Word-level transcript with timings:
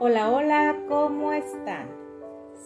Hola, 0.00 0.30
hola, 0.30 0.76
¿cómo 0.86 1.32
están? 1.32 1.88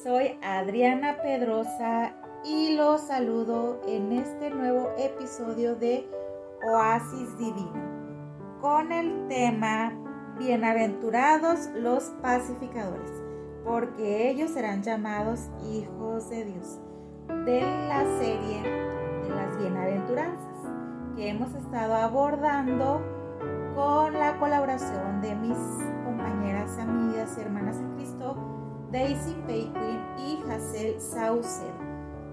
Soy 0.02 0.38
Adriana 0.42 1.16
Pedrosa 1.22 2.12
y 2.44 2.76
los 2.76 3.00
saludo 3.06 3.80
en 3.88 4.12
este 4.12 4.50
nuevo 4.50 4.90
episodio 4.98 5.74
de 5.74 6.06
Oasis 6.62 7.38
Divino 7.38 7.72
con 8.60 8.92
el 8.92 9.28
tema 9.28 9.94
Bienaventurados 10.38 11.70
los 11.74 12.04
pacificadores, 12.20 13.10
porque 13.64 14.28
ellos 14.28 14.50
serán 14.50 14.82
llamados 14.82 15.48
hijos 15.72 16.28
de 16.28 16.44
Dios, 16.44 16.80
de 17.46 17.62
la 17.62 18.04
serie 18.18 18.62
de 19.22 19.30
las 19.30 19.56
bienaventuranzas 19.56 20.70
que 21.16 21.30
hemos 21.30 21.54
estado 21.54 21.94
abordando 21.94 23.21
con 23.74 24.12
la 24.12 24.36
colaboración 24.38 25.20
de 25.20 25.34
mis 25.34 25.56
compañeras, 26.04 26.78
amigas 26.78 27.36
y 27.38 27.40
hermanas 27.40 27.76
en 27.76 27.94
Cristo, 27.94 28.36
Daisy 28.90 29.34
Payquin 29.46 30.00
y 30.18 30.42
Hazel 30.50 31.00
Saucedo, 31.00 31.72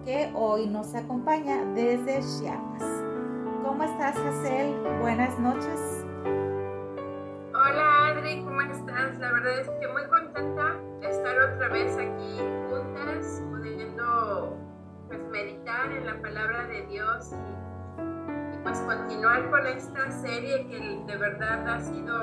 que 0.04 0.32
hoy 0.36 0.68
nos 0.68 0.94
acompaña 0.96 1.64
desde 1.74 2.20
Chiapas. 2.20 2.84
¿Cómo 3.64 3.84
estás, 3.84 4.18
Hazel? 4.18 4.76
Buenas 5.00 5.38
noches. 5.40 6.06
Hola, 7.54 8.08
Adri, 8.10 8.44
¿cómo 8.44 8.62
estás? 8.62 9.18
La 9.20 9.32
verdad 9.32 9.60
es 9.60 9.70
que 9.70 9.88
muy 9.88 10.04
contenta 10.10 10.76
de 11.00 11.10
estar 11.10 11.40
otra 11.40 11.70
vez 11.70 11.94
aquí 11.98 12.40
juntas, 12.70 13.42
pudiendo 13.50 14.58
pues, 15.08 15.20
meditar 15.32 15.92
en 15.92 16.06
la 16.06 16.22
palabra 16.22 16.68
de 16.68 16.86
Dios 16.88 17.32
y 17.32 17.69
pues 18.64 18.80
continuar 18.80 19.50
con 19.50 19.66
esta 19.68 20.12
serie 20.12 20.68
que 20.68 21.04
de 21.06 21.18
verdad 21.18 21.68
ha 21.68 21.80
sido 21.80 22.20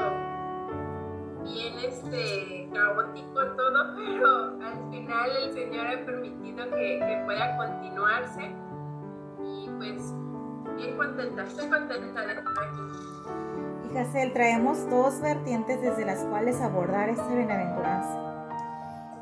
bien 1.45 1.75
este, 1.85 2.69
caótico 2.73 3.47
todo, 3.57 3.95
pero 3.97 4.59
al 4.63 4.91
final 4.91 5.31
el 5.45 5.53
Señor 5.53 5.87
ha 5.87 6.05
permitido 6.05 6.65
que, 6.71 6.99
que 6.99 7.23
pueda 7.25 7.57
continuarse 7.57 8.55
y 9.45 9.69
pues 9.79 10.13
bien 10.77 10.97
contenta, 10.97 11.45
estoy 11.45 11.69
contenta 11.69 11.99
de 11.99 12.07
estar 12.07 12.31
aquí. 12.31 13.93
Y 13.93 13.99
Hazel, 13.99 14.33
traemos 14.33 14.89
dos 14.91 15.21
vertientes 15.21 15.81
desde 15.81 16.05
las 16.05 16.25
cuales 16.25 16.61
abordar 16.61 17.09
esta 17.09 17.29
bienaventuranza. 17.35 18.23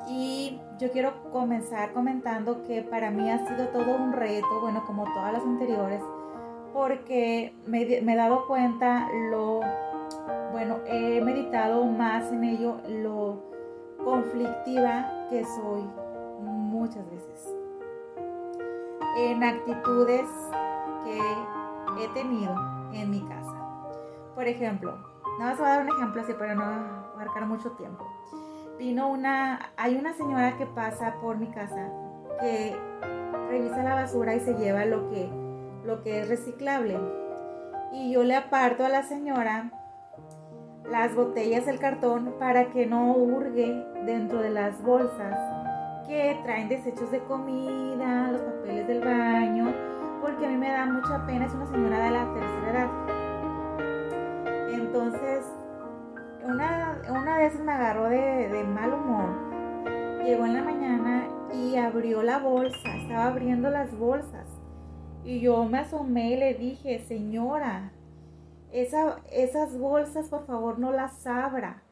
Y 0.08 0.60
yo 0.78 0.90
quiero 0.90 1.30
comenzar 1.30 1.92
comentando 1.92 2.62
que 2.64 2.82
para 2.82 3.10
mí 3.10 3.30
ha 3.30 3.46
sido 3.46 3.68
todo 3.68 3.94
un 3.94 4.12
reto, 4.12 4.60
bueno, 4.60 4.84
como 4.86 5.04
todas 5.04 5.32
las 5.32 5.42
anteriores, 5.42 6.02
porque 6.74 7.54
me, 7.66 7.82
he 7.82 8.16
dado 8.16 8.46
cuenta 8.48 9.08
lo 9.30 9.60
bueno, 10.52 10.80
he 10.86 11.20
meditado 11.20 11.84
más 11.84 12.30
en 12.32 12.44
ello 12.44 12.76
lo 12.88 13.42
conflictiva 14.04 15.28
que 15.30 15.44
soy 15.44 15.82
muchas 16.40 17.08
veces. 17.10 17.54
En 19.16 19.42
actitudes 19.42 20.28
que 21.04 22.04
he 22.04 22.08
tenido 22.08 22.54
en 22.92 23.10
mi 23.10 23.20
casa. 23.22 23.54
Por 24.34 24.46
ejemplo, 24.48 24.98
nada 25.38 25.52
más 25.52 25.58
voy 25.58 25.68
a 25.68 25.70
dar 25.70 25.82
un 25.82 25.88
ejemplo 25.96 26.22
así 26.22 26.32
para 26.34 26.54
no 26.54 26.64
abarcar 26.64 27.46
mucho 27.46 27.70
tiempo. 27.72 28.04
Vino 28.78 29.08
una, 29.08 29.70
hay 29.76 29.94
una 29.94 30.12
señora 30.12 30.56
que 30.56 30.66
pasa 30.66 31.14
por 31.20 31.36
mi 31.36 31.46
casa 31.48 31.88
que 32.40 32.76
revisa 33.48 33.82
la 33.84 33.94
basura 33.94 34.34
y 34.34 34.40
se 34.40 34.54
lleva 34.54 34.84
lo 34.84 35.08
que, 35.10 35.43
lo 35.84 36.02
que 36.02 36.20
es 36.20 36.28
reciclable. 36.28 36.98
Y 37.92 38.12
yo 38.12 38.24
le 38.24 38.34
aparto 38.34 38.84
a 38.84 38.88
la 38.88 39.02
señora 39.02 39.70
las 40.90 41.14
botellas 41.14 41.66
del 41.66 41.78
cartón 41.78 42.34
para 42.38 42.70
que 42.70 42.86
no 42.86 43.12
hurgue 43.12 43.84
dentro 44.04 44.40
de 44.40 44.50
las 44.50 44.82
bolsas 44.82 45.38
que 46.06 46.38
traen 46.44 46.68
desechos 46.68 47.10
de 47.10 47.20
comida, 47.20 48.30
los 48.32 48.42
papeles 48.42 48.86
del 48.86 49.00
baño, 49.00 49.72
porque 50.20 50.46
a 50.46 50.48
mí 50.50 50.56
me 50.56 50.70
da 50.70 50.84
mucha 50.86 51.24
pena, 51.26 51.46
es 51.46 51.54
una 51.54 51.66
señora 51.66 52.04
de 52.04 52.10
la 52.10 52.34
tercera 52.34 52.70
edad. 52.70 52.90
Entonces, 54.72 55.46
una, 56.44 57.00
una 57.08 57.38
vez 57.38 57.58
me 57.58 57.72
agarró 57.72 58.10
de, 58.10 58.48
de 58.48 58.64
mal 58.64 58.92
humor, 58.92 59.30
llegó 60.24 60.44
en 60.44 60.54
la 60.54 60.62
mañana 60.62 61.28
y 61.54 61.76
abrió 61.76 62.22
la 62.22 62.38
bolsa, 62.38 62.96
estaba 62.96 63.28
abriendo 63.28 63.70
las 63.70 63.96
bolsas. 63.96 64.43
Y 65.24 65.40
yo 65.40 65.64
me 65.64 65.78
asomé 65.78 66.32
y 66.32 66.36
le 66.36 66.54
dije, 66.54 67.02
señora, 67.08 67.90
esa, 68.72 69.20
esas 69.32 69.78
bolsas 69.78 70.28
por 70.28 70.46
favor 70.46 70.78
no 70.78 70.92
las 70.92 71.26
abra. 71.26 71.82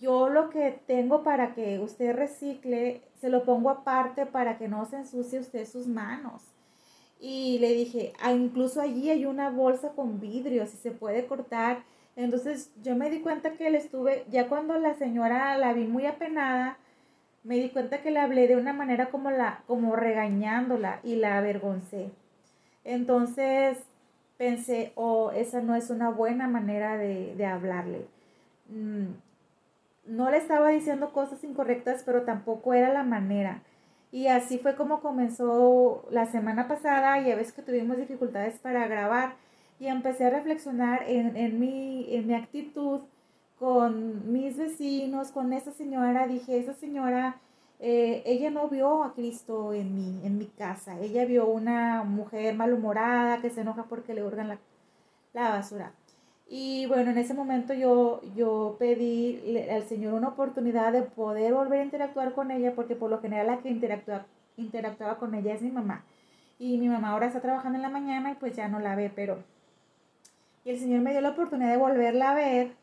Yo 0.00 0.28
lo 0.28 0.50
que 0.50 0.80
tengo 0.86 1.22
para 1.22 1.54
que 1.54 1.78
usted 1.78 2.14
recicle, 2.14 3.02
se 3.20 3.30
lo 3.30 3.44
pongo 3.44 3.70
aparte 3.70 4.26
para 4.26 4.58
que 4.58 4.68
no 4.68 4.84
se 4.84 4.96
ensucie 4.96 5.38
usted 5.38 5.66
sus 5.66 5.86
manos. 5.86 6.42
Y 7.20 7.58
le 7.60 7.72
dije, 7.72 8.12
ah, 8.20 8.32
incluso 8.32 8.80
allí 8.80 9.08
hay 9.08 9.24
una 9.24 9.48
bolsa 9.48 9.90
con 9.90 10.20
vidrio, 10.20 10.66
si 10.66 10.76
se 10.76 10.90
puede 10.90 11.26
cortar. 11.26 11.84
Entonces 12.16 12.70
yo 12.82 12.96
me 12.96 13.08
di 13.08 13.20
cuenta 13.20 13.52
que 13.52 13.70
le 13.70 13.78
estuve, 13.78 14.26
ya 14.30 14.48
cuando 14.48 14.76
la 14.78 14.94
señora 14.94 15.56
la 15.56 15.72
vi 15.72 15.86
muy 15.86 16.04
apenada, 16.04 16.76
me 17.44 17.56
di 17.56 17.70
cuenta 17.70 18.02
que 18.02 18.10
le 18.10 18.20
hablé 18.20 18.46
de 18.46 18.56
una 18.56 18.72
manera 18.72 19.10
como 19.10 19.30
la, 19.30 19.62
como 19.66 19.96
regañándola 19.96 21.00
y 21.02 21.16
la 21.16 21.38
avergoncé. 21.38 22.10
Entonces 22.84 23.78
pensé, 24.38 24.92
oh, 24.96 25.30
esa 25.32 25.60
no 25.60 25.74
es 25.76 25.90
una 25.90 26.10
buena 26.10 26.48
manera 26.48 26.96
de, 26.96 27.34
de 27.36 27.46
hablarle. 27.46 28.06
Mm, 28.68 29.12
no 30.06 30.30
le 30.30 30.38
estaba 30.38 30.70
diciendo 30.70 31.12
cosas 31.12 31.44
incorrectas, 31.44 32.02
pero 32.04 32.22
tampoco 32.22 32.74
era 32.74 32.92
la 32.92 33.04
manera. 33.04 33.62
Y 34.10 34.26
así 34.26 34.58
fue 34.58 34.74
como 34.76 35.00
comenzó 35.00 36.06
la 36.10 36.26
semana 36.26 36.68
pasada, 36.68 37.20
ya 37.20 37.34
ves 37.34 37.52
que 37.52 37.62
tuvimos 37.62 37.96
dificultades 37.96 38.58
para 38.58 38.86
grabar 38.86 39.34
y 39.80 39.86
empecé 39.86 40.26
a 40.26 40.30
reflexionar 40.30 41.04
en, 41.08 41.36
en, 41.36 41.58
mi, 41.58 42.14
en 42.14 42.26
mi 42.26 42.34
actitud 42.34 43.00
con 43.58 44.32
mis 44.32 44.58
vecinos, 44.58 45.30
con 45.32 45.52
esa 45.52 45.72
señora. 45.72 46.26
Dije, 46.26 46.58
esa 46.58 46.74
señora, 46.74 47.36
eh, 47.84 48.22
ella 48.26 48.48
no 48.50 48.68
vio 48.68 49.02
a 49.02 49.12
Cristo 49.12 49.72
en 49.72 49.96
mi, 49.96 50.24
en 50.24 50.38
mi 50.38 50.46
casa. 50.46 51.00
Ella 51.00 51.24
vio 51.24 51.48
una 51.48 52.04
mujer 52.04 52.54
malhumorada 52.54 53.40
que 53.42 53.50
se 53.50 53.62
enoja 53.62 53.86
porque 53.86 54.14
le 54.14 54.22
hurgan 54.22 54.46
la, 54.46 54.58
la 55.32 55.48
basura. 55.50 55.92
Y 56.48 56.86
bueno, 56.86 57.10
en 57.10 57.18
ese 57.18 57.34
momento 57.34 57.74
yo, 57.74 58.20
yo 58.36 58.76
pedí 58.78 59.58
al 59.68 59.82
Señor 59.82 60.14
una 60.14 60.28
oportunidad 60.28 60.92
de 60.92 61.02
poder 61.02 61.54
volver 61.54 61.80
a 61.80 61.84
interactuar 61.84 62.34
con 62.34 62.52
ella, 62.52 62.72
porque 62.76 62.94
por 62.94 63.10
lo 63.10 63.20
general 63.20 63.48
la 63.48 63.58
que 63.58 63.70
interactúa, 63.70 64.26
interactuaba 64.56 65.18
con 65.18 65.34
ella 65.34 65.52
es 65.52 65.62
mi 65.62 65.72
mamá. 65.72 66.04
Y 66.60 66.78
mi 66.78 66.88
mamá 66.88 67.10
ahora 67.10 67.26
está 67.26 67.40
trabajando 67.40 67.76
en 67.76 67.82
la 67.82 67.88
mañana 67.88 68.30
y 68.30 68.34
pues 68.36 68.54
ya 68.54 68.68
no 68.68 68.78
la 68.78 68.94
ve, 68.94 69.10
pero... 69.12 69.42
Y 70.64 70.70
el 70.70 70.78
Señor 70.78 71.00
me 71.00 71.10
dio 71.10 71.20
la 71.20 71.30
oportunidad 71.30 71.72
de 71.72 71.78
volverla 71.78 72.30
a 72.30 72.34
ver 72.34 72.74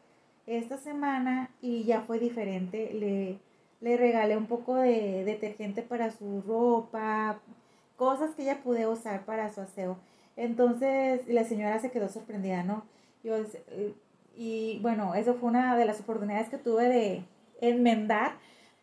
esta 0.46 0.78
semana 0.78 1.52
y 1.62 1.86
ya 1.86 2.02
fue 2.02 2.20
diferente. 2.20 2.92
Le, 2.94 3.40
le 3.82 3.98
regalé 3.98 4.38
un 4.38 4.48
poco 4.48 4.76
de 4.76 5.24
detergente 5.24 5.82
para 5.82 6.12
su 6.12 6.42
ropa, 6.42 7.40
cosas 7.96 8.36
que 8.36 8.44
ella 8.44 8.62
pude 8.64 8.88
usar 8.88 9.26
para 9.26 9.54
su 9.54 9.62
aseo. 9.62 9.98
Entonces 10.36 11.28
la 11.28 11.44
señora 11.44 11.80
se 11.80 11.92
quedó 11.92 12.10
sorprendida, 12.10 12.64
¿no? 12.64 12.84
Y 14.36 14.80
bueno, 14.80 15.16
eso 15.16 15.36
fue 15.36 15.50
una 15.50 15.76
de 15.78 15.86
las 15.86 16.00
oportunidades 16.00 16.50
que 16.50 16.58
tuve 16.58 16.88
de 16.88 17.24
enmendar, 17.62 18.34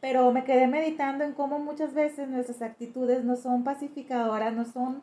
pero 0.01 0.31
me 0.33 0.45
quedé 0.45 0.67
meditando 0.67 1.25
en 1.25 1.33
cómo 1.33 1.59
muchas 1.59 1.95
veces 1.95 2.29
nuestras 2.29 2.61
actitudes 2.61 3.25
no 3.25 3.37
son 3.37 3.65
pacificadoras, 3.65 4.55
no 4.55 4.67
son 4.67 5.03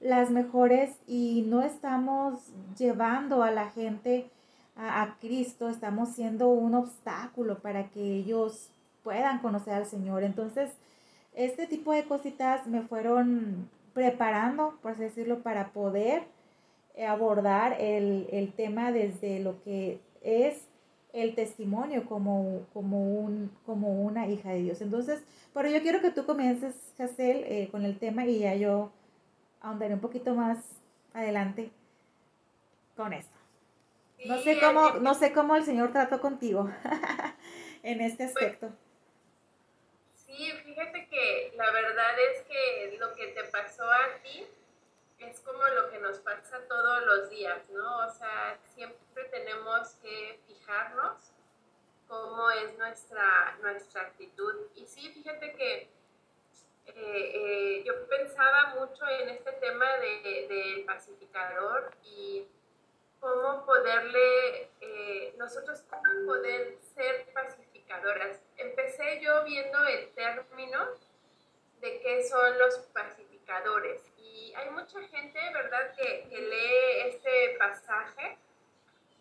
las 0.00 0.30
mejores 0.30 0.96
y 1.06 1.44
no 1.46 1.62
estamos 1.62 2.40
llevando 2.76 3.44
a 3.44 3.52
la 3.52 3.70
gente 3.70 4.28
a 4.76 5.16
Cristo, 5.20 5.68
estamos 5.68 6.08
siendo 6.08 6.48
un 6.48 6.74
obstáculo 6.74 7.60
para 7.60 7.88
que 7.90 8.00
ellos 8.00 8.70
puedan 9.04 9.38
conocer 9.38 9.74
al 9.74 9.86
Señor. 9.86 10.24
Entonces, 10.24 10.72
este 11.34 11.68
tipo 11.68 11.92
de 11.92 12.04
cositas 12.04 12.66
me 12.66 12.82
fueron 12.82 13.70
preparando, 13.92 14.76
por 14.82 14.92
así 14.92 15.02
decirlo, 15.02 15.40
para 15.42 15.68
poder 15.68 16.24
abordar 17.06 17.76
el, 17.80 18.28
el, 18.32 18.52
tema 18.52 18.92
desde 18.92 19.40
lo 19.40 19.62
que 19.62 20.00
es 20.22 20.68
el 21.12 21.34
testimonio 21.34 22.06
como, 22.06 22.66
como, 22.72 23.20
un, 23.20 23.50
como 23.64 24.02
una 24.02 24.26
hija 24.26 24.50
de 24.50 24.62
Dios. 24.62 24.80
Entonces, 24.80 25.22
pero 25.52 25.68
yo 25.68 25.80
quiero 25.82 26.00
que 26.00 26.10
tú 26.10 26.26
comiences, 26.26 26.74
Hazel, 26.98 27.44
eh, 27.44 27.68
con 27.70 27.84
el 27.84 27.98
tema 27.98 28.26
y 28.26 28.40
ya 28.40 28.54
yo 28.54 28.90
ahondaré 29.60 29.94
un 29.94 30.00
poquito 30.00 30.34
más 30.34 30.58
adelante 31.12 31.70
con 32.96 33.12
esto. 33.12 33.36
No 34.26 34.38
sé 34.38 34.58
cómo, 34.58 34.90
no 35.00 35.14
sé 35.14 35.32
cómo 35.32 35.54
el 35.56 35.64
Señor 35.64 35.92
trató 35.92 36.20
contigo 36.20 36.68
en 37.82 38.00
este 38.00 38.24
aspecto. 38.24 38.70
Sí, 40.36 40.50
fíjate 40.64 41.06
que 41.08 41.52
la 41.54 41.70
verdad 41.70 42.18
es 42.18 42.42
que 42.42 42.96
lo 42.98 43.14
que 43.14 43.28
te 43.28 43.44
pasó 43.44 43.84
a 43.84 44.18
ti 44.20 44.44
es 45.20 45.38
como 45.40 45.64
lo 45.68 45.90
que 45.90 45.98
nos 45.98 46.18
pasa 46.18 46.60
todos 46.68 47.06
los 47.06 47.30
días, 47.30 47.70
¿no? 47.70 47.98
O 47.98 48.10
sea, 48.10 48.58
siempre 48.74 49.24
tenemos 49.30 49.94
que 50.02 50.40
fijarnos 50.48 51.30
cómo 52.08 52.50
es 52.50 52.76
nuestra, 52.78 53.56
nuestra 53.62 54.02
actitud. 54.02 54.54
Y 54.74 54.86
sí, 54.86 55.08
fíjate 55.12 55.54
que 55.54 55.74
eh, 55.74 55.88
eh, 56.96 57.84
yo 57.86 58.04
pensaba 58.08 58.74
mucho 58.74 59.06
en 59.06 59.28
este 59.28 59.52
tema 59.52 59.86
del 59.98 60.48
de, 60.48 60.84
pacificador 60.84 61.92
y 62.02 62.44
cómo 63.20 63.64
poderle, 63.64 64.68
eh, 64.80 65.34
nosotros 65.38 65.84
cómo 65.88 66.26
poder 66.26 66.76
ser 66.96 67.24
pacificadoras. 67.84 68.40
Empecé 68.56 69.20
yo 69.20 69.44
viendo 69.44 69.84
el 69.86 70.08
término 70.10 70.86
de 71.80 72.00
qué 72.00 72.24
son 72.24 72.58
los 72.58 72.78
pacificadores. 72.92 74.00
Y 74.18 74.52
hay 74.56 74.70
mucha 74.70 75.00
gente, 75.08 75.38
¿verdad?, 75.52 75.94
que, 75.96 76.26
que 76.28 76.38
lee 76.38 77.08
este 77.08 77.56
pasaje 77.58 78.38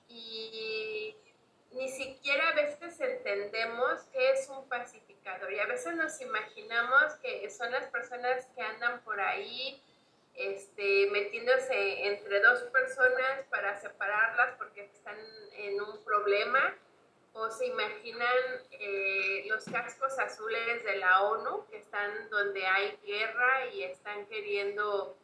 y 0.08 1.16
ni 1.72 1.90
siquiera 1.90 2.50
a 2.50 2.54
veces 2.54 3.00
entendemos 3.00 4.02
qué 4.12 4.32
es 4.32 4.48
un 4.50 4.68
pacificador 4.70 5.52
y 5.52 5.60
a 5.60 5.66
veces 5.66 5.96
nos 5.96 6.22
imaginamos 6.22 7.14
que 7.16 7.50
son 7.50 7.72
las 7.72 7.88
personas 7.88 8.46
que 8.56 8.62
andan 8.62 9.02
por 9.02 9.20
ahí 9.20 9.82
este, 10.36 11.10
metiéndose 11.10 12.06
entre 12.06 12.42
dos 12.42 12.62
personas 12.64 13.44
para 13.50 13.80
separarlas 13.80 14.56
porque 14.58 14.84
están 14.84 15.18
en 15.54 15.82
un 15.82 16.04
problema 16.04 16.76
o 17.34 17.50
se 17.50 17.66
imaginan 17.66 18.30
eh, 18.72 19.46
los 19.48 19.66
cascos 19.66 20.18
azules 20.20 20.84
de 20.84 20.98
la 20.98 21.24
ONU 21.24 21.66
que 21.68 21.78
están 21.78 22.30
donde 22.30 22.66
hay 22.66 22.98
guerra 23.04 23.66
y 23.74 23.84
están 23.84 24.26
queriendo 24.28 25.18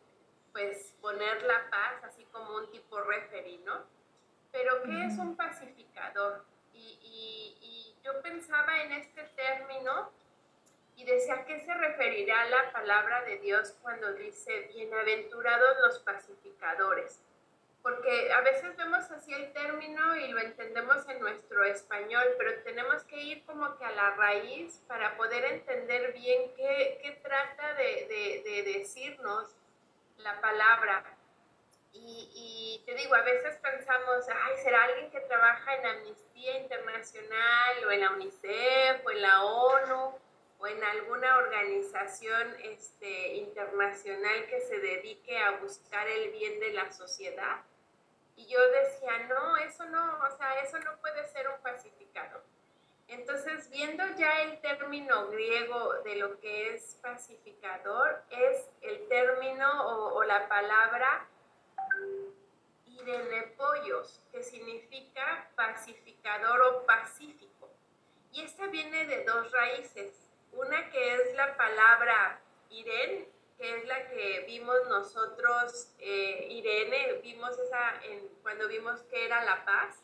pues 0.52 0.96
poner 1.02 1.44
la 1.44 1.70
paz 1.70 2.04
así 2.04 2.26
como 2.32 2.56
un 2.56 2.72
tipo 2.72 3.00
referee, 3.02 3.60
¿no? 3.60 3.86
Pero 4.52 4.82
¿qué 4.82 5.06
es 5.06 5.20
un 5.20 5.36
pacificador? 5.36 6.44
Y, 6.74 6.98
y, 7.04 7.96
yo 8.04 8.22
pensaba 8.22 8.82
en 8.82 8.94
este 8.94 9.24
término 9.36 10.10
y 10.96 11.04
decía, 11.04 11.36
¿a 11.36 11.46
qué 11.46 11.60
se 11.60 11.74
referirá 11.74 12.46
la 12.46 12.72
palabra 12.72 13.24
de 13.26 13.38
Dios 13.38 13.76
cuando 13.84 14.14
dice, 14.14 14.72
bienaventurados 14.74 15.78
los 15.86 16.00
pacificadores? 16.00 17.22
Porque 17.82 18.32
a 18.34 18.42
veces 18.42 18.76
vemos 18.76 19.10
así 19.12 19.34
el 19.34 19.54
término 19.54 20.16
y 20.18 20.28
lo 20.28 20.40
entendemos 20.40 21.08
en 21.08 21.20
nuestro 21.20 21.64
español, 21.64 22.26
pero 22.38 22.62
tenemos 22.64 23.04
que 23.04 23.22
ir 23.22 23.46
como 23.46 23.78
que 23.78 23.86
a 23.86 23.92
la 23.92 24.12
raíz 24.16 24.84
para 24.88 25.16
poder 25.16 25.46
entender 25.46 26.14
bien 26.14 26.54
qué, 26.56 27.00
qué 27.02 27.12
trata 27.24 27.74
de, 27.76 28.44
de, 28.44 28.64
de 28.64 28.80
decirnos 28.80 29.56
la 30.18 30.40
palabra. 30.42 31.06
Y, 31.92 32.82
te 32.86 32.94
digo, 32.96 33.16
a 33.16 33.22
veces 33.22 33.58
pensamos, 33.58 34.26
ay, 34.30 34.58
será 34.64 34.84
alguien 34.84 35.10
que 35.12 35.22
trabaja 35.22 35.76
en 35.76 35.86
Amnistía 35.86 36.60
Internacional 36.60 37.86
o 37.86 37.92
en 37.92 38.02
la 38.02 38.12
UNICEF 38.12 39.06
o 39.06 39.12
en 39.12 39.22
la 39.22 39.44
ONU 39.44 40.20
o 40.60 40.68
en 40.68 40.84
alguna 40.84 41.38
organización 41.38 42.56
este, 42.64 43.36
internacional 43.36 44.46
que 44.48 44.62
se 44.62 44.78
dedique 44.80 45.38
a 45.38 45.52
buscar 45.58 46.08
el 46.08 46.32
bien 46.32 46.60
de 46.60 46.74
la 46.74 46.92
sociedad. 46.92 47.62
Y 48.40 48.48
yo 48.48 48.58
decía, 48.72 49.28
no, 49.28 49.58
eso 49.58 49.84
no, 49.88 50.18
o 50.26 50.38
sea, 50.38 50.62
eso 50.62 50.80
no 50.80 50.96
puede 51.02 51.28
ser 51.28 51.50
un 51.50 51.62
pacificador. 51.62 52.42
Entonces, 53.10 53.70
viendo 53.70 54.02
ya 54.16 54.44
el 54.44 54.62
término 54.62 55.28
griego 55.28 55.96
de 56.06 56.16
lo 56.16 56.40
que 56.40 56.74
es 56.74 56.98
pacificador, 57.02 58.24
es 58.30 58.70
el 58.80 59.10
término 59.10 59.88
o, 59.88 60.14
o 60.16 60.24
la 60.24 60.48
palabra 60.48 61.28
Irene 62.86 63.56
Pollos, 63.58 64.24
que 64.32 64.42
significa 64.42 65.50
pacificador 65.56 66.62
o 66.62 66.86
pacífico. 66.86 67.70
Y 68.32 68.46
esta 68.46 68.68
viene 68.68 69.06
de 69.06 69.26
dos 69.26 69.52
raíces. 69.52 70.14
Una 70.54 70.90
que 70.90 71.16
es 71.16 71.36
la 71.36 71.58
palabra 71.58 72.40
Irene, 72.70 73.28
que 73.60 73.78
es 73.78 73.86
la 73.86 74.08
que 74.08 74.46
vimos 74.48 74.78
nosotros, 74.88 75.90
eh, 76.00 76.48
Irene, 76.50 77.20
vimos 77.22 77.60
esa 77.60 78.02
en, 78.06 78.26
cuando 78.42 78.70
vimos 78.70 79.02
que 79.04 79.26
era 79.26 79.44
la 79.44 79.66
paz, 79.66 80.02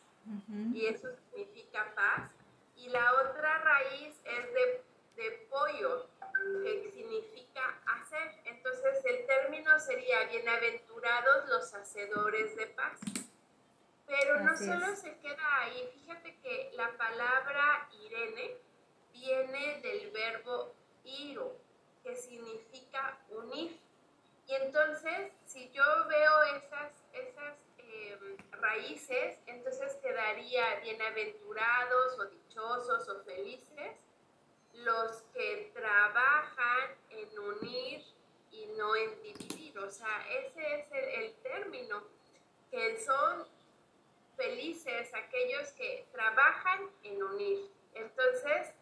y 0.74 0.86
eso 0.86 1.08
significa 1.30 1.94
paz. 1.94 2.30
Y 2.76 2.88
la 2.90 3.14
otra 3.14 3.58
raíz 3.58 4.20
es 4.24 4.52
de, 4.52 4.82
de 5.16 5.46
pollo, 5.48 6.06
que 6.62 6.90
significa 6.92 7.80
hacer. 7.86 8.34
Entonces 8.44 9.02
el 9.04 9.26
término 9.26 9.78
sería 9.80 10.24
bienaventurados 10.24 11.48
los 11.48 11.72
hacedores 11.74 12.54
de 12.56 12.66
paz. 12.66 13.00
Pero 14.06 14.40
no 14.40 14.56
solo 14.56 14.94
se 14.94 15.16
queda 15.18 15.60
ahí, 15.60 15.90
fíjate 15.94 16.36
que 16.42 16.70
la 16.74 16.96
palabra 16.96 17.88
Irene 18.04 18.58
viene 19.12 19.80
del 19.80 20.10
verbo 20.10 20.74
iro, 21.04 21.56
que 22.06 22.14
significa 22.14 23.18
unir. 23.30 23.80
Y 24.46 24.54
entonces, 24.54 25.32
si 25.44 25.68
yo 25.72 25.82
veo 26.08 26.42
esas, 26.56 26.92
esas 27.12 27.56
em, 27.78 28.36
raíces, 28.52 29.40
entonces 29.46 29.96
quedaría 29.96 30.78
bienaventurados 30.84 32.18
o 32.20 32.26
dichosos 32.26 33.08
o 33.08 33.24
felices 33.24 33.96
los 34.74 35.22
que 35.34 35.72
trabajan 35.74 36.94
en 37.10 37.38
unir 37.40 38.04
y 38.52 38.66
no 38.78 38.94
en 38.94 39.20
dividir. 39.22 39.76
O 39.80 39.90
sea, 39.90 40.28
ese 40.30 40.74
es 40.78 40.92
el, 40.92 41.34
término, 41.42 42.04
que 42.70 43.00
son 43.00 43.48
felices 44.36 45.12
aquellos 45.12 45.72
que 45.72 46.06
trabajan 46.12 46.88
en 47.02 47.20
unir. 47.20 47.68
Entonces, 47.94 48.72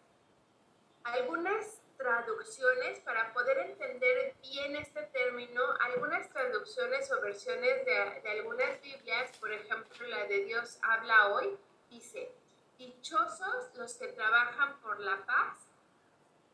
algunas 1.05 1.84
traducciones, 1.97 3.01
para 3.01 3.33
poder 3.33 3.59
entender 3.59 4.35
bien 4.43 4.77
este 4.77 5.03
término, 5.03 5.63
algunas 5.81 6.29
traducciones 6.31 7.11
o 7.13 7.21
versiones 7.21 7.85
de, 7.85 8.21
de 8.23 8.31
algunas 8.31 8.81
Biblias, 8.81 9.37
por 9.39 9.53
ejemplo 9.53 10.07
la 10.09 10.25
de 10.27 10.45
Dios 10.45 10.79
habla 10.83 11.29
hoy, 11.29 11.57
dice, 11.91 12.33
dichosos 12.79 13.75
los 13.75 13.95
que 13.95 14.09
trabajan 14.09 14.81
por 14.81 15.01
la 15.01 15.25
paz, 15.25 15.59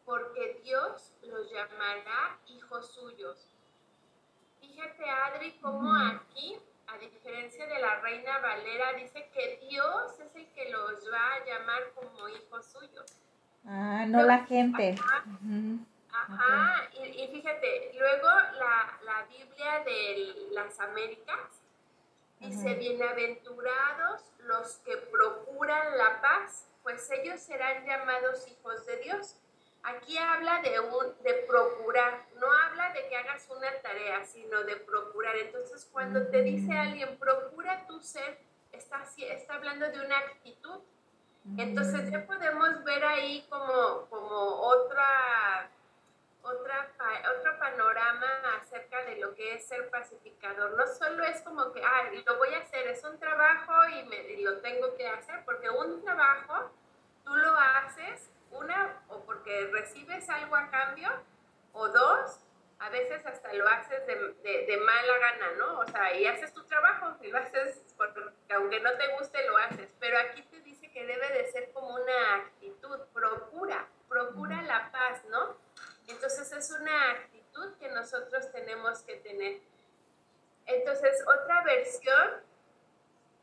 porque 0.05 0.61
Dios 0.65 1.13
los 1.23 1.51
llamará 1.51 2.39
hijos 2.49 2.93
suyos. 2.93 3.47
Fíjate, 4.61 5.09
Adri, 5.09 5.59
cómo 5.61 5.93
aquí, 5.95 6.61
a 6.87 6.99
diferencia 6.99 7.67
de 7.67 7.79
la 7.79 8.01
reina 8.01 8.39
Valera, 8.39 8.93
dice 8.95 9.31
que 9.33 9.59
Dios 9.69 10.19
es 10.19 10.35
el 10.35 10.53
que 10.53 10.71
los 10.71 11.11
va 11.11 11.35
a 11.35 11.45
llamar 11.45 11.93
como 11.95 12.29
hijos 12.29 12.67
suyos. 12.67 13.20
Ah, 13.67 14.05
no 14.07 14.23
la 14.23 14.45
gente. 14.45 14.95
Ajá, 16.13 16.89
y, 16.93 17.29
fíjate, 17.29 17.93
luego 17.99 18.29
la, 18.59 18.99
la, 19.05 19.27
Biblia 19.29 19.85
de 19.85 20.49
las 20.53 20.79
Américas 20.81 21.63
dice, 22.41 22.75
bienaventurados 22.75 24.23
los 24.39 24.77
que 24.79 24.97
procuran 24.97 25.99
la 25.99 26.21
paz, 26.21 26.69
pues 26.83 27.11
ellos 27.11 27.41
serán 27.41 27.85
llamados 27.85 28.47
hijos 28.49 28.87
de 28.87 28.97
Dios. 28.99 29.37
Aquí 29.83 30.19
habla 30.19 30.61
de, 30.61 30.79
un, 30.81 31.23
de 31.23 31.35
procurar, 31.49 32.27
no 32.39 32.47
habla 32.53 32.93
de 32.93 33.09
que 33.09 33.17
hagas 33.17 33.49
una 33.51 33.73
tarea, 33.83 34.25
sino 34.25 34.63
de 34.65 34.77
procurar. 34.77 35.37
Entonces, 35.37 35.89
cuando 35.91 36.27
te 36.29 36.43
dice 36.43 36.73
alguien, 36.73 37.19
procura 37.19 37.87
tu 37.87 38.01
ser, 38.01 38.39
está, 38.73 39.03
está 39.17 39.55
hablando 39.55 39.91
de 39.91 40.05
una 40.05 40.19
actitud. 40.19 40.81
Entonces, 41.57 42.11
ya 42.11 42.27
podemos 42.27 42.85
ver 42.85 43.05
ahí 43.05 43.47
como, 43.49 44.07
como 44.09 44.61
otra, 44.61 45.71
otra, 46.43 46.93
otro 47.37 47.59
panorama 47.59 48.27
acerca 48.61 49.05
de 49.05 49.17
lo 49.17 49.35
que 49.35 49.55
es 49.55 49.67
ser 49.67 49.89
pacificador. 49.91 50.77
No 50.77 50.87
solo 50.87 51.25
es 51.25 51.41
como 51.43 51.73
que, 51.73 51.83
ah, 51.83 52.11
lo 52.27 52.37
voy 52.37 52.55
a 52.55 52.59
hacer, 52.59 52.87
es 52.89 53.03
un 53.05 53.19
trabajo 53.19 53.73
y, 53.89 54.05
me, 54.05 54.17
y 54.33 54.43
lo 54.43 54.59
tengo 54.59 54.95
que 54.97 55.09
hacer, 55.09 55.43
porque 55.45 55.71
un 55.71 56.03
trabajo 56.05 56.71
tú 57.25 57.35
lo 57.35 57.55
haces 57.57 58.31
una, 58.51 59.03
o 59.09 59.21
porque 59.25 59.71
recibes 59.73 60.29
algo 60.29 60.57
a 60.57 60.71
cambio, 60.71 61.09
o 61.73 61.89
dos, 61.89 62.41
a 62.81 62.89
veces 62.89 63.25
hasta 63.27 63.53
lo 63.53 63.69
haces 63.69 64.07
de, 64.07 64.17
de, 64.43 64.77
mala 64.79 65.19
gana, 65.19 65.53
¿no? 65.59 65.79
O 65.81 65.87
sea, 65.87 66.15
y 66.15 66.27
haces 66.27 66.53
tu 66.53 66.65
trabajo, 66.65 67.17
y 67.21 67.29
lo 67.29 67.39
haces 67.39 67.85
porque 67.97 68.21
aunque 68.55 68.81
no 68.81 68.91
te 68.93 69.07
guste, 69.19 69.47
lo 69.47 69.57
haces. 69.59 69.95
Pero 70.01 70.19
aquí 70.19 70.43
que 71.01 71.07
debe 71.07 71.29
de 71.33 71.51
ser 71.51 71.73
como 71.73 71.95
una 71.95 72.35
actitud, 72.35 72.99
procura, 73.15 73.89
procura 74.07 74.61
la 74.61 74.93
paz, 74.93 75.25
¿no? 75.31 75.57
Entonces 76.09 76.53
es 76.53 76.71
una 76.73 77.13
actitud 77.13 77.73
que 77.79 77.89
nosotros 77.89 78.53
tenemos 78.53 79.01
que 79.05 79.17
tener. 79.17 79.63
Entonces, 80.67 81.25
otra 81.27 81.63
versión 81.63 82.43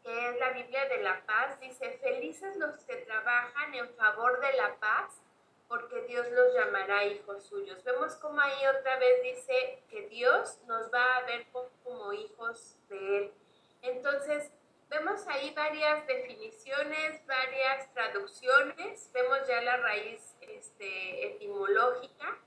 que 0.03 0.29
es 0.29 0.39
la 0.39 0.51
Biblia 0.51 0.85
de 0.85 1.01
la 1.01 1.25
paz, 1.25 1.59
dice, 1.59 1.97
felices 1.99 2.55
los 2.57 2.77
que 2.83 2.97
trabajan 2.97 3.73
en 3.73 3.89
favor 3.95 4.39
de 4.39 4.53
la 4.53 4.75
paz, 4.75 5.19
porque 5.67 6.03
Dios 6.03 6.29
los 6.31 6.53
llamará 6.53 7.05
hijos 7.05 7.43
suyos. 7.43 7.83
Vemos 7.83 8.15
como 8.17 8.39
ahí 8.39 8.67
otra 8.67 8.99
vez 8.99 9.23
dice 9.23 9.83
que 9.89 10.07
Dios 10.09 10.59
nos 10.67 10.93
va 10.93 11.17
a 11.17 11.23
ver 11.23 11.47
como 11.83 12.13
hijos 12.13 12.77
de 12.87 13.17
Él. 13.17 13.33
Entonces, 13.81 14.51
vemos 14.89 15.27
ahí 15.27 15.53
varias 15.53 16.05
definiciones, 16.07 17.25
varias 17.25 17.93
traducciones, 17.93 19.09
vemos 19.13 19.47
ya 19.47 19.61
la 19.61 19.77
raíz 19.77 20.35
este, 20.41 21.27
etimológica. 21.27 22.37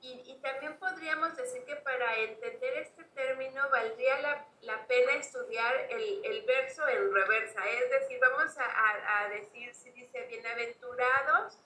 Y, 0.00 0.38
también 0.42 0.78
podríamos 0.78 1.36
decir 1.36 1.64
que 1.64 1.74
para 1.76 2.16
entender 2.18 2.78
este 2.78 3.02
término 3.04 3.68
valdría 3.68 4.20
la, 4.20 4.46
la 4.60 4.86
pena 4.86 5.14
estudiar 5.14 5.74
el, 5.90 6.24
el, 6.24 6.46
verso 6.46 6.86
en 6.88 7.12
reversa, 7.12 7.60
es 7.68 7.90
decir, 7.90 8.18
vamos 8.20 8.56
a, 8.56 9.24
a, 9.24 9.28
decir 9.28 9.74
si 9.74 9.90
dice 9.90 10.24
bienaventurados 10.28 11.58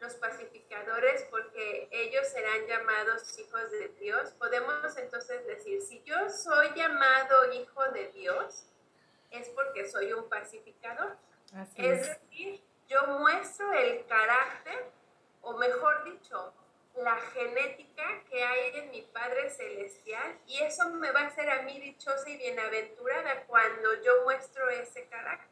los 0.00 0.14
pacificadores 0.16 1.24
porque 1.30 1.88
ellos 1.90 2.28
serán 2.28 2.66
llamados 2.66 3.38
hijos 3.38 3.70
de 3.70 3.88
Dios. 3.98 4.30
Podemos 4.38 4.96
entonces 4.98 5.46
decir, 5.46 5.80
si 5.80 6.02
yo 6.04 6.28
soy 6.28 6.68
llamado 6.76 7.52
hijo 7.52 7.84
de 7.92 8.08
Dios, 8.12 8.67
es 9.30 9.48
porque 9.50 9.88
soy 9.88 10.12
un 10.12 10.28
pacificador. 10.28 11.16
es 11.76 12.08
decir, 12.08 12.62
yo 12.88 13.06
muestro 13.18 13.72
el 13.72 14.06
carácter, 14.06 14.86
o 15.42 15.56
mejor 15.56 16.04
dicho, 16.04 16.52
la 16.96 17.16
genética 17.16 18.24
que 18.28 18.42
hay 18.42 18.78
en 18.78 18.90
mi 18.90 19.02
Padre 19.02 19.50
Celestial 19.50 20.36
y 20.46 20.58
eso 20.62 20.90
me 20.90 21.12
va 21.12 21.20
a 21.20 21.26
hacer 21.26 21.48
a 21.48 21.62
mí 21.62 21.78
dichosa 21.78 22.28
y 22.28 22.36
bienaventurada 22.36 23.44
cuando 23.46 24.02
yo 24.02 24.24
muestro 24.24 24.68
ese 24.70 25.06
carácter. 25.06 25.48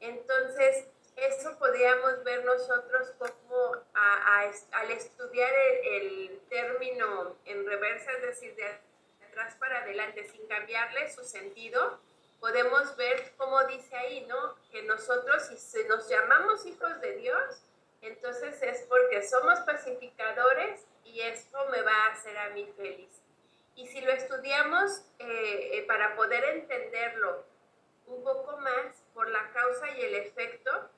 Entonces, 0.00 0.86
eso 1.16 1.58
podríamos 1.58 2.22
ver 2.24 2.44
nosotros 2.44 3.12
como 3.18 3.82
al 3.92 4.90
estudiar 4.90 5.52
el, 5.84 6.40
término 6.48 7.36
en 7.44 7.66
reversa, 7.66 8.12
es 8.12 8.22
decir, 8.22 8.54
de 8.54 8.66
atrás 9.28 9.54
para 9.56 9.82
adelante, 9.82 10.24
sin 10.24 10.46
cambiarle 10.46 11.12
su 11.12 11.24
sentido, 11.24 12.00
podemos 12.40 12.96
ver 12.96 13.32
cómo 13.36 13.64
dice 13.64 13.96
ahí, 13.96 14.26
¿no? 14.26 14.56
Que 14.70 14.82
nosotros, 14.82 15.42
si 15.56 15.84
nos 15.84 16.08
llamamos 16.08 16.64
hijos 16.66 17.00
de 17.00 17.16
Dios, 17.16 17.62
entonces 18.02 18.62
es 18.62 18.82
porque 18.88 19.22
somos 19.22 19.58
pacificadores 19.60 20.86
y 21.04 21.20
esto 21.20 21.58
me 21.70 21.82
va 21.82 21.92
a 21.92 22.12
hacer 22.12 22.36
a 22.38 22.50
mí 22.50 22.70
feliz. 22.76 23.22
Y 23.74 23.86
si 23.86 24.00
lo 24.00 24.12
estudiamos 24.12 25.02
eh, 25.18 25.78
eh, 25.78 25.84
para 25.86 26.16
poder 26.16 26.44
entenderlo 26.44 27.44
un 28.06 28.22
poco 28.24 28.56
más 28.58 29.04
por 29.14 29.28
la 29.30 29.50
causa 29.52 29.90
y 29.90 30.02
el 30.02 30.14
efecto, 30.16 30.90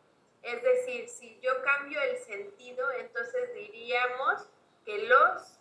es 0.42 0.62
decir, 0.62 1.08
si 1.08 1.38
yo 1.40 1.62
cambio 1.62 2.00
el 2.00 2.18
sentido, 2.18 2.90
entonces 2.92 3.52
diríamos 3.54 4.46
que 4.84 4.98
los 5.04 5.58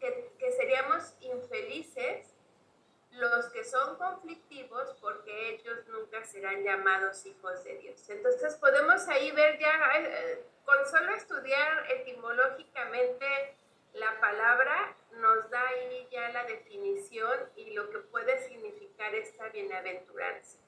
que, 0.00 0.32
que 0.38 0.52
seríamos 0.52 1.14
infelices 1.20 2.34
los 3.18 3.46
que 3.46 3.64
son 3.64 3.96
conflictivos 3.96 4.94
porque 5.00 5.54
ellos 5.54 5.86
nunca 5.88 6.24
serán 6.24 6.62
llamados 6.62 7.26
hijos 7.26 7.64
de 7.64 7.76
Dios. 7.78 8.08
Entonces 8.08 8.54
podemos 8.56 9.06
ahí 9.08 9.30
ver 9.32 9.58
ya, 9.58 9.92
eh, 9.96 10.44
con 10.64 10.86
solo 10.86 11.14
estudiar 11.14 11.90
etimológicamente 11.90 13.56
la 13.94 14.20
palabra, 14.20 14.96
nos 15.12 15.50
da 15.50 15.60
ahí 15.66 16.08
ya 16.12 16.28
la 16.30 16.44
definición 16.44 17.50
y 17.56 17.70
lo 17.70 17.90
que 17.90 17.98
puede 17.98 18.38
significar 18.46 19.14
esta 19.14 19.48
bienaventuranza. 19.48 20.58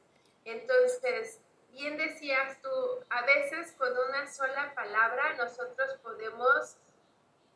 Entonces, 0.45 1.41
bien 1.71 1.97
decías 1.97 2.61
tú, 2.63 2.69
a 3.11 3.23
veces 3.27 3.73
con 3.73 3.93
una 4.09 4.27
sola 4.33 4.75
palabra 4.75 5.35
nosotros 5.35 5.95
podemos 6.03 6.77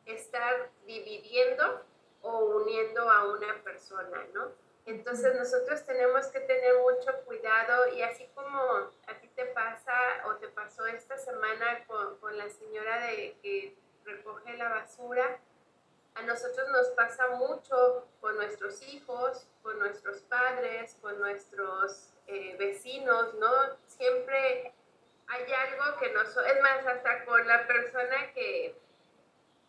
estar 0.06 0.70
dividiendo 0.86 1.82
o 2.22 2.38
uniendo 2.56 3.10
a 3.10 3.24
una 3.32 3.62
persona, 3.64 4.24
¿no? 4.32 4.63
Entonces 4.86 5.34
nosotros 5.34 5.84
tenemos 5.84 6.26
que 6.26 6.40
tener 6.40 6.74
mucho 6.78 7.24
cuidado 7.24 7.88
y 7.94 8.02
así 8.02 8.28
como 8.34 8.60
a 8.60 9.14
ti 9.20 9.28
te 9.28 9.46
pasa 9.46 9.94
o 10.26 10.36
te 10.36 10.48
pasó 10.48 10.86
esta 10.86 11.16
semana 11.16 11.84
con, 11.86 12.18
con 12.18 12.36
la 12.36 12.48
señora 12.50 13.06
de 13.06 13.38
que 13.42 13.76
recoge 14.04 14.56
la 14.56 14.68
basura, 14.68 15.40
a 16.14 16.22
nosotros 16.22 16.68
nos 16.70 16.88
pasa 16.88 17.28
mucho 17.30 18.06
con 18.20 18.36
nuestros 18.36 18.82
hijos, 18.82 19.48
con 19.62 19.78
nuestros 19.78 20.20
padres, 20.22 20.96
con 21.00 21.18
nuestros 21.18 22.14
eh, 22.26 22.56
vecinos, 22.56 23.34
¿no? 23.34 23.50
Siempre 23.86 24.72
hay 25.26 25.52
algo 25.52 25.98
que 25.98 26.10
nos... 26.12 26.28
Es 26.36 26.62
más, 26.62 26.86
hasta 26.86 27.24
con 27.24 27.46
la 27.48 27.66
persona 27.66 28.32
que 28.32 28.78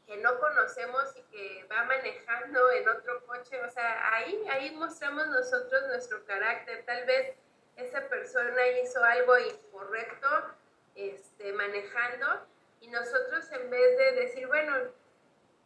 que 0.05 0.17
no 0.17 0.39
conocemos 0.39 1.15
y 1.15 1.21
que 1.24 1.67
va 1.71 1.83
manejando 1.83 2.71
en 2.71 2.88
otro 2.88 3.25
coche, 3.25 3.59
o 3.62 3.69
sea, 3.69 4.15
ahí, 4.15 4.45
ahí 4.50 4.71
mostramos 4.71 5.27
nosotros 5.27 5.88
nuestro 5.88 6.24
carácter. 6.25 6.83
Tal 6.85 7.05
vez 7.05 7.35
esa 7.75 8.07
persona 8.07 8.67
hizo 8.83 9.03
algo 9.03 9.38
incorrecto 9.39 10.29
este, 10.95 11.53
manejando 11.53 12.45
y 12.81 12.88
nosotros 12.88 13.51
en 13.51 13.69
vez 13.69 13.97
de 13.97 14.12
decir, 14.13 14.47
bueno, 14.47 14.74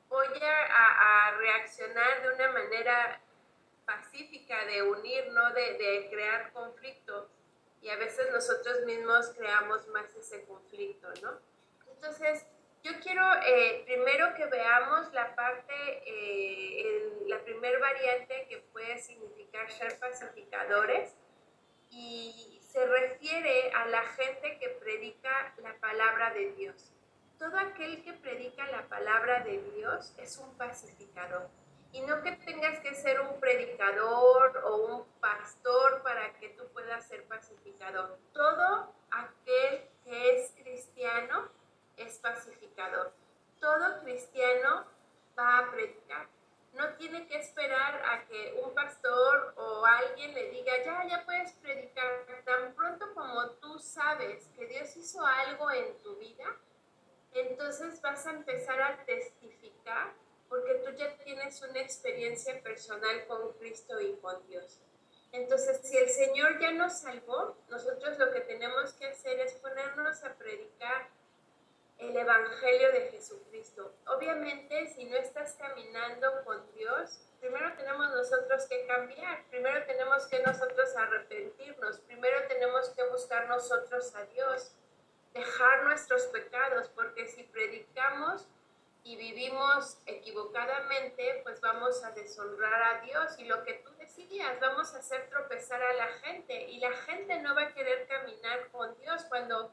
voy 0.08 0.28
a, 0.42 1.28
a 1.28 1.38
reaccionar 1.38 2.22
de 2.22 2.34
una 2.34 2.52
manera 2.52 3.22
pacífica, 3.86 4.66
de 4.66 4.84
unir, 4.84 5.32
no 5.32 5.54
de, 5.54 5.74
de 5.74 6.08
crear 6.10 6.52
conflicto. 6.54 7.30
Y 7.82 7.90
a 7.90 7.98
veces 7.98 8.32
nosotros 8.32 8.82
mismos 8.86 9.30
creamos 9.38 9.88
más 9.88 10.14
ese 10.16 10.44
conflicto, 10.46 11.08
¿no? 11.22 11.40
Entonces, 11.92 12.46
yo 12.84 12.92
quiero 13.02 13.24
eh, 13.46 13.84
primero 13.86 14.34
que 14.36 14.46
veamos 14.46 15.12
la 15.14 15.36
parte, 15.36 15.74
eh, 16.06 17.24
la 17.28 17.40
primer 17.40 17.80
variante 17.80 18.48
que 18.48 18.58
puede 18.72 18.98
significar 19.00 19.70
ser 19.72 20.00
pacificadores 20.00 21.16
y 21.90 22.60
se 22.62 22.86
refiere 22.86 23.72
a 23.74 23.86
la 23.88 24.04
gente 24.04 24.58
que 24.60 24.70
predica 24.70 25.54
la 25.58 25.74
palabra 25.80 26.34
de 26.34 26.52
Dios. 26.54 26.94
Todo 27.38 27.58
aquel 27.58 28.04
que 28.04 28.14
predica 28.14 28.66
la 28.68 28.88
palabra 28.88 29.42
de 29.42 29.60
Dios 29.76 30.14
es 30.18 30.38
un 30.38 30.56
pacificador. 30.58 31.50
Y 31.92 32.02
no 32.02 32.22
que 32.22 32.34
tengas 32.34 32.80
que 32.82 32.94
ser 32.94 33.20
un 33.20 33.40
predicador 33.40 34.62
o 34.64 34.76
un 34.76 35.06
pastor 35.20 36.04
para 36.04 36.34
que 36.34 36.50
tú 36.50 36.68
puedas 36.72 37.08
ser 37.08 37.24
pacificador. 37.24 38.20
Todo 38.32 38.94
aquel 39.10 39.90
que 40.04 40.36
es 40.36 40.52
cristiano 40.52 41.50
es 42.04 42.18
pacificador. 42.20 43.14
Todo 43.60 44.02
cristiano 44.02 44.86
va 45.38 45.60
a 45.60 45.72
predicar. 45.72 46.28
No 46.74 46.94
tiene 46.96 47.28
que 47.28 47.38
esperar 47.38 48.02
a 48.06 48.26
que 48.26 48.60
un 48.64 48.74
pastor 48.74 49.54
o 49.58 49.86
alguien 49.86 50.34
le 50.34 50.52
diga, 50.52 50.72
ya, 50.86 51.08
ya 51.08 51.26
puedes 51.26 51.54
predicar. 51.54 52.26
Tan 52.46 52.74
pronto 52.74 53.14
como 53.14 53.50
tú 53.54 53.80
sabes 53.80 54.48
que 54.56 54.66
Dios 54.68 54.96
hizo 54.96 55.26
algo 55.26 55.72
en 55.72 55.98
tu 56.00 56.16
vida, 56.18 56.46
entonces 57.34 58.02
vas 58.02 58.26
a 58.26 58.32
empezar 58.32 58.82
a 58.82 59.04
testificar 59.06 60.14
porque 60.48 60.76
tú 60.86 60.92
ya 60.92 61.16
tienes 61.18 61.62
una 61.62 61.80
experiencia 61.80 62.62
personal 62.62 63.26
con 63.28 63.54
Cristo 63.54 64.00
y 64.02 64.16
con 64.16 64.46
Dios. 64.48 64.80
Entonces, 65.32 65.80
si 65.84 65.96
el 65.96 66.10
Señor 66.10 66.60
ya 66.60 66.72
nos 66.72 67.00
salvó, 67.02 67.56
nosotros 67.70 68.18
lo 68.18 68.32
que 68.32 68.42
tenemos 68.42 68.94
que 68.94 69.06
hacer 69.06 69.40
es 69.40 69.54
ponernos 69.56 70.24
a 70.24 70.34
predicar 70.34 71.08
el 72.00 72.16
Evangelio 72.16 72.92
de 72.94 73.10
Jesucristo. 73.12 73.94
Obviamente, 74.08 74.88
si 74.88 75.06
no 75.06 75.18
estás 75.18 75.54
caminando 75.54 76.44
con 76.46 76.72
Dios, 76.74 77.20
primero 77.42 77.74
tenemos 77.76 78.10
nosotros 78.12 78.66
que 78.68 78.88
cambiar, 78.88 79.46
primero 79.50 79.86
tenemos 79.86 80.26
que 80.28 80.42
nosotros 80.42 80.96
arrepentirnos, 80.96 82.00
primero 82.00 82.38
tenemos 82.48 82.90
que 82.90 83.04
buscar 83.10 83.48
nosotros 83.50 84.16
a 84.16 84.24
Dios, 84.26 84.72
dejar 85.34 85.84
nuestros 85.84 86.24
pecados, 86.28 86.88
porque 86.96 87.28
si 87.28 87.44
predicamos 87.44 88.48
y 89.04 89.18
vivimos 89.18 89.98
equivocadamente, 90.06 91.42
pues 91.44 91.60
vamos 91.60 92.04
a 92.04 92.12
deshonrar 92.12 92.82
a 92.82 93.02
Dios 93.02 93.38
y 93.40 93.46
lo 93.46 93.64
que 93.64 93.74
tú 93.74 93.92
decías, 93.98 94.60
vamos 94.62 94.94
a 94.94 95.00
hacer 95.00 95.30
tropezar 95.30 95.82
a 95.82 95.94
la 95.94 96.08
gente 96.24 96.64
y 96.70 96.80
la 96.80 96.92
gente 96.92 97.40
no 97.42 97.56
va 97.56 97.64
a 97.64 97.74
querer 97.74 98.08
caminar 98.08 98.70
con 98.72 98.98
Dios 98.98 99.26
cuando 99.26 99.72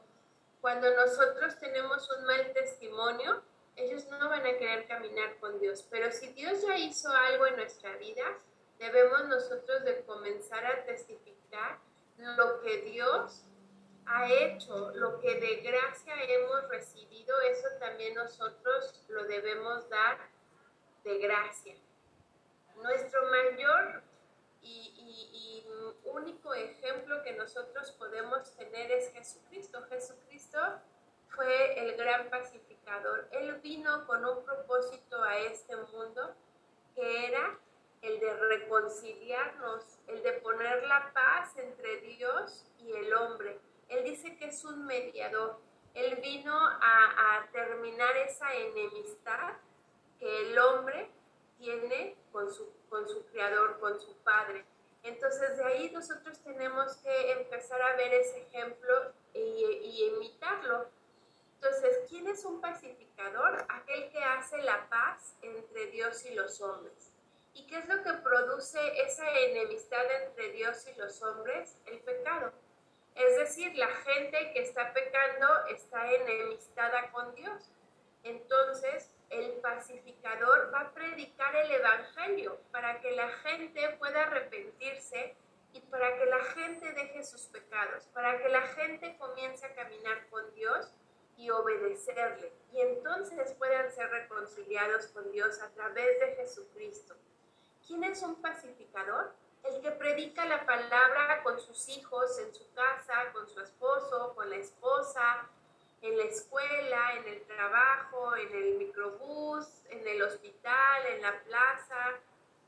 cuando 0.67 0.93
nosotros 0.95 1.57
tenemos 1.59 2.09
un 2.17 2.25
mal 2.25 2.51
testimonio, 2.51 3.41
ellos 3.77 4.05
no 4.07 4.27
van 4.27 4.45
a 4.45 4.57
querer 4.57 4.85
caminar 4.85 5.39
con 5.39 5.57
Dios. 5.61 5.87
Pero 5.89 6.11
si 6.11 6.27
Dios 6.33 6.61
ya 6.61 6.77
hizo 6.77 7.09
algo 7.09 7.47
en 7.47 7.55
nuestra 7.55 7.95
vida, 7.95 8.25
debemos 8.77 9.29
nosotros 9.29 9.85
de 9.85 10.03
comenzar 10.03 10.65
a 10.65 10.83
testificar 10.83 11.79
lo 12.17 12.59
que 12.59 12.81
Dios 12.81 13.45
ha 14.07 14.29
hecho, 14.29 14.91
lo 14.95 15.21
que 15.21 15.39
de 15.39 15.55
gracia 15.61 16.13
hemos 16.21 16.67
recibido, 16.67 17.39
eso 17.49 17.69
también 17.79 18.15
nosotros 18.15 19.05
lo 19.07 19.23
debemos 19.23 19.87
dar 19.87 20.17
de 21.05 21.17
gracia. 21.19 21.75
Nuestro 22.75 23.21
mayor 23.29 24.03
y, 24.61 24.96
único 26.13 26.53
ejemplo 26.53 27.21
que 27.23 27.33
nosotros 27.33 27.91
podemos 27.93 28.55
tener 28.55 28.91
es 28.91 29.11
Jesucristo. 29.11 29.83
Jesucristo 29.89 30.59
fue 31.29 31.79
el 31.79 31.95
gran 31.95 32.29
pacificador. 32.29 33.27
Él 33.31 33.55
vino 33.61 34.05
con 34.05 34.25
un 34.25 34.43
propósito 34.43 35.23
a 35.23 35.37
este 35.37 35.75
mundo 35.75 36.35
que 36.95 37.27
era 37.27 37.59
el 38.01 38.19
de 38.19 38.33
reconciliarnos, 38.33 39.99
el 40.07 40.21
de 40.23 40.33
poner 40.33 40.83
la 40.83 41.11
paz 41.13 41.57
entre 41.57 42.01
Dios 42.01 42.65
y 42.79 42.91
el 42.91 43.13
hombre. 43.13 43.59
Él 43.89 44.03
dice 44.03 44.37
que 44.37 44.47
es 44.47 44.63
un 44.63 44.85
mediador. 44.85 45.59
Él 45.93 46.19
vino 46.21 46.55
a, 46.55 46.79
a 46.81 47.51
terminar 47.51 48.15
esa 48.17 48.53
enemistad 48.53 49.53
que 50.19 50.41
el 50.47 50.59
hombre 50.59 51.09
tiene 51.57 52.15
con 52.31 52.51
su, 52.51 52.71
con 52.89 53.07
su 53.07 53.25
creador, 53.27 53.79
con 53.79 53.99
su 53.99 54.15
padre. 54.17 54.63
Entonces 55.07 55.55
de 55.55 55.63
ahí 55.63 55.89
nosotros 55.91 56.37
tenemos 56.43 56.97
que 56.97 57.31
empezar 57.31 57.81
a 57.81 57.95
ver 57.95 58.13
ese 58.13 58.41
ejemplo 58.41 59.13
y, 59.33 60.11
imitarlo. 60.13 60.89
Entonces, 61.55 61.99
¿quién 62.09 62.27
es 62.27 62.43
un 62.43 62.59
pacificador? 62.59 63.65
Aquel 63.69 64.09
que 64.11 64.21
hace 64.21 64.61
la 64.63 64.87
paz 64.89 65.33
entre 65.41 65.87
Dios 65.87 66.25
y 66.25 66.35
los 66.35 66.61
hombres. 66.61 67.13
¿Y 67.53 67.65
qué 67.67 67.79
es 67.79 67.87
lo 67.87 68.03
que 68.03 68.13
produce 68.13 68.79
esa 69.01 69.27
enemistad 69.31 70.05
entre 70.23 70.51
Dios 70.51 70.85
y 70.87 70.99
los 70.99 71.21
hombres? 71.23 71.75
El 71.85 71.99
pecado. 71.99 72.51
Es 73.15 73.37
decir, 73.37 73.75
la 73.75 73.87
gente 73.87 74.51
que 74.53 74.61
está 74.61 74.93
pecando 74.93 75.47
está 75.69 76.11
enemistada 76.13 77.09
con 77.11 77.33
Dios. 77.33 77.71
Entonces, 78.23 79.09
el 79.29 79.51
pacificador 79.61 80.71
va 80.73 80.81
a 80.81 80.93
predicar 80.93 81.55
el 81.55 81.71
Evangelio 81.71 82.59
para 82.71 82.99
que 83.01 83.11
la 83.11 83.29
gente 83.29 83.95
pueda 83.99 84.23
arrepentirse 84.23 85.35
y 85.73 85.81
para 85.81 86.17
que 86.17 86.25
la 86.25 86.43
gente 86.43 86.93
deje 86.93 87.23
sus 87.23 87.41
pecados, 87.43 88.05
para 88.13 88.37
que 88.41 88.49
la 88.49 88.61
gente 88.61 89.17
comience 89.17 89.65
a 89.65 89.75
caminar 89.75 90.27
con 90.29 90.53
Dios 90.53 90.93
y 91.37 91.49
obedecerle. 91.49 92.51
Y 92.73 92.81
entonces 92.81 93.53
puedan 93.53 93.91
ser 93.91 94.09
reconciliados 94.09 95.07
con 95.07 95.31
Dios 95.31 95.61
a 95.61 95.69
través 95.71 96.19
de 96.19 96.35
Jesucristo. 96.35 97.15
¿Quién 97.85 98.03
es 98.03 98.21
un 98.23 98.41
pacificador? 98.41 99.33
El 99.63 99.81
que 99.81 99.91
predica 99.91 100.45
la 100.45 100.65
palabra 100.65 101.43
con 101.43 101.59
sus 101.59 101.89
hijos, 101.89 102.39
en 102.39 102.53
su 102.53 102.71
casa, 102.73 103.31
con 103.33 103.47
su 103.49 103.59
esposo, 103.59 104.33
con 104.35 104.49
la 104.49 104.55
esposa, 104.55 104.76
en 106.01 106.17
la 106.17 106.23
escuela, 106.25 107.13
en 107.15 107.27
el 107.27 107.41
trabajo, 107.43 108.35
en 108.35 108.55
el 108.55 108.75
microbús, 108.75 109.67
en 109.89 110.07
el 110.07 110.21
hospital, 110.21 111.05
en 111.07 111.21
la 111.21 111.39
plaza, 111.43 112.19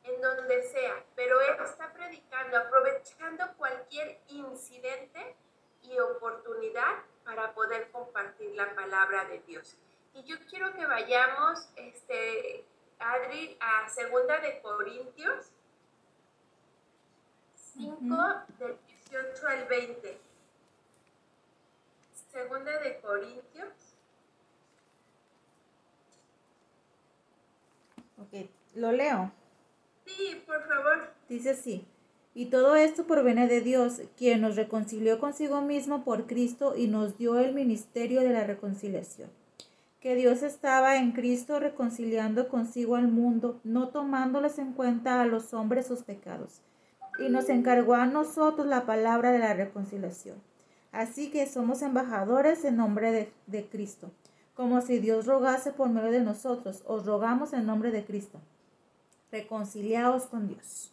en 0.03 0.21
donde 0.21 0.63
sea. 0.63 1.03
Pero 1.15 1.39
él 1.41 1.55
está 1.63 1.93
predicando, 1.93 2.57
aprovechando 2.57 3.45
cualquier 3.57 4.19
incidente 4.27 5.35
y 5.83 5.99
oportunidad 5.99 7.03
para 7.23 7.53
poder 7.53 7.89
compartir 7.91 8.55
la 8.55 8.73
palabra 8.75 9.25
de 9.25 9.39
Dios. 9.41 9.77
Y 10.13 10.23
yo 10.23 10.37
quiero 10.49 10.73
que 10.73 10.85
vayamos 10.85 11.69
este, 11.75 12.65
Adri, 12.97 13.57
a 13.59 13.87
Segunda 13.89 14.39
de 14.39 14.61
Corintios 14.61 15.51
5, 17.55 18.15
del 18.57 18.77
18 19.09 19.47
al 19.47 19.65
20. 19.65 20.28
Segunda 22.41 22.79
de 22.79 22.99
Corintios. 23.01 23.73
Ok, 28.17 28.49
lo 28.75 28.91
leo. 28.91 29.31
Sí, 30.05 30.41
por 30.45 30.61
favor. 30.67 31.09
Dice 31.27 31.51
así. 31.51 31.85
Y 32.33 32.45
todo 32.45 32.75
esto 32.75 33.05
proviene 33.05 33.47
de 33.47 33.61
Dios, 33.61 34.01
quien 34.17 34.41
nos 34.41 34.55
reconcilió 34.55 35.19
consigo 35.19 35.61
mismo 35.61 36.03
por 36.05 36.27
Cristo 36.27 36.75
y 36.77 36.87
nos 36.87 37.17
dio 37.17 37.39
el 37.39 37.53
ministerio 37.53 38.21
de 38.21 38.29
la 38.29 38.45
reconciliación 38.45 39.29
que 39.99 40.15
Dios 40.15 40.43
estaba 40.43 40.95
en 40.95 41.11
Cristo 41.11 41.59
reconciliando 41.59 42.47
consigo 42.47 42.95
al 42.95 43.09
mundo, 43.09 43.59
no 43.65 43.89
tomándoles 43.89 44.57
en 44.57 44.71
cuenta 44.71 45.21
a 45.21 45.25
los 45.25 45.53
hombres 45.53 45.87
sus 45.87 46.03
pecados, 46.03 46.61
y 47.19 47.29
nos 47.29 47.49
encargó 47.49 47.95
a 47.95 48.05
nosotros 48.05 48.65
la 48.65 48.85
palabra 48.85 49.33
de 49.33 49.39
la 49.39 49.53
reconciliación. 49.53 50.37
Así 50.91 51.31
que 51.31 51.47
somos 51.47 51.81
embajadores 51.81 52.65
en 52.65 52.77
nombre 52.77 53.11
de, 53.11 53.33
de 53.47 53.67
Cristo, 53.67 54.11
como 54.55 54.81
si 54.81 54.99
Dios 54.99 55.25
rogase 55.25 55.71
por 55.71 55.89
medio 55.89 56.11
de 56.11 56.21
nosotros, 56.21 56.83
os 56.85 57.05
rogamos 57.05 57.53
en 57.53 57.65
nombre 57.65 57.91
de 57.91 58.03
Cristo. 58.03 58.41
Reconciliaos 59.31 60.25
con 60.25 60.47
Dios. 60.47 60.91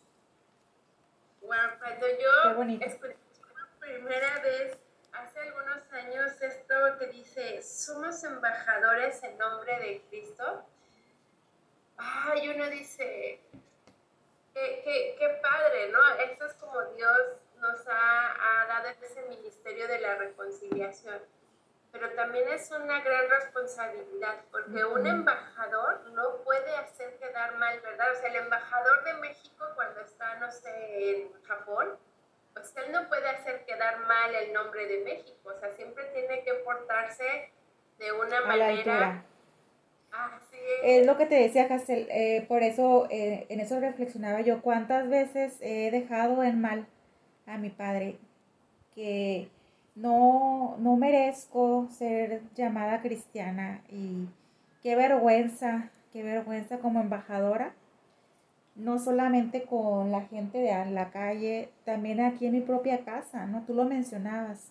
Wow, 1.40 1.56
cuando 1.78 2.06
yo 2.06 2.76
escuché 2.84 3.16
por 3.40 3.68
primera 3.78 4.40
vez 4.40 4.76
hace 5.12 5.38
algunos 5.40 5.92
años 5.92 6.42
esto 6.42 6.74
que 6.98 7.06
dice, 7.06 7.62
somos 7.62 8.22
embajadores 8.24 9.22
en 9.22 9.38
nombre 9.38 9.78
de 9.78 10.02
Cristo. 10.10 10.64
Ay, 11.96 12.48
uno 12.48 12.68
dice, 12.68 13.40
qué, 14.52 15.16
qué, 15.18 15.28
padre, 15.40 15.90
¿no? 15.90 15.98
Esto 16.24 16.46
es 16.46 16.54
como 16.54 16.82
Dios 16.96 17.20
nos 17.60 17.86
ha, 17.88 18.62
ha 18.62 18.66
dado 18.66 18.88
ese 18.88 19.22
ministerio 19.28 19.88
de 19.88 20.00
la 20.00 20.16
reconciliación. 20.16 21.20
Pero 21.92 22.10
también 22.10 22.46
es 22.48 22.70
una 22.70 23.00
gran 23.00 23.30
responsabilidad, 23.30 24.36
porque 24.50 24.84
un 24.84 25.06
embajador 25.06 26.10
no 26.12 26.42
puede 26.44 26.76
hacer 26.76 27.16
quedar 27.18 27.56
mal, 27.56 27.80
¿verdad? 27.80 28.12
O 28.12 28.16
sea, 28.16 28.28
el 28.28 28.36
embajador 28.36 29.04
de 29.04 29.14
México 29.14 29.64
cuando 29.74 30.00
está, 30.00 30.34
no 30.36 30.50
sé, 30.50 31.10
en 31.10 31.42
Japón, 31.44 31.96
pues 32.52 32.72
él 32.76 32.92
no 32.92 33.08
puede 33.08 33.28
hacer 33.28 33.64
quedar 33.64 34.00
mal 34.00 34.34
el 34.34 34.52
nombre 34.52 34.86
de 34.86 35.04
México, 35.04 35.52
o 35.54 35.58
sea, 35.58 35.74
siempre 35.74 36.04
tiene 36.12 36.42
que 36.42 36.54
portarse 36.54 37.52
de 37.98 38.12
una 38.12 38.40
manera... 38.42 39.24
Así 40.12 40.56
es. 40.56 41.00
es. 41.00 41.06
lo 41.06 41.18
que 41.18 41.26
te 41.26 41.34
decía, 41.34 41.68
Castel, 41.68 42.08
eh, 42.10 42.46
por 42.48 42.62
eso, 42.62 43.06
eh, 43.10 43.46
en 43.50 43.60
eso 43.60 43.78
reflexionaba 43.80 44.40
yo, 44.40 44.62
cuántas 44.62 45.10
veces 45.10 45.58
he 45.60 45.90
dejado 45.90 46.42
en 46.42 46.60
mal 46.60 46.86
a 47.46 47.58
mi 47.58 47.70
padre, 47.70 48.18
que 48.94 49.48
no, 49.94 50.76
no 50.78 50.96
merezco 50.96 51.88
ser 51.90 52.42
llamada 52.54 53.00
cristiana 53.02 53.82
y 53.90 54.26
qué 54.82 54.96
vergüenza, 54.96 55.90
qué 56.12 56.22
vergüenza 56.22 56.78
como 56.78 57.00
embajadora 57.00 57.74
no 58.76 58.98
solamente 58.98 59.62
con 59.62 60.12
la 60.12 60.22
gente 60.22 60.58
de 60.58 60.90
la 60.90 61.10
calle, 61.10 61.70
también 61.84 62.20
aquí 62.20 62.46
en 62.46 62.52
mi 62.52 62.60
propia 62.60 63.04
casa, 63.04 63.46
¿no? 63.46 63.62
Tú 63.62 63.74
lo 63.74 63.86
mencionabas. 63.86 64.70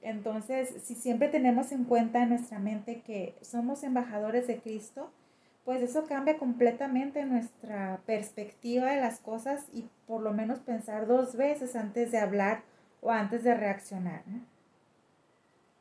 Entonces, 0.00 0.82
si 0.84 0.94
siempre 0.94 1.28
tenemos 1.28 1.72
en 1.72 1.84
cuenta 1.84 2.22
en 2.22 2.28
nuestra 2.30 2.60
mente 2.60 3.00
que 3.00 3.34
somos 3.42 3.82
embajadores 3.82 4.46
de 4.46 4.58
Cristo, 4.58 5.10
pues 5.66 5.82
eso 5.82 6.06
cambia 6.06 6.38
completamente 6.38 7.24
nuestra 7.24 8.00
perspectiva 8.06 8.92
de 8.92 9.00
las 9.00 9.18
cosas 9.18 9.66
y 9.72 9.90
por 10.06 10.22
lo 10.22 10.32
menos 10.32 10.60
pensar 10.60 11.08
dos 11.08 11.36
veces 11.36 11.74
antes 11.74 12.12
de 12.12 12.18
hablar 12.18 12.62
o 13.00 13.10
antes 13.10 13.42
de 13.42 13.52
reaccionar. 13.52 14.22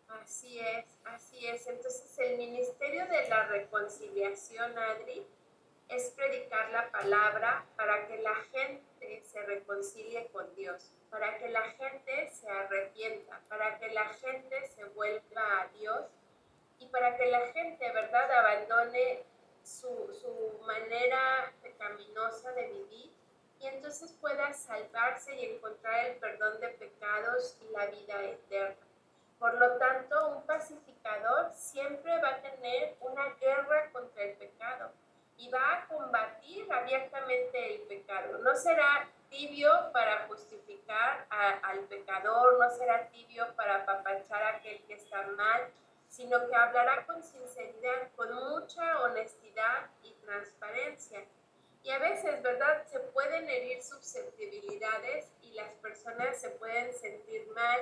Así 0.07 0.59
es, 0.59 0.85
así 1.05 1.45
es. 1.45 1.67
Entonces 1.67 2.17
el 2.17 2.37
Ministerio 2.39 3.05
de 3.05 3.29
la 3.29 3.45
Reconciliación, 3.45 4.75
Adri, 4.75 5.23
es 5.87 6.09
predicar 6.15 6.71
la 6.71 6.91
palabra 6.91 7.63
para 7.75 8.07
que 8.07 8.17
la 8.23 8.33
gente 8.33 9.21
se 9.23 9.39
reconcilie 9.43 10.25
con 10.33 10.55
Dios, 10.55 10.95
para 11.11 11.37
que 11.37 11.49
la 11.49 11.61
gente 11.61 12.31
se 12.31 12.49
arrepienta, 12.49 13.39
para 13.49 13.77
que 13.77 13.89
la 13.89 14.05
gente 14.05 14.67
se 14.67 14.83
vuelva 14.85 15.61
a 15.61 15.67
Dios 15.77 16.07
y 16.79 16.87
para 16.87 17.15
que 17.17 17.27
la 17.27 17.41
gente, 17.49 17.91
¿verdad?, 17.91 18.31
abandone 18.31 19.34
su, 19.65 19.87
su 20.13 20.65
manera 20.65 21.51
pecaminosa 21.61 22.51
de 22.51 22.67
vivir 22.67 23.11
y 23.59 23.67
entonces 23.67 24.11
pueda 24.21 24.53
salvarse 24.53 25.35
y 25.35 25.45
encontrar 25.45 26.05
el 26.05 26.17
perdón 26.17 26.59
de 26.59 26.69
pecados 26.69 27.57
y 27.61 27.71
la 27.73 27.87
vida 27.87 28.23
eterna. 28.23 28.75
Por 29.39 29.53
lo 29.55 29.77
tanto, 29.77 30.29
un 30.29 30.45
pacificador 30.45 31.51
siempre 31.53 32.19
va 32.21 32.29
a 32.29 32.41
tener 32.41 32.95
una 32.99 33.29
guerra 33.35 33.91
contra 33.91 34.23
el 34.23 34.33
pecado 34.37 34.91
y 35.37 35.49
va 35.49 35.73
a 35.73 35.87
combatir 35.87 36.71
abiertamente 36.71 37.75
el 37.75 37.81
pecado. 37.81 38.37
No 38.39 38.55
será 38.55 39.09
tibio 39.29 39.71
para 39.91 40.27
justificar 40.27 41.27
al 41.29 41.79
pecador, 41.81 42.57
no 42.59 42.69
será 42.69 43.07
tibio 43.09 43.45
para 43.55 43.77
apapachar 43.77 44.41
a 44.43 44.57
aquel 44.57 44.81
que 44.85 44.93
está 44.93 45.23
mal, 45.23 45.71
sino 46.15 46.47
que 46.47 46.55
hablará 46.55 47.05
con 47.05 47.23
sinceridad, 47.23 48.11
con 48.15 48.33
mucha 48.33 49.01
honestidad 49.01 49.89
y 50.03 50.13
transparencia. 50.13 51.25
Y 51.83 51.91
a 51.91 51.99
veces, 51.99 52.41
¿verdad? 52.41 52.85
Se 52.85 52.99
pueden 52.99 53.49
herir 53.49 53.83
susceptibilidades 53.83 55.31
y 55.41 55.53
las 55.53 55.71
personas 55.75 56.39
se 56.39 56.51
pueden 56.51 56.93
sentir 56.93 57.47
mal 57.51 57.81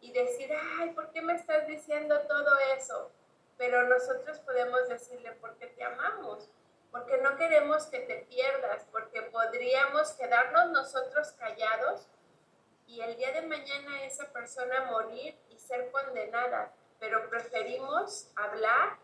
y 0.00 0.12
decir, 0.12 0.50
ay, 0.78 0.90
¿por 0.90 1.10
qué 1.10 1.22
me 1.22 1.34
estás 1.34 1.66
diciendo 1.66 2.20
todo 2.28 2.58
eso? 2.76 3.10
Pero 3.58 3.88
nosotros 3.88 4.38
podemos 4.40 4.88
decirle, 4.88 5.32
porque 5.40 5.66
te 5.66 5.84
amamos 5.84 6.48
porque 6.94 7.18
no 7.18 7.36
queremos 7.36 7.86
que 7.86 7.98
te 7.98 8.18
pierdas, 8.28 8.86
porque 8.92 9.20
podríamos 9.22 10.12
quedarnos 10.12 10.70
nosotros 10.70 11.32
callados 11.32 12.06
y 12.86 13.00
el 13.00 13.16
día 13.16 13.32
de 13.32 13.42
mañana 13.42 14.04
esa 14.04 14.32
persona 14.32 14.84
morir 14.84 15.36
y 15.50 15.58
ser 15.58 15.90
condenada, 15.90 16.72
pero 17.04 17.28
preferimos 17.28 18.30
hablar 18.34 18.96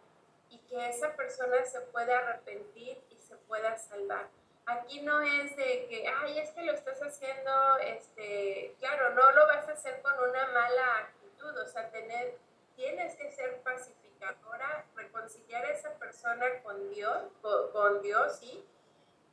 y 0.49 0.59
que 0.61 0.89
esa 0.89 1.15
persona 1.17 1.63
se 1.67 1.83
pueda 1.83 2.17
arrepentir 2.19 2.99
y 3.11 3.19
se 3.19 3.37
pueda 3.37 3.77
salvar. 3.77 4.27
Aquí 4.65 5.03
no 5.03 5.21
es 5.21 5.55
de 5.55 5.87
que, 5.87 6.09
ay, 6.09 6.39
es 6.39 6.51
que 6.53 6.63
lo 6.63 6.73
estás 6.73 6.99
haciendo, 7.03 7.77
este, 7.79 8.75
claro, 8.79 9.11
no 9.11 9.33
lo 9.33 9.47
vas 9.49 9.69
a 9.69 9.73
hacer 9.73 10.01
con 10.01 10.15
una 10.19 10.47
mala 10.47 10.99
actitud, 11.01 11.59
o 11.59 11.67
sea, 11.67 11.91
tener, 11.91 12.39
tienes 12.75 13.17
que 13.17 13.31
ser 13.33 13.61
pacificadora, 13.61 14.87
reconciliar 14.97 15.67
a 15.67 15.73
esa 15.73 15.93
persona 15.99 16.47
con 16.63 16.89
Dios, 16.89 17.25
con, 17.43 18.01
Dios, 18.01 18.39
sí, 18.39 18.67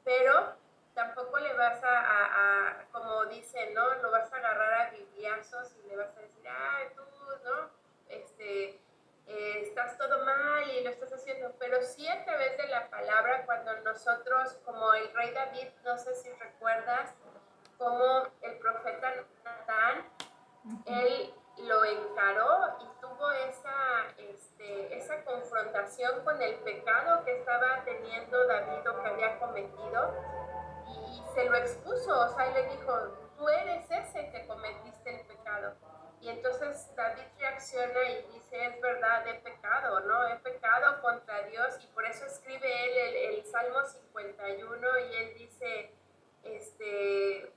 pero 0.04 0.56
tampoco 0.94 1.40
le 1.40 1.54
vas 1.54 1.80
a, 1.84 2.86
como 2.92 3.28
dicen, 3.28 3.74
¿no? 3.74 3.96
Lo 4.02 4.12
vas 4.12 4.32
a 4.34 4.36
agarrar 4.36 4.74
a 4.74 4.90
bibliazos 4.90 5.74
y 5.78 5.88
le 5.88 5.96
vas 5.96 6.18
a 6.18 6.22
decir, 6.22 6.46
ay, 6.50 6.88
tú, 6.96 7.04
¿no? 7.46 7.77
Este, 8.38 8.80
eh, 9.26 9.62
estás 9.64 9.98
todo 9.98 10.24
mal 10.24 10.70
y 10.70 10.84
lo 10.84 10.92
estás 10.92 11.12
haciendo, 11.12 11.52
pero 11.58 11.82
sí 11.82 12.08
a 12.08 12.24
través 12.24 12.56
de 12.58 12.68
la 12.68 12.88
palabra, 12.88 13.46
cuando 13.46 13.76
nosotros, 13.82 14.56
como 14.64 14.94
el 14.94 15.12
rey 15.14 15.32
David, 15.32 15.70
no 15.84 15.98
sé 15.98 16.14
si 16.16 16.32
recuerdas, 16.34 17.16
como 17.80 18.28
el 18.44 18.58
profeta 18.60 19.12
Natán, 19.44 20.06
él 20.86 21.34
lo 21.64 21.84
encaró 21.84 22.78
y 22.80 23.02
tuvo 23.02 23.32
esa, 23.32 24.06
este, 24.18 24.96
esa 24.96 25.24
confrontación 25.24 26.24
con 26.24 26.40
el 26.40 26.56
pecado 26.60 27.26
que 27.26 27.40
estaba 27.40 27.84
teniendo 27.86 28.46
David 28.46 28.88
o 28.88 29.02
que 29.02 29.10
había 29.10 29.40
cometido 29.40 30.14
y 30.88 31.24
se 31.34 31.46
lo 31.46 31.58
expuso, 31.58 32.20
o 32.20 32.36
sea, 32.36 32.52
y 32.52 32.54
le 32.54 32.70
dijo, 32.70 32.94
tú 33.36 33.50
eres 33.50 33.90
ese 33.90 34.30
que 34.30 34.46
cometiste 34.46 35.22
el 35.22 35.26
pecado. 35.26 35.76
Y 36.22 36.30
entonces 36.30 36.88
David 36.96 37.24
reacciona 37.40 38.04
y 38.10 38.34
dice, 38.34 38.66
es 38.66 38.82
verdad, 38.82 39.28
he 39.28 39.36
pecado, 39.36 40.00
¿no? 40.02 40.28
He 40.28 40.36
pecado 40.38 41.02
contra 41.02 41.44
Dios 41.44 41.78
y 41.84 41.88
por 41.88 42.06
eso 42.06 42.26
escribe 42.26 42.68
él 42.68 43.36
el, 43.36 43.46
Salmo 43.46 43.86
51 43.86 45.00
y 45.00 45.16
él 45.16 45.34
dice, 45.38 45.92
este, 46.44 47.52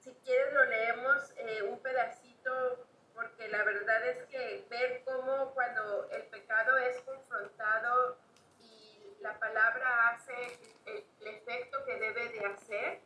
si 0.00 0.12
quieres 0.24 0.52
lo 0.52 0.64
leemos 0.64 1.32
eh, 1.36 1.62
un 1.62 1.78
pedacito, 1.80 2.86
porque 3.14 3.48
la 3.48 3.62
verdad 3.62 4.08
es 4.08 4.24
que 4.24 4.66
ver 4.68 5.02
cómo 5.04 5.52
cuando 5.54 6.08
el 6.10 6.22
pecado 6.24 6.76
es 6.78 7.00
confrontado 7.02 8.18
y 8.60 9.16
la 9.20 9.38
palabra 9.38 10.08
hace 10.08 10.58
el, 10.86 11.04
el 11.20 11.26
efecto 11.28 11.84
que 11.84 11.96
debe 11.96 12.28
de 12.30 12.46
hacer, 12.46 13.00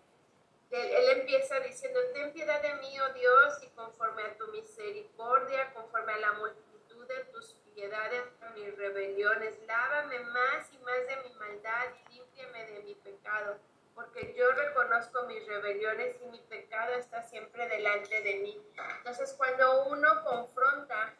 él, 0.74 1.20
empieza 1.20 1.60
diciendo, 1.60 2.00
ten 2.12 2.32
piedad 2.32 2.60
de 2.60 2.74
mí, 2.74 2.98
oh 3.00 3.12
Dios, 3.12 3.62
y 3.62 3.68
conforme 3.70 4.22
a 4.22 4.36
tu 4.36 4.48
misericordia, 4.48 5.72
conforme 5.72 6.12
a 6.12 6.18
la 6.18 6.32
multitud 6.32 7.06
de 7.06 7.24
tus 7.32 7.56
piedades, 7.74 8.24
mis 8.54 8.76
rebeliones, 8.76 9.58
lávame 9.66 10.18
más 10.20 10.72
y 10.72 10.78
más 10.78 11.06
de 11.06 11.28
mi 11.28 11.34
maldad 11.36 11.86
y 12.06 12.14
límpiame 12.14 12.66
de 12.66 12.80
mi 12.80 12.94
pecado, 12.94 13.58
porque 13.94 14.34
yo 14.36 14.50
reconozco 14.52 15.22
mis 15.24 15.46
rebeliones 15.46 16.16
y 16.20 16.26
mi 16.26 16.40
pecado 16.40 16.94
está 16.94 17.22
siempre 17.22 17.68
delante 17.68 18.20
de 18.22 18.34
mí. 18.36 18.66
Entonces, 18.98 19.34
cuando 19.36 19.86
uno 19.86 20.24
confronta 20.24 21.14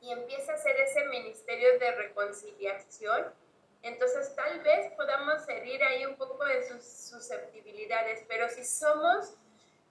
y 0.00 0.12
empieza 0.12 0.52
a 0.52 0.54
hacer 0.54 0.76
ese 0.80 1.04
ministerio 1.04 1.78
de 1.78 1.92
reconciliación, 1.92 3.34
entonces 3.82 4.34
tal 4.36 4.60
vez 4.60 4.92
podamos 4.92 5.48
herir 5.48 5.82
ahí 5.82 6.04
un 6.04 6.16
poco 6.16 6.44
de 6.44 6.68
sus 6.68 6.84
susceptibilidades, 6.84 8.24
pero 8.28 8.48
si 8.48 8.64
somos 8.64 9.34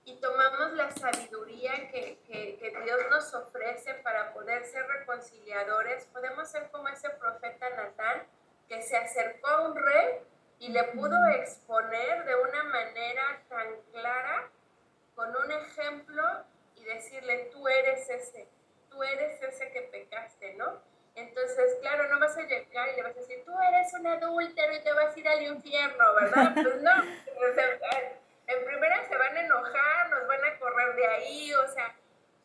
y 0.06 0.16
tomamos 0.20 0.74
la 0.74 0.92
sabiduría 0.92 1.90
que, 1.92 2.20
que, 2.26 2.74
Dios 2.84 3.00
nos 3.10 3.34
ofrece 3.34 3.94
para 3.96 4.34
poder 4.34 4.66
ser 4.66 4.88
reconciliadores, 4.88 6.06
podemos 6.06 6.50
ser 6.50 6.70
como 6.72 6.88
ese 6.88 7.10
profeta 7.12 7.70
Natán 7.72 8.28
que 8.68 8.82
se 8.82 8.98
acercó 8.98 9.48
a 9.48 9.62
un 9.70 9.76
rey 9.76 10.22
y 10.60 10.70
le 10.70 10.84
pudo 10.86 11.16
exponer 11.36 12.26
de 12.26 12.36
una 12.36 12.64
manera 12.64 13.42
tan 13.50 13.82
clara, 13.92 14.50
con 15.16 15.30
un 15.36 15.52
ejemplo, 15.52 16.24
y 16.76 16.84
decirle, 16.86 17.50
tú 17.52 17.68
eres 17.68 18.10
ese, 18.10 18.48
tú 18.90 19.04
eres 19.04 19.42
ese 19.42 19.72
que 19.72 19.82
pecaste, 19.82 20.54
¿no? 20.56 20.82
Entonces, 21.20 21.78
claro, 21.82 22.08
no 22.08 22.20
vas 22.20 22.38
a 22.38 22.44
llegar 22.44 22.90
y 22.90 22.96
le 22.96 23.04
vas 23.04 23.16
a 23.16 23.20
decir, 23.20 23.44
tú 23.46 23.52
eres 23.62 23.94
un 23.94 24.08
adúltero 24.08 24.74
y 24.74 24.80
te 24.82 24.94
vas 24.94 25.16
a 25.16 25.20
ir 25.20 25.28
al 25.28 25.42
infierno, 25.42 26.16
¿verdad? 26.16 26.54
Pues 26.54 26.82
no, 26.82 26.92
en 28.48 28.66
primera 28.66 29.08
se 29.08 29.18
van 29.18 29.38
a 29.38 29.42
enojar, 29.42 30.10
nos 30.10 30.28
van 30.28 30.44
a 30.46 30.58
correr 30.60 30.96
de 30.96 31.08
ahí, 31.08 31.54
o 31.54 31.68
sea, 31.68 31.94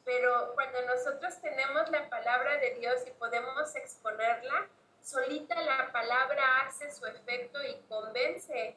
pero 0.05 0.53
cuando 0.55 0.83
nosotros 0.83 1.41
tenemos 1.41 1.89
la 1.91 2.09
palabra 2.09 2.59
de 2.59 2.75
Dios 2.75 3.07
y 3.07 3.11
podemos 3.13 3.75
exponerla, 3.77 4.67
solita 5.01 5.55
la 5.63 5.93
palabra 5.93 6.43
hace 6.67 6.91
su 6.91 7.07
efecto 7.07 7.63
y 7.63 7.77
convence 7.89 8.77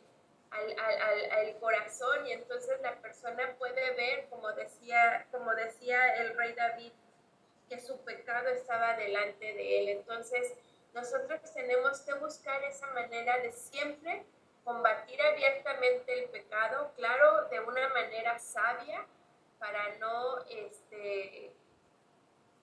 al, 0.51 0.79
al, 0.79 1.31
al, 1.31 1.59
corazón 1.59 2.25
y 2.27 2.33
entonces 2.33 2.79
la 2.81 2.95
persona 2.95 3.55
puede 3.57 3.91
ver, 3.95 4.27
como 4.29 4.51
decía, 4.53 5.25
como 5.31 5.53
decía 5.55 6.15
el 6.17 6.37
rey 6.37 6.53
David, 6.53 6.93
que 7.69 7.79
su 7.79 7.99
pecado 8.03 8.49
estaba 8.49 8.95
delante 8.95 9.53
de 9.53 9.79
él. 9.79 9.89
Entonces, 9.89 10.53
nosotros 10.93 11.39
tenemos 11.53 12.01
que 12.01 12.13
buscar 12.15 12.63
esa 12.63 12.87
manera 12.87 13.37
de 13.39 13.51
siempre 13.51 14.25
combatir 14.63 15.21
abiertamente 15.21 16.23
el 16.23 16.29
pecado, 16.29 16.91
claro, 16.95 17.47
de 17.49 17.59
una 17.61 17.87
manera 17.89 18.37
sabia, 18.39 19.05
para 19.59 19.95
no 19.97 20.39
este, 20.49 21.51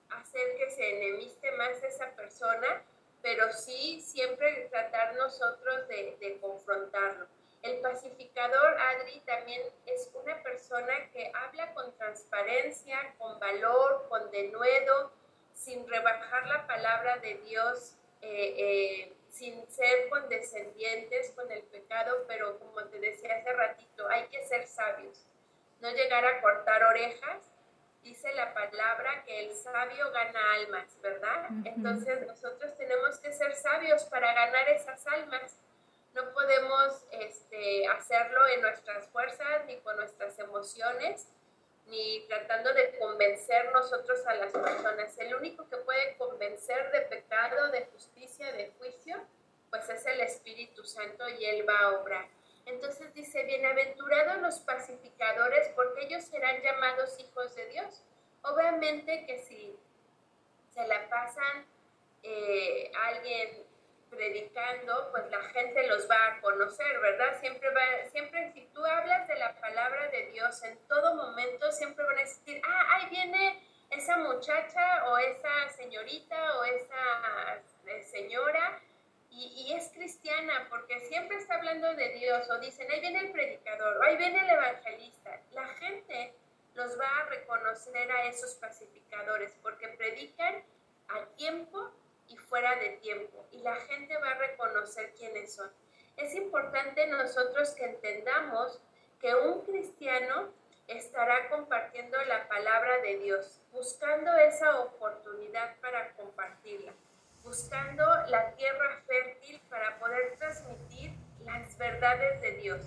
hacer 0.09 0.55
que 0.57 0.69
se 0.71 0.97
enemiste 0.97 1.51
más 1.53 1.83
esa 1.83 2.11
persona, 2.11 2.83
pero 3.21 3.51
sí 3.51 4.01
siempre 4.01 4.67
tratar 4.69 5.15
nosotros 5.15 5.87
de, 5.87 6.15
de 6.19 6.39
confrontarlo. 6.39 7.27
El 7.65 7.79
pacificador, 7.79 8.77
Adri, 8.79 9.21
también 9.21 9.59
es 9.87 10.11
una 10.13 10.41
persona 10.43 11.09
que 11.11 11.31
habla 11.33 11.73
con 11.73 11.97
transparencia, 11.97 13.15
con 13.17 13.39
valor, 13.39 14.05
con 14.07 14.29
denuedo, 14.29 15.11
sin 15.51 15.87
rebajar 15.87 16.45
la 16.45 16.67
palabra 16.67 17.17
de 17.17 17.33
Dios, 17.39 17.95
eh, 18.21 18.53
eh, 18.55 19.13
sin 19.29 19.67
ser 19.67 20.09
condescendientes 20.09 21.31
con 21.31 21.51
el 21.51 21.63
pecado, 21.63 22.25
pero 22.27 22.59
como 22.59 22.83
te 22.85 22.99
decía 22.99 23.35
hace 23.35 23.51
ratito, 23.53 24.07
hay 24.09 24.27
que 24.27 24.45
ser 24.45 24.67
sabios, 24.67 25.25
no 25.81 25.89
llegar 25.89 26.23
a 26.23 26.41
cortar 26.41 26.83
orejas. 26.83 27.51
Dice 28.03 28.31
la 28.35 28.53
palabra 28.53 29.23
que 29.25 29.39
el 29.39 29.55
sabio 29.55 30.11
gana 30.11 30.53
almas, 30.53 31.01
¿verdad? 31.01 31.47
Entonces 31.65 32.27
nosotros 32.27 32.77
tenemos 32.77 33.17
que 33.17 33.33
ser 33.33 33.55
sabios 33.55 34.03
para 34.03 34.31
ganar 34.31 34.69
esas 34.69 35.07
almas 35.07 35.59
no 36.15 36.31
podemos 36.33 37.05
este, 37.11 37.85
hacerlo 37.87 38.47
en 38.47 38.61
nuestras 38.61 39.07
fuerzas 39.09 39.65
ni 39.67 39.77
con 39.81 39.97
nuestras 39.97 40.39
emociones, 40.39 41.27
ni 41.87 42.25
tratando 42.27 42.73
de 42.73 42.97
convencer 42.97 43.71
nosotros 43.73 44.25
a 44.25 44.35
las 44.35 44.51
personas. 44.53 45.17
El 45.19 45.35
único 45.35 45.69
que 45.69 45.77
puede 45.77 46.15
convencer 46.17 46.89
de 46.91 47.01
pecado, 47.01 47.69
de 47.69 47.85
justicia, 47.87 48.51
de 48.53 48.71
juicio, 48.79 49.17
pues 49.69 49.89
es 49.89 50.05
el 50.05 50.21
Espíritu 50.21 50.85
Santo 50.85 51.27
y 51.27 51.45
Él 51.45 51.67
va 51.67 51.79
a 51.79 51.99
obrar. 51.99 52.27
Entonces 52.65 53.13
dice, 53.13 53.43
bienaventurados 53.43 54.41
los 54.41 54.59
pacificadores, 54.61 55.69
porque 55.75 56.05
ellos 56.05 56.23
serán 56.23 56.61
llamados 56.61 57.19
hijos 57.19 57.53
de 57.55 57.67
Dios. 57.67 58.03
Obviamente 58.41 59.25
que 59.27 59.37
si 59.39 59.77
se 60.73 60.87
la 60.87 61.07
pasan 61.09 61.67
eh, 62.23 62.91
alguien 63.03 63.64
predicando, 64.15 65.09
pues 65.11 65.29
la 65.29 65.41
gente 65.43 65.87
los 65.87 66.09
va 66.09 66.27
a 66.27 66.41
conocer, 66.41 66.99
¿verdad? 66.99 67.39
Siempre, 67.39 67.69
va, 67.69 68.09
siempre 68.11 68.51
si 68.53 68.65
tú 68.73 68.85
hablas 68.85 69.27
de 69.27 69.35
la 69.35 69.53
palabra 69.59 70.07
de 70.09 70.27
Dios 70.31 70.63
en 70.63 70.77
todo 70.87 71.15
momento, 71.15 71.71
siempre 71.71 72.05
van 72.05 72.17
a 72.17 72.21
decir, 72.21 72.61
ah, 72.65 72.87
ahí 72.95 73.09
viene 73.09 73.61
esa 73.89 74.17
muchacha 74.17 75.05
o 75.09 75.17
esa 75.17 75.69
señorita 75.75 76.57
o 76.57 76.63
esa 76.65 77.61
eh, 77.85 78.03
señora 78.03 78.81
y, 79.29 79.67
y, 79.67 79.73
es 79.73 79.89
cristiana 79.89 80.67
porque 80.69 80.99
siempre 81.01 81.37
está 81.37 81.55
hablando 81.55 81.93
de 81.93 82.09
Dios 82.13 82.49
o 82.49 82.59
dicen, 82.59 82.89
ahí 82.89 83.01
viene 83.01 83.19
el 83.19 83.31
predicador 83.31 83.97
o 83.97 84.03
ahí 84.03 84.15
viene 84.17 84.39
el 84.39 84.49
evangelista. 84.49 85.41
La 85.51 85.67
gente 85.75 86.33
los 86.73 86.99
va 86.99 87.07
a 87.19 87.25
reconocer 87.25 88.11
a 88.11 88.27
esos 88.27 88.55
pacificadores 88.55 89.53
porque 89.61 89.89
predican 89.89 90.63
a 91.09 91.25
tiempo 91.37 91.91
y 92.27 92.37
fuera 92.37 92.75
de 92.75 92.89
tiempo 93.01 93.45
y 93.51 93.59
la 93.59 93.75
gente 93.75 94.17
va 94.17 94.31
a 94.31 94.37
reconocer 94.37 95.13
quiénes 95.13 95.53
son. 95.53 95.71
Es 96.17 96.33
importante 96.35 97.07
nosotros 97.07 97.71
que 97.71 97.85
entendamos 97.85 98.79
que 99.19 99.35
un 99.35 99.61
cristiano 99.61 100.51
estará 100.87 101.49
compartiendo 101.49 102.17
la 102.25 102.47
palabra 102.47 102.99
de 102.99 103.17
Dios, 103.17 103.59
buscando 103.71 104.31
esa 104.37 104.79
oportunidad 104.81 105.75
para 105.81 106.13
compartirla, 106.13 106.93
buscando 107.43 108.05
la 108.27 108.51
tierra 108.53 109.01
fértil 109.07 109.59
para 109.69 109.97
poder 109.99 110.35
transmitir 110.37 111.11
las 111.43 111.77
verdades 111.77 112.41
de 112.41 112.51
Dios. 112.51 112.81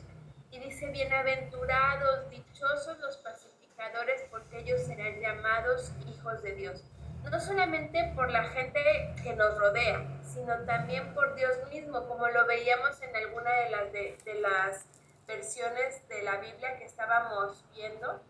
Y 0.51 0.61
dice, 0.61 0.87
bienaventurados, 0.87 2.31
dichosos 2.31 2.99
los 3.01 3.19
pacificadores, 3.19 4.23
porque 4.31 4.61
ellos 4.61 4.81
serán 4.83 5.21
llamados 5.21 5.93
hijos 6.07 6.43
de 6.43 6.55
Dios 6.55 6.85
no 7.25 7.41
solamente 7.41 8.13
por 8.15 8.31
la 8.31 8.45
gente 8.45 9.15
que 9.23 9.35
nos 9.35 9.59
rodea, 9.59 10.07
sino 10.23 10.55
también 10.65 11.15
por 11.15 11.35
Dios 11.35 11.57
mismo, 11.71 12.07
como 12.07 12.29
lo 12.29 12.47
veíamos 12.47 13.01
en 13.03 13.15
alguna 13.17 13.51
de 13.51 13.71
las, 13.71 13.93
de, 13.93 14.41
las 14.41 14.87
versiones 15.27 16.07
de 16.09 16.23
la 16.23 16.37
Biblia 16.39 16.79
que 16.79 16.85
estábamos 16.85 17.65
viendo. 17.75 18.21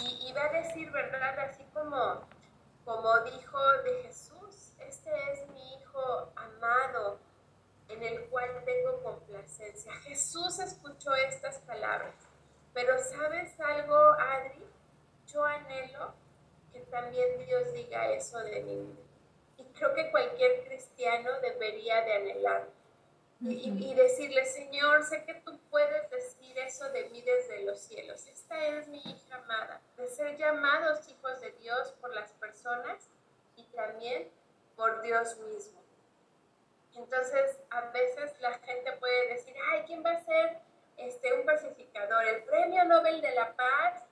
Y 0.00 0.28
iba 0.28 0.44
a 0.44 0.48
decir, 0.48 0.90
¿verdad? 0.90 1.38
Así 1.40 1.64
como, 1.72 2.26
como 2.84 3.18
dijo 3.20 3.58
de 3.84 4.02
Jesús, 4.04 4.74
este 4.78 5.10
es 5.32 5.48
mi 5.50 5.74
Hijo 5.74 6.32
amado, 6.36 7.18
en 7.88 8.02
el 8.02 8.28
cual 8.28 8.48
tengo 8.64 9.02
complacencia. 9.02 9.92
Jesús 10.02 10.60
escuchó 10.60 11.14
estas 11.14 11.58
palabras, 11.60 12.14
pero 12.72 12.96
¿sabes 12.98 13.58
algo, 13.58 13.96
Adri? 13.96 14.64
Yo 15.26 15.44
anhelo 15.44 16.14
que 16.80 16.90
también 16.90 17.38
Dios 17.46 17.72
diga 17.72 18.12
eso 18.12 18.38
de 18.38 18.62
mí. 18.62 18.96
Y 19.58 19.64
creo 19.74 19.94
que 19.94 20.10
cualquier 20.10 20.64
cristiano 20.64 21.30
debería 21.40 22.02
de 22.02 22.12
anhelar 22.14 22.68
y, 23.42 23.94
decirle, 23.94 24.44
Señor, 24.44 25.02
sé 25.04 25.24
que 25.24 25.34
tú 25.34 25.58
puedes 25.70 26.10
decir 26.10 26.58
eso 26.58 26.90
de 26.90 27.08
mí 27.08 27.22
desde 27.22 27.64
los 27.64 27.80
cielos. 27.80 28.26
Esta 28.26 28.66
es 28.66 28.88
mi 28.88 28.98
hija 28.98 29.36
amada, 29.36 29.80
de 29.96 30.08
ser 30.08 30.36
llamados 30.36 31.08
hijos 31.08 31.40
de 31.40 31.52
Dios 31.52 31.92
por 32.00 32.14
las 32.14 32.32
personas 32.32 33.08
y 33.56 33.64
también 33.68 34.30
por 34.76 35.00
Dios 35.00 35.38
mismo. 35.38 35.80
Entonces, 36.94 37.58
a 37.70 37.80
veces 37.92 38.38
la 38.40 38.58
gente 38.58 38.92
puede 38.98 39.28
decir, 39.28 39.54
ay, 39.70 39.84
¿quién 39.86 40.04
va 40.04 40.10
a 40.10 40.24
ser 40.24 40.58
este, 40.98 41.32
un 41.32 41.46
pacificador? 41.46 42.22
¿El 42.26 42.44
premio 42.44 42.84
Nobel 42.84 43.22
de 43.22 43.34
la 43.34 43.54
Paz? 43.54 44.02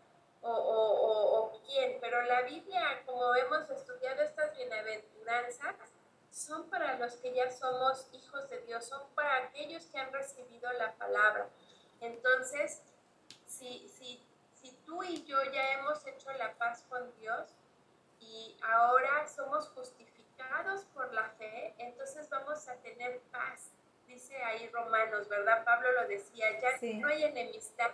O, 0.50 0.54
o, 0.54 1.44
o, 1.44 1.62
quién? 1.66 1.98
Pero 2.00 2.22
la 2.22 2.40
Biblia, 2.40 3.02
como 3.04 3.34
hemos 3.34 3.68
estudiado 3.68 4.22
estas 4.22 4.56
bienaventuranzas, 4.56 5.76
son 6.30 6.70
para 6.70 6.96
los 6.98 7.16
que 7.16 7.34
ya 7.34 7.50
somos 7.50 8.08
hijos 8.12 8.48
de 8.48 8.61
Dios, 8.62 8.87
son 8.87 9.02
para 9.14 9.44
aquellos 9.44 9.84
que 9.87 9.98
han 9.98 10.11
recibido 10.11 10.72
la 10.72 10.94
palabra. 10.94 11.50
Entonces, 12.00 12.80
si, 13.46 13.87
si, 13.88 14.24
si 14.54 14.72
tú 14.87 15.02
y 15.02 15.22
yo 15.26 15.37
ya 15.52 15.74
hemos 15.74 16.06
hecho 16.06 16.32
la 16.32 16.54
paz 16.54 16.87
con 16.88 17.14
Dios 17.18 17.54
y 18.20 18.56
ahora 18.62 19.28
somos 19.28 19.68
justificados 19.68 20.84
por 20.94 21.12
la 21.12 21.28
fe, 21.30 21.74
entonces 21.76 22.26
vamos 22.30 22.66
a 22.68 22.76
tener 22.76 23.20
paz. 23.32 23.70
Dice 24.06 24.34
ahí 24.42 24.66
Romanos, 24.70 25.28
¿verdad? 25.28 25.62
Pablo 25.64 25.92
lo 25.92 26.08
decía, 26.08 26.58
ya 26.58 26.70
no 26.94 27.08
hay 27.08 27.24
enemistad 27.24 27.90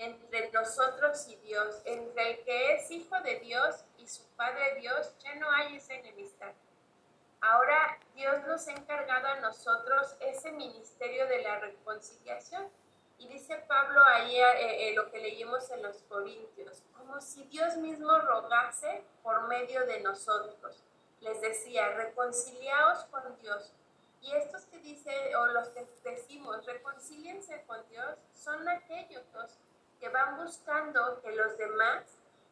entre 0.00 0.50
nosotros 0.50 1.28
y 1.28 1.36
Dios, 1.36 1.82
entre 1.84 2.30
el 2.30 2.44
que 2.44 2.74
es 2.74 2.90
hijo 2.90 3.20
de 3.20 3.38
Dios 3.40 3.84
y 3.98 4.08
su 4.08 4.24
Padre 4.30 4.76
Dios, 4.80 5.14
ya 5.18 5.34
no 5.34 5.50
hay 5.50 5.76
esa 5.76 5.92
enemistad. 5.92 6.52
Ahora 7.42 7.98
Dios 8.14 8.42
nos 8.46 8.66
ha 8.66 8.72
encargado 8.72 9.28
a 9.28 9.40
nosotros 9.40 10.16
ese 10.20 10.52
ministerio 10.52 11.26
de 11.26 11.42
la 11.42 11.58
reconciliación. 11.58 12.68
Y 13.18 13.28
dice 13.28 13.56
Pablo 13.68 14.02
ahí 14.06 14.36
eh, 14.36 14.88
eh, 14.88 14.94
lo 14.94 15.10
que 15.10 15.18
leímos 15.18 15.70
en 15.70 15.82
los 15.82 15.98
Corintios, 16.08 16.82
como 16.96 17.20
si 17.20 17.44
Dios 17.44 17.76
mismo 17.76 18.18
rogase 18.20 19.04
por 19.22 19.48
medio 19.48 19.84
de 19.84 20.00
nosotros. 20.00 20.82
Les 21.20 21.38
decía, 21.42 21.90
reconciliaos 21.90 23.04
con 23.10 23.36
Dios. 23.36 23.74
Y 24.22 24.32
estos 24.32 24.64
que 24.64 24.78
dice, 24.78 25.36
o 25.36 25.46
los 25.48 25.68
que 25.68 25.86
decimos, 26.04 26.64
reconcíliense 26.64 27.62
con 27.66 27.86
Dios, 27.90 28.18
son 28.32 28.66
aquellos 28.66 29.24
que 30.00 30.08
van 30.08 30.36
buscando 30.38 31.20
que 31.20 31.30
los 31.32 31.56
demás 31.58 32.02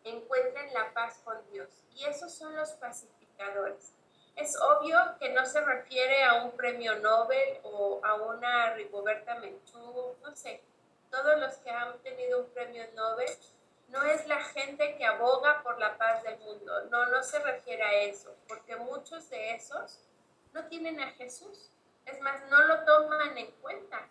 encuentren 0.05 0.73
la 0.75 0.93
paz 0.93 1.21
con 1.25 1.37
Dios. 1.51 1.69
Y 1.95 2.05
esos 2.05 2.33
son 2.33 2.55
los 2.55 2.73
pacificadores. 2.73 3.95
Es 4.37 4.57
obvio 4.61 4.99
que 5.19 5.31
no 5.31 5.45
se 5.47 5.61
refiere 5.61 6.23
a 6.25 6.45
un 6.45 6.53
premio 6.53 6.97
Nobel 7.01 7.59
o 7.65 8.01
a 8.05 8.15
una 8.15 8.75
Rigoberta 8.75 9.35
Menchú, 9.37 10.17
no 10.23 10.37
sé, 10.37 10.63
todos 11.11 11.41
los 11.41 11.57
que 11.57 11.71
han 11.71 11.99
tenido 12.01 12.43
un 12.43 12.51
premio 12.51 12.85
Nobel, 12.95 13.29
no 13.89 14.03
es 14.03 14.27
la 14.29 14.41
gente 14.45 14.97
que 14.97 15.05
aboga 15.05 15.63
por 15.63 15.81
la 15.81 15.97
paz 15.97 16.23
del 16.23 16.39
mundo, 16.39 16.85
no, 16.85 17.07
no 17.07 17.23
se 17.23 17.39
refiere 17.41 17.83
a 17.83 17.95
eso, 18.03 18.37
porque 18.47 18.77
muchos 18.77 19.29
de 19.31 19.55
esos 19.55 19.99
no 20.53 20.67
tienen 20.69 21.01
a 21.01 21.11
Jesús, 21.13 21.73
es 22.05 22.21
más, 22.21 22.41
no 22.49 22.63
lo 22.63 22.85
toman 22.85 23.37
en 23.39 23.51
cuenta 23.61 24.09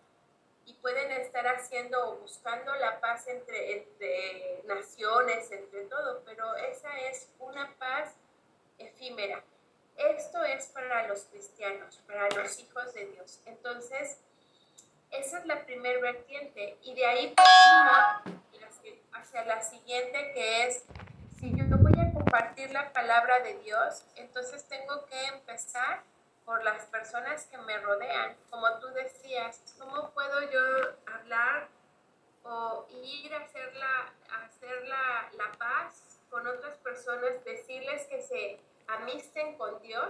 y 0.68 0.74
pueden 0.74 1.10
estar 1.14 1.48
haciendo 1.48 2.10
o 2.10 2.18
buscando 2.18 2.76
la 2.76 3.00
paz 3.00 3.26
entre, 3.28 3.78
entre 3.78 4.62
naciones, 4.66 5.50
entre 5.50 5.86
todo, 5.86 6.22
pero 6.26 6.56
esa 6.58 7.00
es 7.10 7.30
una 7.40 7.74
paz 7.80 8.14
efímera. 8.78 9.42
Esto 9.96 10.44
es 10.44 10.66
para 10.68 11.08
los 11.08 11.24
cristianos, 11.26 12.04
para 12.06 12.30
los 12.30 12.60
hijos 12.60 12.94
de 12.94 13.06
Dios. 13.06 13.40
Entonces, 13.46 14.20
esa 15.12 15.40
es 15.40 15.46
la 15.46 15.66
primer 15.66 16.02
vertiente. 16.02 16.78
Y 16.84 16.94
de 16.96 17.06
ahí 17.06 17.34
pasamos 17.34 18.38
hacia 19.14 19.46
la 19.46 19.64
siguiente, 19.64 20.34
que 20.34 20.68
es, 20.68 20.84
si 21.40 21.50
yo 21.56 21.66
voy 21.78 21.94
a 21.98 22.14
compartir 22.14 22.72
la 22.72 22.92
palabra 22.92 23.40
de 23.40 23.58
Dios, 23.60 24.04
entonces 24.18 24.68
tengo 24.68 25.06
que 25.06 25.26
empezar 25.28 26.04
por 26.48 26.64
las 26.64 26.86
personas 26.86 27.46
que 27.48 27.58
me 27.58 27.78
rodean. 27.80 28.38
Como 28.50 28.80
tú 28.80 28.88
decías, 28.94 29.76
¿cómo 29.78 30.12
puedo 30.12 30.50
yo 30.50 30.62
hablar 31.06 31.68
o 32.44 32.88
ir 33.04 33.36
a 33.36 33.40
hacer 33.40 33.76
la, 33.76 34.14
hacer 34.46 34.88
la, 34.88 35.30
la 35.34 35.52
paz 35.58 36.22
con 36.30 36.48
otras 36.48 36.78
personas, 36.78 37.44
decirles 37.44 38.06
que 38.06 38.22
se 38.22 38.62
amisten 38.88 39.58
con 39.58 39.82
Dios, 39.82 40.10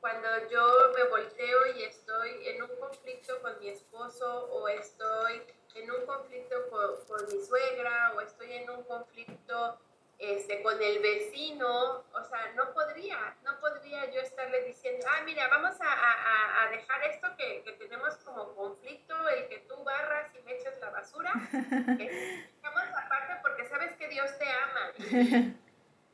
cuando 0.00 0.28
yo 0.48 0.92
me 0.94 1.02
volteo 1.08 1.66
y 1.74 1.82
estoy 1.82 2.46
en 2.46 2.62
un 2.62 2.76
conflicto 2.76 3.42
con 3.42 3.58
mi 3.58 3.70
esposo 3.70 4.44
o 4.52 4.68
estoy 4.68 5.42
en 5.74 5.90
un 5.90 6.06
conflicto 6.06 6.54
con, 6.70 7.26
mi 7.26 7.44
suegra 7.44 8.12
o 8.14 8.20
estoy 8.20 8.52
en 8.52 8.70
un 8.70 8.84
conflicto 8.84 9.76
este, 10.18 10.62
con 10.62 10.82
el 10.82 10.98
vecino, 11.00 12.04
o 12.12 12.24
sea, 12.28 12.52
no 12.56 12.72
podría, 12.72 13.36
no 13.44 13.58
podría 13.60 14.10
yo 14.10 14.20
estarle 14.20 14.62
diciendo, 14.64 15.06
ah, 15.08 15.22
mira, 15.24 15.48
vamos 15.48 15.80
a, 15.80 16.64
a, 16.64 16.70
dejar 16.70 17.02
esto 17.04 17.28
que, 17.36 17.62
que, 17.62 17.72
tenemos 17.72 18.16
como 18.18 18.54
conflicto, 18.54 19.28
el 19.28 19.48
que 19.48 19.58
tú 19.68 19.82
barras 19.84 20.34
y 20.34 20.42
me 20.42 20.54
eches 20.54 20.78
la 20.80 20.90
basura, 20.90 21.32
vamos 22.62 22.82
aparte 22.96 23.34
porque 23.42 23.68
sabes 23.68 23.96
que 23.96 24.08
Dios 24.08 24.36
te 24.38 24.50
ama. 24.50 24.92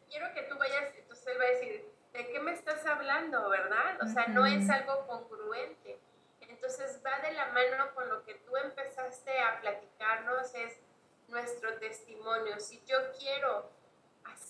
quiero 0.09 0.33
que 0.35 0.43
tú 0.43 0.57
vayas 0.59 0.95
él 1.27 1.41
va 1.41 1.45
a 1.45 1.49
decir, 1.49 1.85
¿de 2.13 2.27
qué 2.27 2.41
me 2.41 2.53
estás 2.53 2.85
hablando, 2.87 3.49
verdad? 3.49 3.99
O 4.03 4.07
sea, 4.07 4.27
no 4.29 4.45
es 4.47 4.69
algo 4.69 5.07
congruente. 5.07 5.99
Entonces 6.41 7.01
va 7.05 7.19
de 7.21 7.33
la 7.33 7.47
mano 7.47 7.95
con 7.95 8.09
lo 8.09 8.25
que 8.25 8.35
tú 8.35 8.57
empezaste 8.57 9.39
a 9.41 9.61
platicarnos, 9.61 10.55
es 10.55 10.81
nuestro 11.29 11.79
testimonio. 11.79 12.61
Si 12.61 12.83
yo 12.85 12.97
quiero 13.19 13.71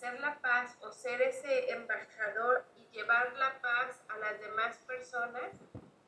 hacer 0.04 0.20
la 0.20 0.38
paz 0.40 0.76
o 0.82 0.92
ser 0.92 1.22
ese 1.22 1.72
embajador 1.72 2.64
y 2.76 2.86
llevar 2.94 3.32
la 3.36 3.58
paz 3.62 4.02
a 4.08 4.18
las 4.18 4.38
demás 4.38 4.76
personas, 4.86 5.50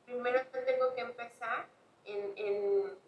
primero 0.05 0.39
tengo 0.51 0.93
que 0.93 1.01
empezar 1.01 1.65
en, 2.05 2.33
en, 2.37 2.99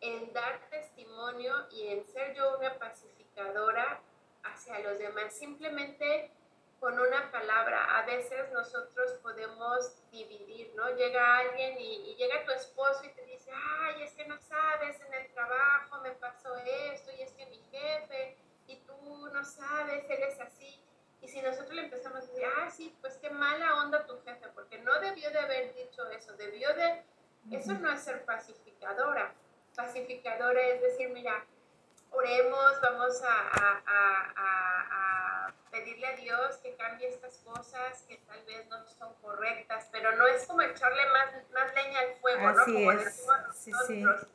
en 0.00 0.32
dar 0.32 0.58
testimonio 0.70 1.54
y 1.70 1.88
en 1.88 2.04
ser 2.06 2.34
yo 2.34 2.58
una 2.58 2.76
pacificadora 2.78 4.00
hacia 4.42 4.80
los 4.80 4.98
demás. 4.98 5.32
Simplemente 5.32 6.32
con 6.80 6.98
una 6.98 7.30
palabra. 7.30 7.98
A 7.98 8.06
veces 8.06 8.50
nosotros 8.52 9.12
podemos 9.22 9.94
dividir, 10.10 10.72
¿no? 10.74 10.88
Llega 10.90 11.38
alguien 11.38 11.76
y, 11.78 12.14
llega 12.16 12.44
tu 12.44 12.52
esposo 12.52 13.04
y 13.04 13.08
te 13.10 13.24
dice, 13.26 13.50
ay, 13.52 14.02
es 14.02 14.12
que 14.14 14.26
no 14.26 14.38
sabes, 14.38 15.00
en 15.00 15.14
el 15.14 15.32
trabajo 15.32 16.00
me 16.02 16.12
pasó 16.12 16.56
esto 16.56 17.10
y 17.18 17.22
es 17.22 17.32
que 17.32 17.46
mi 17.46 17.58
jefe 17.70 18.36
y 18.37 18.37
tú 19.28 19.34
no 19.34 19.44
sabes, 19.44 20.04
él 20.08 20.22
es 20.22 20.40
así. 20.40 20.82
Y 21.20 21.28
si 21.28 21.42
nosotros 21.42 21.74
le 21.74 21.82
empezamos 21.82 22.18
a 22.18 22.26
decir, 22.26 22.44
ah, 22.58 22.70
sí, 22.70 22.96
pues 23.00 23.16
qué 23.16 23.30
mala 23.30 23.76
onda 23.82 24.06
tu 24.06 24.20
jefe, 24.22 24.48
porque 24.54 24.78
no 24.78 24.98
debió 25.00 25.30
de 25.30 25.38
haber 25.38 25.74
dicho 25.74 26.08
eso, 26.10 26.32
debió 26.34 26.72
de... 26.74 27.02
Eso 27.50 27.72
no 27.74 27.90
es 27.90 28.02
ser 28.02 28.24
pacificadora. 28.24 29.32
Pacificadora 29.74 30.60
es 30.60 30.82
decir, 30.82 31.08
mira, 31.10 31.44
oremos, 32.10 32.80
vamos 32.82 33.22
a, 33.24 33.94
pedirle 35.70 36.06
a 36.06 36.16
Dios 36.16 36.56
que 36.58 36.74
cambie 36.76 37.08
estas 37.08 37.38
cosas 37.38 38.02
que 38.08 38.16
tal 38.26 38.42
vez 38.44 38.66
no 38.68 38.84
son 38.86 39.14
correctas, 39.22 39.88
pero 39.92 40.16
no 40.16 40.26
es 40.26 40.46
como 40.46 40.62
echarle 40.62 41.02
más, 41.10 41.30
más 41.52 41.74
leña 41.74 42.00
al 42.00 42.14
fuego, 42.16 42.50
¿no? 42.52 42.64
Como 42.64 42.92
decimos 42.92 43.36
nosotros. 43.46 44.26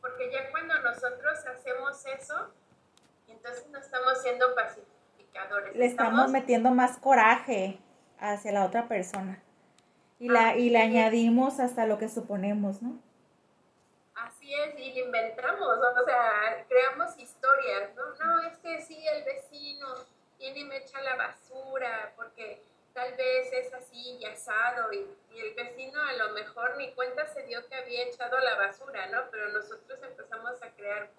Porque 0.00 0.30
ya 0.30 0.50
cuando 0.50 0.78
nosotros 0.80 1.46
hacemos 1.46 2.04
eso, 2.06 2.52
entonces 3.44 3.70
no 3.70 3.78
estamos 3.78 4.22
siendo 4.22 4.54
pacificadores. 4.54 5.76
Le 5.76 5.84
estamos, 5.84 6.30
metiendo 6.30 6.70
más 6.70 6.96
coraje 6.96 7.78
hacia 8.18 8.52
la 8.52 8.64
otra 8.64 8.88
persona. 8.88 9.42
Y, 10.18 10.30
la, 10.30 10.56
y 10.56 10.70
le 10.70 10.78
añadimos 10.78 11.60
hasta 11.60 11.86
lo 11.86 11.98
que 11.98 12.08
suponemos, 12.08 12.80
¿no? 12.80 12.98
Así 14.14 14.54
es, 14.54 14.78
y 14.78 14.92
le 14.92 15.00
inventamos, 15.00 15.60
o 15.60 16.04
sea, 16.06 16.64
creamos 16.68 17.18
historias, 17.18 17.94
¿no? 17.94 18.24
No, 18.24 18.42
es 18.48 18.56
que 18.58 18.80
sí, 18.80 19.04
el 19.06 19.24
vecino 19.24 19.88
viene 20.38 20.60
y 20.60 20.64
me 20.64 20.78
echa 20.78 21.02
la 21.02 21.16
basura 21.16 22.12
porque 22.16 22.62
tal 22.94 23.14
vez 23.16 23.52
es 23.52 23.74
así 23.74 24.18
y 24.20 24.24
asado 24.24 24.90
y, 24.92 25.04
ni 26.78 26.92
cuenta 26.92 27.26
se 27.26 27.42
dio 27.44 27.66
que 27.68 27.74
había 27.74 28.04
echado 28.04 28.38
la 28.38 28.56
basura, 28.56 29.06
¿no? 29.06 29.22
Pero 29.30 29.48
nosotros 29.48 29.98
empezamos 30.02 30.62
a 30.62 30.70
crear 30.70 31.10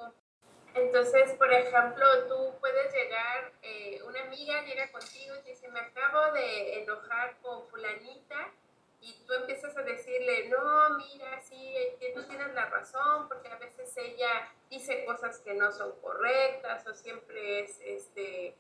entonces, 0.75 1.33
por 1.37 1.51
ejemplo, 1.53 2.05
tú 2.27 2.53
puedes 2.59 2.93
llegar, 2.93 3.53
eh, 3.61 4.01
una 4.05 4.21
amiga 4.23 4.61
llega 4.65 4.91
contigo 4.91 5.33
y 5.35 5.43
te 5.43 5.49
dice, 5.51 5.69
me 5.69 5.79
acabo 5.79 6.33
de 6.33 6.81
enojar 6.81 7.37
con 7.41 7.65
fulanita 7.69 8.51
y 8.99 9.13
tú 9.25 9.33
empiezas 9.33 9.75
a 9.77 9.83
decirle, 9.83 10.49
no, 10.49 10.97
mira, 10.97 11.41
sí, 11.41 11.73
que 11.99 12.11
tú 12.13 12.23
tienes 12.23 12.53
la 12.53 12.65
razón, 12.65 13.29
porque 13.29 13.47
a 13.47 13.57
veces 13.57 13.95
ella 13.95 14.51
dice 14.69 15.05
cosas 15.05 15.39
que 15.39 15.53
no 15.53 15.71
son 15.71 15.93
correctas 16.01 16.85
o 16.87 16.93
siempre 16.93 17.61
es 17.61 17.79
este, 17.81 18.55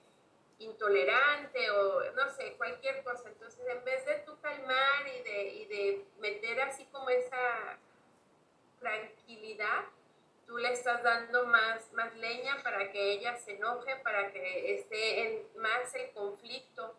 intolerante 0.59 1.69
o 1.71 2.11
no 2.13 2.29
sé, 2.29 2.53
cualquier 2.57 3.03
cosa. 3.03 3.27
Entonces, 3.27 3.65
en 3.67 3.83
vez 3.83 4.05
de 4.05 4.19
tú 4.19 4.39
calmar 4.39 5.07
y 5.07 5.21
de, 5.23 5.43
y 5.47 5.65
de 5.65 6.05
meter 6.19 6.61
así 6.61 6.85
como 6.85 7.09
esa 7.09 7.77
tranquilidad, 8.79 9.83
tú 10.45 10.57
le 10.57 10.71
estás 10.73 11.03
dando 11.03 11.45
más, 11.47 11.91
más 11.93 12.15
leña 12.15 12.61
para 12.63 12.91
que 12.91 13.13
ella 13.13 13.35
se 13.37 13.55
enoje, 13.55 13.95
para 14.03 14.31
que 14.31 14.75
esté 14.75 15.27
en 15.27 15.61
más 15.61 15.93
el 15.95 16.11
conflicto. 16.11 16.95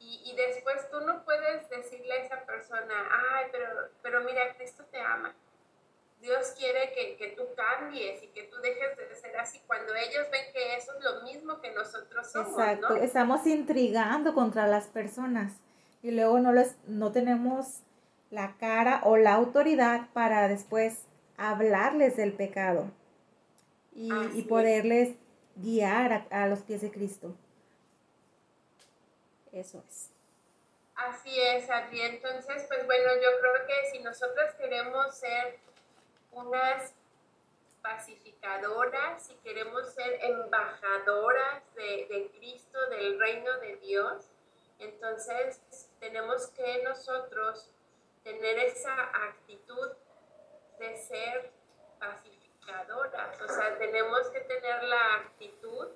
Y, 0.00 0.22
y, 0.24 0.36
después 0.36 0.88
tú 0.90 1.00
no 1.00 1.24
puedes 1.24 1.68
decirle 1.70 2.12
a 2.12 2.24
esa 2.24 2.46
persona, 2.46 2.94
ay, 3.32 3.46
pero, 3.50 3.68
pero 4.00 4.20
mira, 4.20 4.54
Cristo 4.56 4.84
te 4.92 5.00
ama. 5.00 5.34
Dios 6.20 6.54
quiere 6.56 6.92
que, 6.92 7.16
que, 7.16 7.28
tú 7.36 7.42
cambies 7.56 8.22
y 8.22 8.28
que 8.28 8.44
tú 8.44 8.56
dejes 8.60 8.96
de 8.96 9.14
ser 9.16 9.36
así 9.36 9.60
cuando 9.66 9.94
ellos 9.94 10.26
ven 10.30 10.52
que 10.52 10.76
eso 10.76 10.92
es 10.96 11.04
lo 11.04 11.22
mismo 11.22 11.60
que 11.60 11.72
nosotros 11.72 12.30
somos. 12.30 12.52
Exacto, 12.52 12.96
estamos 12.96 13.46
intrigando 13.46 14.34
contra 14.34 14.66
las 14.66 14.86
personas 14.86 15.54
y 16.02 16.12
luego 16.12 16.38
no, 16.40 16.52
les, 16.52 16.76
no 16.86 17.12
tenemos 17.12 17.82
la 18.30 18.56
cara 18.58 19.00
o 19.04 19.16
la 19.16 19.34
autoridad 19.34 20.08
para 20.12 20.48
después 20.48 21.07
hablarles 21.38 22.16
del 22.16 22.34
pecado 22.34 22.90
y, 23.94 24.42
poderles 24.42 25.16
guiar 25.56 26.26
a, 26.30 26.46
los 26.46 26.60
pies 26.60 26.82
de 26.82 26.90
Cristo. 26.90 27.34
Eso 29.52 29.82
es. 29.88 30.10
Así 30.94 31.40
es, 31.40 31.70
Adri. 31.70 32.02
Entonces, 32.02 32.64
pues 32.68 32.84
bueno, 32.84 33.10
yo 33.14 33.40
creo 33.40 33.66
que 33.66 33.90
si 33.90 33.98
nosotros 34.00 34.52
queremos 34.58 35.16
ser 35.16 35.58
unas 36.32 36.92
pacificadoras, 37.82 39.24
si 39.24 39.34
queremos 39.36 39.94
ser 39.94 40.18
embajadoras 40.22 41.62
de, 41.74 42.06
de 42.08 42.30
Cristo, 42.36 42.78
del 42.90 43.18
reino 43.18 43.58
de 43.60 43.76
Dios, 43.76 44.26
entonces 44.78 45.60
tenemos 45.98 46.48
que 46.48 46.82
nosotros 46.82 47.70
tener 48.22 48.58
esa 48.58 48.94
actitud 49.28 49.90
de 50.78 50.96
ser 50.96 51.52
pacificadoras. 51.98 53.40
O 53.40 53.48
sea, 53.48 53.78
tenemos 53.78 54.28
que 54.30 54.40
tener 54.40 54.82
la 54.84 55.14
actitud 55.14 55.88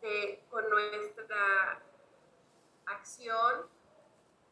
de 0.00 0.44
con 0.50 0.68
nuestra 0.68 1.80
acción, 2.86 3.68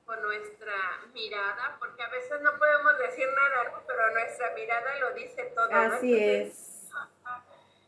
con 0.05 0.23
nuestra 0.23 0.75
mirada, 1.13 1.77
porque 1.79 2.03
a 2.03 2.09
veces 2.09 2.41
no 2.43 2.59
podemos 2.59 2.99
decir 2.99 3.27
nada, 3.35 3.83
pero 3.87 4.11
nuestra 4.13 4.51
mirada 4.55 4.99
lo 4.99 5.13
dice 5.13 5.45
todo. 5.55 5.69
Así 5.71 6.19
es. 6.19 6.91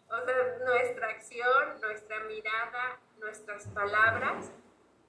O 0.09 0.25
sea, 0.25 0.59
nuestra 0.65 1.09
acción, 1.09 1.81
nuestra 1.81 2.21
mirada, 2.21 3.01
nuestras 3.19 3.67
palabras, 3.69 4.53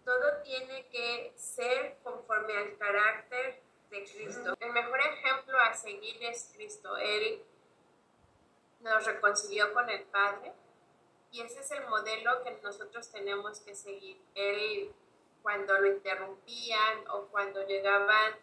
todo 0.04 0.42
tiene 0.42 0.88
que 0.90 1.34
ser 1.36 1.98
conforme 2.02 2.58
al 2.58 2.78
carácter 2.78 3.62
de 3.90 4.04
Cristo. 4.04 4.56
El 4.60 4.72
mejor 4.72 5.00
ejemplo 5.00 5.58
a 5.60 5.74
seguir 5.74 6.18
es 6.24 6.52
Cristo. 6.54 6.98
Él 6.98 7.44
nos 8.82 9.06
reconcilió 9.06 9.74
con 9.74 9.90
el 9.90 10.04
Padre 10.04 10.54
y 11.32 11.42
ese 11.42 11.60
es 11.60 11.72
el 11.72 11.88
modelo 11.88 12.44
que 12.44 12.52
nosotros 12.64 13.10
tenemos 13.10 13.60
que 13.62 13.76
seguir. 13.76 14.20
Él, 14.36 14.92
cuando 15.42 15.78
lo 15.78 15.88
interrumpían 15.88 17.08
o 17.10 17.28
cuando 17.28 17.66
llegaban, 17.66 18.34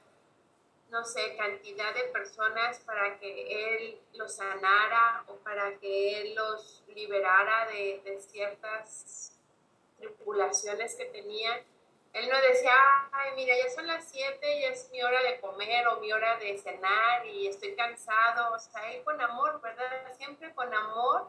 no 0.90 1.04
sé, 1.04 1.36
cantidad 1.36 1.94
de 1.94 2.04
personas 2.04 2.78
para 2.80 3.18
que 3.18 3.76
Él 3.76 4.00
los 4.14 4.36
sanara 4.36 5.24
o 5.28 5.36
para 5.36 5.78
que 5.78 6.20
Él 6.20 6.34
los 6.34 6.84
liberara 6.88 7.66
de, 7.68 8.00
de 8.04 8.20
ciertas 8.20 9.32
tripulaciones 9.98 10.94
que 10.96 11.06
tenían, 11.06 11.60
él 12.14 12.28
no 12.30 12.40
decía, 12.42 12.72
ay, 13.10 13.32
mira, 13.34 13.56
ya 13.56 13.68
son 13.70 13.88
las 13.88 14.04
7, 14.08 14.60
ya 14.60 14.68
es 14.68 14.88
mi 14.90 15.02
hora 15.02 15.20
de 15.24 15.40
comer 15.40 15.88
o 15.88 15.98
mi 15.98 16.12
hora 16.12 16.36
de 16.36 16.56
cenar 16.56 17.26
y 17.26 17.48
estoy 17.48 17.74
cansado. 17.74 18.54
O 18.54 18.58
sea, 18.60 18.92
él 18.92 19.02
con 19.02 19.20
amor, 19.20 19.60
¿verdad? 19.60 19.90
Siempre 20.16 20.54
con 20.54 20.72
amor 20.72 21.28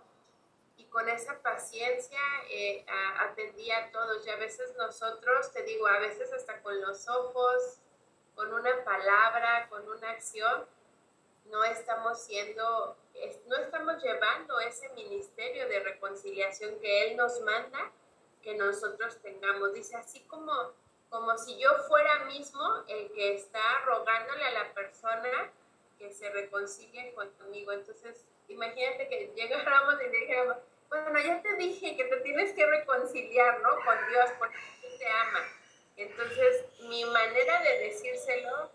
y 0.77 0.85
con 0.85 1.09
esa 1.09 1.41
paciencia 1.41 2.19
eh, 2.51 2.85
atendía 3.19 3.79
a 3.79 3.91
todos. 3.91 4.27
Y 4.27 4.29
a 4.29 4.35
veces 4.35 4.75
nosotros, 4.77 5.51
te 5.53 5.63
digo, 5.63 5.87
a 5.87 5.97
veces 5.97 6.31
hasta 6.31 6.61
con 6.61 6.79
los 6.79 7.09
ojos, 7.09 7.79
con 8.35 8.53
una 8.53 8.83
palabra, 8.83 9.67
con 9.69 9.89
una 9.89 10.11
acción, 10.11 10.67
no 11.45 11.63
estamos 11.63 12.21
siendo, 12.21 12.95
no 13.47 13.55
estamos 13.55 14.03
llevando 14.03 14.59
ese 14.59 14.89
ministerio 14.89 15.67
de 15.67 15.79
reconciliación 15.79 16.79
que 16.79 17.07
Él 17.07 17.17
nos 17.17 17.41
manda 17.41 17.91
que 18.45 18.53
nosotros 18.53 19.17
tengamos. 19.21 19.73
Dice, 19.73 19.97
así 19.97 20.21
como, 20.21 20.53
como 21.09 21.37
si 21.37 21.57
yo 21.57 21.69
fuera 21.89 22.25
mismo 22.25 22.61
el 22.87 23.11
que 23.11 23.33
está 23.33 23.79
rogándole 23.85 24.45
a 24.45 24.51
la 24.51 24.73
persona 24.73 25.51
que 25.97 26.13
se 26.13 26.29
reconcilie 26.29 27.13
conmigo. 27.13 27.71
Entonces, 27.71 28.23
imagínate 28.47 29.09
que 29.09 29.33
llegáramos 29.35 29.95
y 30.01 30.09
dijéramos, 30.09 30.57
bueno, 30.89 31.19
ya 31.19 31.41
te 31.41 31.55
dije 31.55 31.97
que 31.97 32.05
te 32.05 32.17
tienes 32.17 32.53
que 32.53 32.65
reconciliar, 32.65 33.59
¿no? 33.61 33.69
Con 33.83 33.97
Dios, 34.09 34.29
porque 34.37 34.57
Él 34.83 34.97
te 34.99 35.07
ama. 35.07 35.39
Entonces, 35.97 36.65
mi 36.81 37.03
manera 37.05 37.63
de 37.63 37.79
decírselo, 37.79 38.69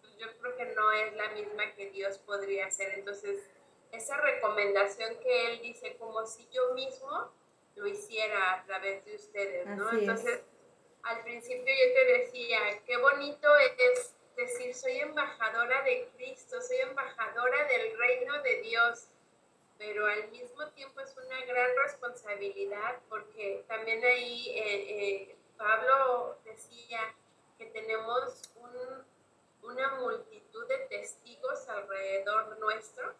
pues, 0.00 0.16
yo 0.16 0.26
creo 0.38 0.56
que 0.56 0.64
no 0.74 0.92
es 0.92 1.14
la 1.14 1.28
misma 1.30 1.74
que 1.74 1.90
Dios 1.90 2.18
podría 2.18 2.66
hacer. 2.66 2.94
Entonces, 2.94 3.44
esa 3.92 4.16
recomendación 4.16 5.18
que 5.18 5.52
Él 5.52 5.60
dice, 5.60 5.96
como 5.98 6.26
si 6.26 6.48
yo 6.50 6.72
mismo 6.74 7.30
lo 7.80 7.86
hiciera 7.86 8.54
a 8.54 8.64
través 8.64 9.04
de 9.06 9.16
ustedes, 9.16 9.66
¿no? 9.66 9.90
Entonces, 9.92 10.42
al 11.02 11.22
principio 11.22 11.64
yo 11.64 11.94
te 11.94 12.04
decía, 12.18 12.58
qué 12.84 12.96
bonito 12.98 13.48
es 13.56 14.14
decir, 14.36 14.74
soy 14.74 14.98
embajadora 14.98 15.82
de 15.82 16.10
Cristo, 16.16 16.60
soy 16.60 16.76
embajadora 16.78 17.64
del 17.64 17.96
reino 17.98 18.42
de 18.42 18.60
Dios, 18.62 19.08
pero 19.78 20.06
al 20.06 20.30
mismo 20.30 20.68
tiempo 20.72 21.00
es 21.00 21.16
una 21.16 21.42
gran 21.46 21.70
responsabilidad 21.84 23.00
porque 23.08 23.64
también 23.66 24.04
ahí 24.04 24.50
eh, 24.50 24.62
eh, 24.62 25.36
Pablo 25.56 26.38
decía 26.44 27.14
que 27.56 27.66
tenemos 27.66 28.50
una 29.62 29.94
multitud 30.00 30.66
de 30.68 30.78
testigos 30.86 31.66
alrededor 31.68 32.58
nuestro 32.58 33.14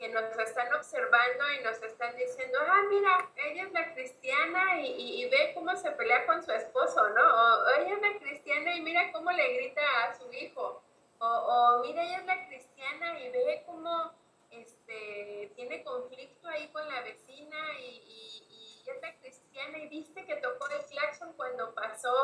que 0.00 0.08
nos 0.08 0.24
están 0.38 0.72
observando 0.74 1.52
y 1.52 1.62
nos 1.62 1.80
están 1.82 2.16
diciendo, 2.16 2.58
ah, 2.66 2.82
mira, 2.88 3.30
ella 3.36 3.64
es 3.64 3.72
la 3.72 3.92
cristiana 3.92 4.80
y, 4.80 5.22
y, 5.22 5.28
ve 5.28 5.52
cómo 5.54 5.76
se 5.76 5.90
pelea 5.90 6.24
con 6.24 6.42
su 6.42 6.50
esposo, 6.52 7.06
¿no? 7.10 7.20
O 7.22 7.68
ella 7.78 7.96
es 7.96 8.00
la 8.00 8.18
cristiana 8.18 8.74
y 8.74 8.80
mira 8.80 9.12
cómo 9.12 9.30
le 9.30 9.56
grita 9.56 9.82
a 10.04 10.14
su 10.14 10.32
hijo. 10.32 10.82
O, 11.18 11.26
o 11.26 11.82
mira, 11.82 12.02
ella 12.02 12.16
es 12.16 12.24
la 12.24 12.46
cristiana 12.46 13.20
y 13.20 13.30
ve 13.30 13.62
cómo 13.66 14.14
este, 14.50 15.52
tiene 15.54 15.84
conflicto 15.84 16.48
ahí 16.48 16.68
con 16.68 16.88
la 16.88 17.02
vecina 17.02 17.58
y, 17.78 18.02
y, 18.08 18.82
y 18.84 18.90
es 18.90 19.02
la 19.02 19.14
cristiana 19.18 19.80
y 19.80 19.88
viste 19.88 20.24
que 20.24 20.36
tocó 20.36 20.66
el 20.68 20.84
claxon 20.86 21.34
cuando 21.34 21.74
pasó 21.74 22.16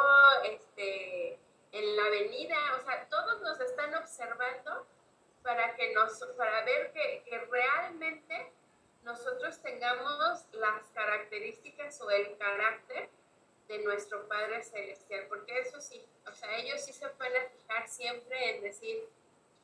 este, 0.45 1.39
en 1.73 1.97
la 1.97 2.07
avenida. 2.07 2.57
O 2.81 2.81
sea, 2.87 3.07
todos 3.11 3.43
nos 3.43 3.61
están 3.61 3.95
observando 3.97 4.87
para, 5.47 5.77
que 5.77 5.95
nos, 5.95 6.19
para 6.37 6.65
ver 6.65 6.93
que, 6.93 7.23
que 7.25 7.39
realmente 7.39 8.53
nosotros 9.05 9.63
tengamos 9.63 10.45
las 10.51 10.89
características 10.93 12.01
o 12.01 12.11
el 12.11 12.37
carácter 12.37 13.09
de 13.69 13.79
nuestro 13.79 14.27
Padre 14.27 14.65
Celestial, 14.65 15.27
porque 15.29 15.57
eso 15.61 15.81
sí, 15.81 16.05
o 16.27 16.33
sea, 16.33 16.59
ellos 16.59 16.85
sí 16.85 16.93
se 16.93 17.09
pueden 17.11 17.49
fijar 17.51 17.87
siempre 17.89 18.57
en 18.57 18.63
decir, 18.63 19.09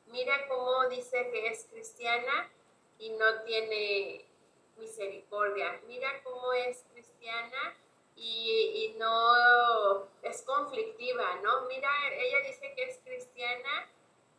mira 0.07 0.47
cómo 0.47 0.89
dice 0.89 1.30
que 1.33 1.49
es 1.49 1.64
cristiana 1.64 2.49
y 2.99 3.11
no 3.11 3.43
tiene 3.43 4.24
misericordia, 4.76 5.80
mira 5.89 6.22
cómo 6.22 6.53
es 6.53 6.85
cristiana 6.93 7.74
y, 8.14 8.93
y 8.95 8.99
no 8.99 10.09
es 10.22 10.43
conflictiva, 10.43 11.41
¿no? 11.43 11.66
Mira, 11.66 11.91
ella 12.12 12.39
dice 12.47 12.72
que 12.76 12.85
es 12.85 12.99
cristiana 12.99 13.89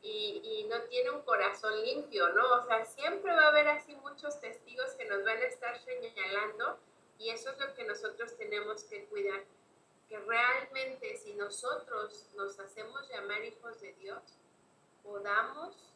y, 0.04 0.68
no 0.70 0.82
tiene 0.84 1.12
un 1.12 1.22
corazón 1.22 1.82
limpio, 1.84 2.30
¿no? 2.30 2.56
O 2.56 2.66
sea, 2.66 2.86
siempre 2.86 3.32
va 3.32 3.46
a 3.46 3.48
haber 3.50 3.68
así 3.70 3.96
muchos 3.96 4.40
testigos 4.42 4.92
que 4.98 5.06
nos 5.06 5.24
van 5.24 5.38
a 5.38 5.46
estar 5.46 5.80
señalando 5.80 6.80
y 7.18 7.30
eso 7.30 7.52
es 7.52 7.60
lo 7.60 7.74
que 7.74 7.84
nosotros 7.84 8.36
tenemos 8.38 8.84
que 8.86 9.06
cuidar, 9.06 9.44
que 10.10 10.18
realmente 10.20 11.16
si 11.18 11.34
nosotros 11.36 12.30
nos 12.36 12.60
hacemos 12.60 13.08
llamar 13.10 13.44
hijos 13.46 13.80
de 13.82 13.94
Dios, 13.94 14.40
podamos 15.04 15.94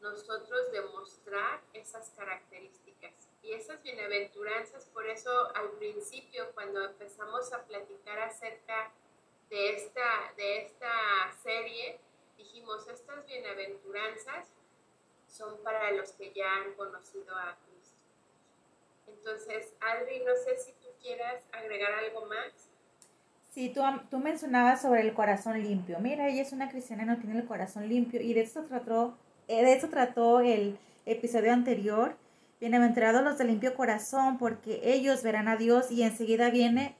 nosotros 0.00 0.70
demostrar 0.70 1.60
esas 1.72 2.10
características. 2.10 3.28
Y 3.42 3.52
esas 3.52 3.82
bienaventuranzas, 3.82 4.84
por 4.86 5.06
eso 5.06 5.30
al 5.54 5.70
principio, 5.72 6.52
cuando 6.54 6.84
empezamos 6.84 7.52
a 7.52 7.64
platicar 7.64 8.18
acerca 8.20 8.92
de 9.48 9.76
esta, 9.76 10.32
de 10.36 10.58
esta 10.58 11.32
serie, 11.42 12.00
dijimos, 12.38 12.86
estas 12.88 13.26
bienaventuranzas 13.26 14.48
son 15.26 15.62
para 15.62 15.90
los 15.92 16.12
que 16.12 16.32
ya 16.32 16.46
han 16.62 16.72
conocido 16.74 17.36
a 17.36 17.58
Cristo. 17.66 17.98
Entonces, 19.08 19.74
Adri, 19.80 20.20
no 20.20 20.32
sé 20.36 20.56
si 20.56 20.72
tú 20.72 20.88
quieras 21.02 21.44
agregar 21.52 21.92
algo 21.92 22.26
más. 22.26 22.70
Sí, 23.50 23.70
tú, 23.70 23.82
tú 24.10 24.18
mencionabas 24.18 24.82
sobre 24.82 25.02
el 25.02 25.12
corazón 25.14 25.62
limpio. 25.62 25.98
Mira, 25.98 26.28
ella 26.28 26.42
es 26.42 26.52
una 26.52 26.70
cristiana 26.70 27.04
no 27.04 27.18
tiene 27.18 27.38
el 27.38 27.46
corazón 27.46 27.88
limpio. 27.88 28.20
Y 28.20 28.34
de 28.34 28.42
eso 28.42 28.62
trató, 28.62 29.18
eh, 29.48 29.64
de 29.64 29.72
eso 29.72 29.88
trató 29.88 30.40
el 30.40 30.78
episodio 31.06 31.52
anterior. 31.52 32.16
Bienaventurados 32.60 33.22
los 33.22 33.38
de 33.38 33.44
limpio 33.44 33.74
corazón, 33.74 34.38
porque 34.38 34.80
ellos 34.84 35.22
verán 35.22 35.48
a 35.48 35.56
Dios. 35.56 35.90
Y 35.90 36.02
enseguida 36.02 36.50
viene, 36.50 36.96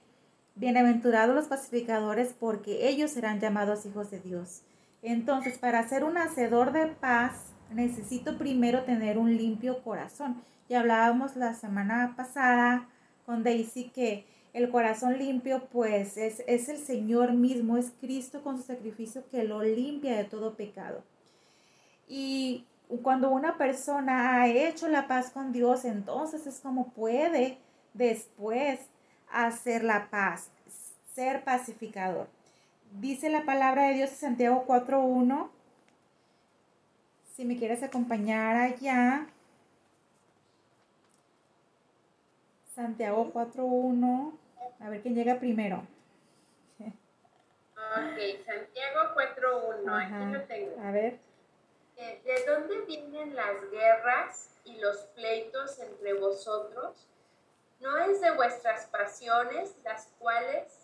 bienaventurados 0.55 1.35
los 1.35 1.47
pacificadores, 1.47 2.35
porque 2.39 2.89
ellos 2.89 3.13
serán 3.13 3.41
llamados 3.41 3.87
hijos 3.87 4.11
de 4.11 4.21
Dios. 4.21 4.63
Entonces, 5.03 5.59
para 5.59 5.87
ser 5.89 6.05
un 6.05 6.19
hacedor 6.19 6.73
de 6.73 6.87
paz, 6.87 7.53
necesito 7.71 8.39
primero 8.39 8.85
tener 8.85 9.19
un 9.19 9.37
limpio 9.37 9.83
corazón. 9.83 10.43
Y 10.69 10.75
hablábamos 10.75 11.37
la 11.37 11.55
semana 11.55 12.15
pasada 12.17 12.89
con 13.25 13.43
Daisy 13.43 13.91
que 13.91 14.27
el 14.53 14.71
corazón 14.71 15.19
limpio 15.19 15.69
pues 15.71 16.17
es, 16.17 16.43
es 16.47 16.69
el 16.69 16.79
Señor 16.79 17.33
mismo, 17.33 17.77
es 17.77 17.93
Cristo 18.01 18.43
con 18.43 18.57
su 18.57 18.65
sacrificio 18.65 19.25
que 19.31 19.45
lo 19.45 19.63
limpia 19.63 20.17
de 20.17 20.25
todo 20.25 20.55
pecado. 20.55 21.03
Y 22.09 22.65
cuando 23.03 23.31
una 23.31 23.59
persona 23.59 24.41
ha 24.41 24.49
hecho 24.49 24.89
la 24.89 25.07
paz 25.07 25.31
con 25.31 25.53
Dios, 25.53 25.85
entonces 25.85 26.47
es 26.47 26.61
como 26.61 26.89
puede 26.89 27.59
después 27.93 28.81
hacer 29.31 29.85
la 29.85 30.09
paz, 30.11 30.51
ser 31.15 31.45
pacificador. 31.45 32.29
Dice 32.93 33.29
la 33.29 33.45
palabra 33.45 33.89
de 33.89 33.95
Dios 33.95 34.11
en 34.11 34.17
Santiago 34.17 34.65
4.1 34.67 35.51
si 37.39 37.45
me 37.45 37.57
quieres 37.57 37.85
acompañar 37.85 38.57
allá. 38.57 39.29
Santiago 42.75 43.33
4.1. 43.33 44.37
A 44.81 44.89
ver 44.89 45.03
quién 45.03 45.15
llega 45.15 45.39
primero. 45.39 45.87
Ok, 46.81 48.19
Santiago 48.45 49.15
4.1. 49.15 50.03
Aquí 50.03 50.33
lo 50.33 50.43
tengo. 50.47 50.81
A 50.83 50.91
ver. 50.91 51.21
Eh, 51.97 52.21
¿De 52.25 52.45
dónde 52.45 52.81
vienen 52.87 53.37
las 53.37 53.71
guerras 53.71 54.51
y 54.65 54.77
los 54.81 54.97
pleitos 55.15 55.79
entre 55.79 56.15
vosotros? 56.15 57.07
¿No 57.79 57.99
es 57.99 58.21
de 58.21 58.33
vuestras 58.33 58.87
pasiones 58.87 59.77
las 59.85 60.09
cuales 60.19 60.78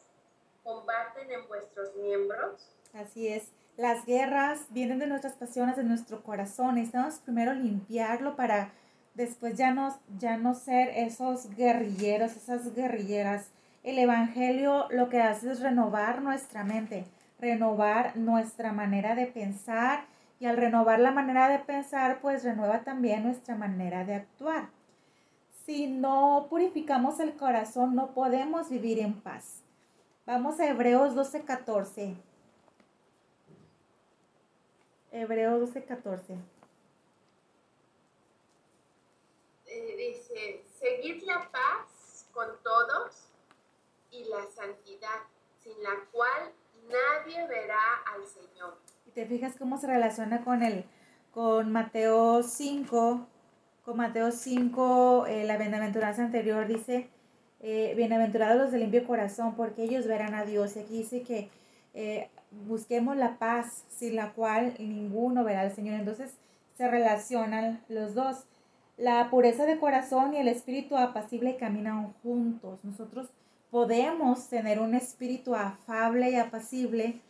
combaten 0.64 1.30
en 1.30 1.46
vuestros 1.46 1.94
miembros? 1.94 2.74
Así 2.92 3.28
es. 3.28 3.52
Las 3.76 4.04
guerras 4.06 4.66
vienen 4.70 4.98
de 4.98 5.06
nuestras 5.06 5.34
pasiones, 5.34 5.76
de 5.76 5.84
nuestro 5.84 6.22
corazón. 6.22 6.76
Necesitamos 6.76 7.18
primero 7.18 7.54
limpiarlo 7.54 8.34
para 8.34 8.72
después 9.14 9.56
ya 9.56 9.72
no, 9.72 9.96
ya 10.18 10.36
no 10.36 10.54
ser 10.54 10.90
esos 10.96 11.50
guerrilleros, 11.54 12.36
esas 12.36 12.74
guerrilleras. 12.74 13.50
El 13.82 13.98
Evangelio 13.98 14.86
lo 14.90 15.08
que 15.08 15.20
hace 15.20 15.52
es 15.52 15.60
renovar 15.60 16.22
nuestra 16.22 16.64
mente, 16.64 17.04
renovar 17.38 18.16
nuestra 18.16 18.72
manera 18.72 19.14
de 19.14 19.26
pensar 19.26 20.06
y 20.40 20.46
al 20.46 20.56
renovar 20.56 21.00
la 21.00 21.10
manera 21.10 21.48
de 21.48 21.58
pensar, 21.58 22.20
pues 22.20 22.44
renueva 22.44 22.80
también 22.80 23.22
nuestra 23.22 23.54
manera 23.54 24.04
de 24.04 24.14
actuar. 24.14 24.68
Si 25.64 25.86
no 25.86 26.46
purificamos 26.50 27.20
el 27.20 27.34
corazón, 27.34 27.94
no 27.94 28.14
podemos 28.14 28.68
vivir 28.68 28.98
en 28.98 29.14
paz. 29.14 29.63
Vamos 30.26 30.58
a 30.58 30.68
Hebreos 30.68 31.14
12:14. 31.14 32.16
Hebreos 35.14 35.60
12, 35.60 35.84
14. 35.84 36.34
Eh, 39.66 39.96
dice, 39.96 40.64
seguid 40.80 41.22
la 41.22 41.48
paz 41.52 42.26
con 42.32 42.48
todos 42.64 43.28
y 44.10 44.24
la 44.24 44.44
santidad, 44.50 45.20
sin 45.62 45.80
la 45.84 46.04
cual 46.10 46.52
nadie 46.88 47.46
verá 47.46 48.02
al 48.12 48.26
Señor. 48.26 48.76
Y 49.06 49.12
te 49.12 49.24
fijas 49.24 49.54
cómo 49.56 49.78
se 49.78 49.86
relaciona 49.86 50.42
con 50.42 50.64
el, 50.64 50.84
con 51.32 51.70
Mateo 51.70 52.42
5, 52.42 53.28
con 53.84 53.96
Mateo 53.96 54.32
5, 54.32 55.26
eh, 55.28 55.44
la 55.44 55.58
bienaventuranza 55.58 56.24
anterior 56.24 56.66
dice, 56.66 57.08
eh, 57.66 57.94
bienaventurados 57.96 58.58
los 58.58 58.72
de 58.72 58.78
limpio 58.78 59.06
corazón, 59.06 59.54
porque 59.54 59.84
ellos 59.84 60.06
verán 60.06 60.34
a 60.34 60.44
Dios. 60.44 60.76
Y 60.76 60.80
aquí 60.80 60.98
dice 60.98 61.22
que 61.22 61.48
eh, 61.94 62.28
busquemos 62.68 63.16
la 63.16 63.38
paz, 63.38 63.84
sin 63.88 64.16
la 64.16 64.34
cual 64.34 64.74
ninguno 64.78 65.44
verá 65.44 65.62
al 65.62 65.72
Señor. 65.74 65.94
Entonces 65.94 66.34
se 66.76 66.88
relacionan 66.88 67.80
los 67.88 68.14
dos. 68.14 68.44
La 68.98 69.30
pureza 69.30 69.64
de 69.64 69.78
corazón 69.78 70.34
y 70.34 70.36
el 70.36 70.48
espíritu 70.48 70.98
apacible 70.98 71.56
caminan 71.56 72.12
juntos. 72.22 72.84
Nosotros 72.84 73.28
podemos 73.70 74.46
tener 74.48 74.78
un 74.78 74.94
espíritu 74.94 75.54
afable 75.54 76.30
y 76.30 76.36
apacible 76.36 77.22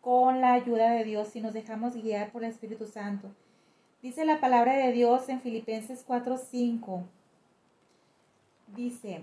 con 0.00 0.40
la 0.40 0.54
ayuda 0.54 0.90
de 0.92 1.04
Dios 1.04 1.28
si 1.28 1.42
nos 1.42 1.52
dejamos 1.52 1.94
guiar 1.94 2.32
por 2.32 2.44
el 2.44 2.50
Espíritu 2.50 2.86
Santo. 2.86 3.28
Dice 4.00 4.24
la 4.24 4.40
palabra 4.40 4.74
de 4.74 4.90
Dios 4.92 5.28
en 5.28 5.42
Filipenses 5.42 6.02
4:5. 6.08 7.02
Dice, 8.74 9.20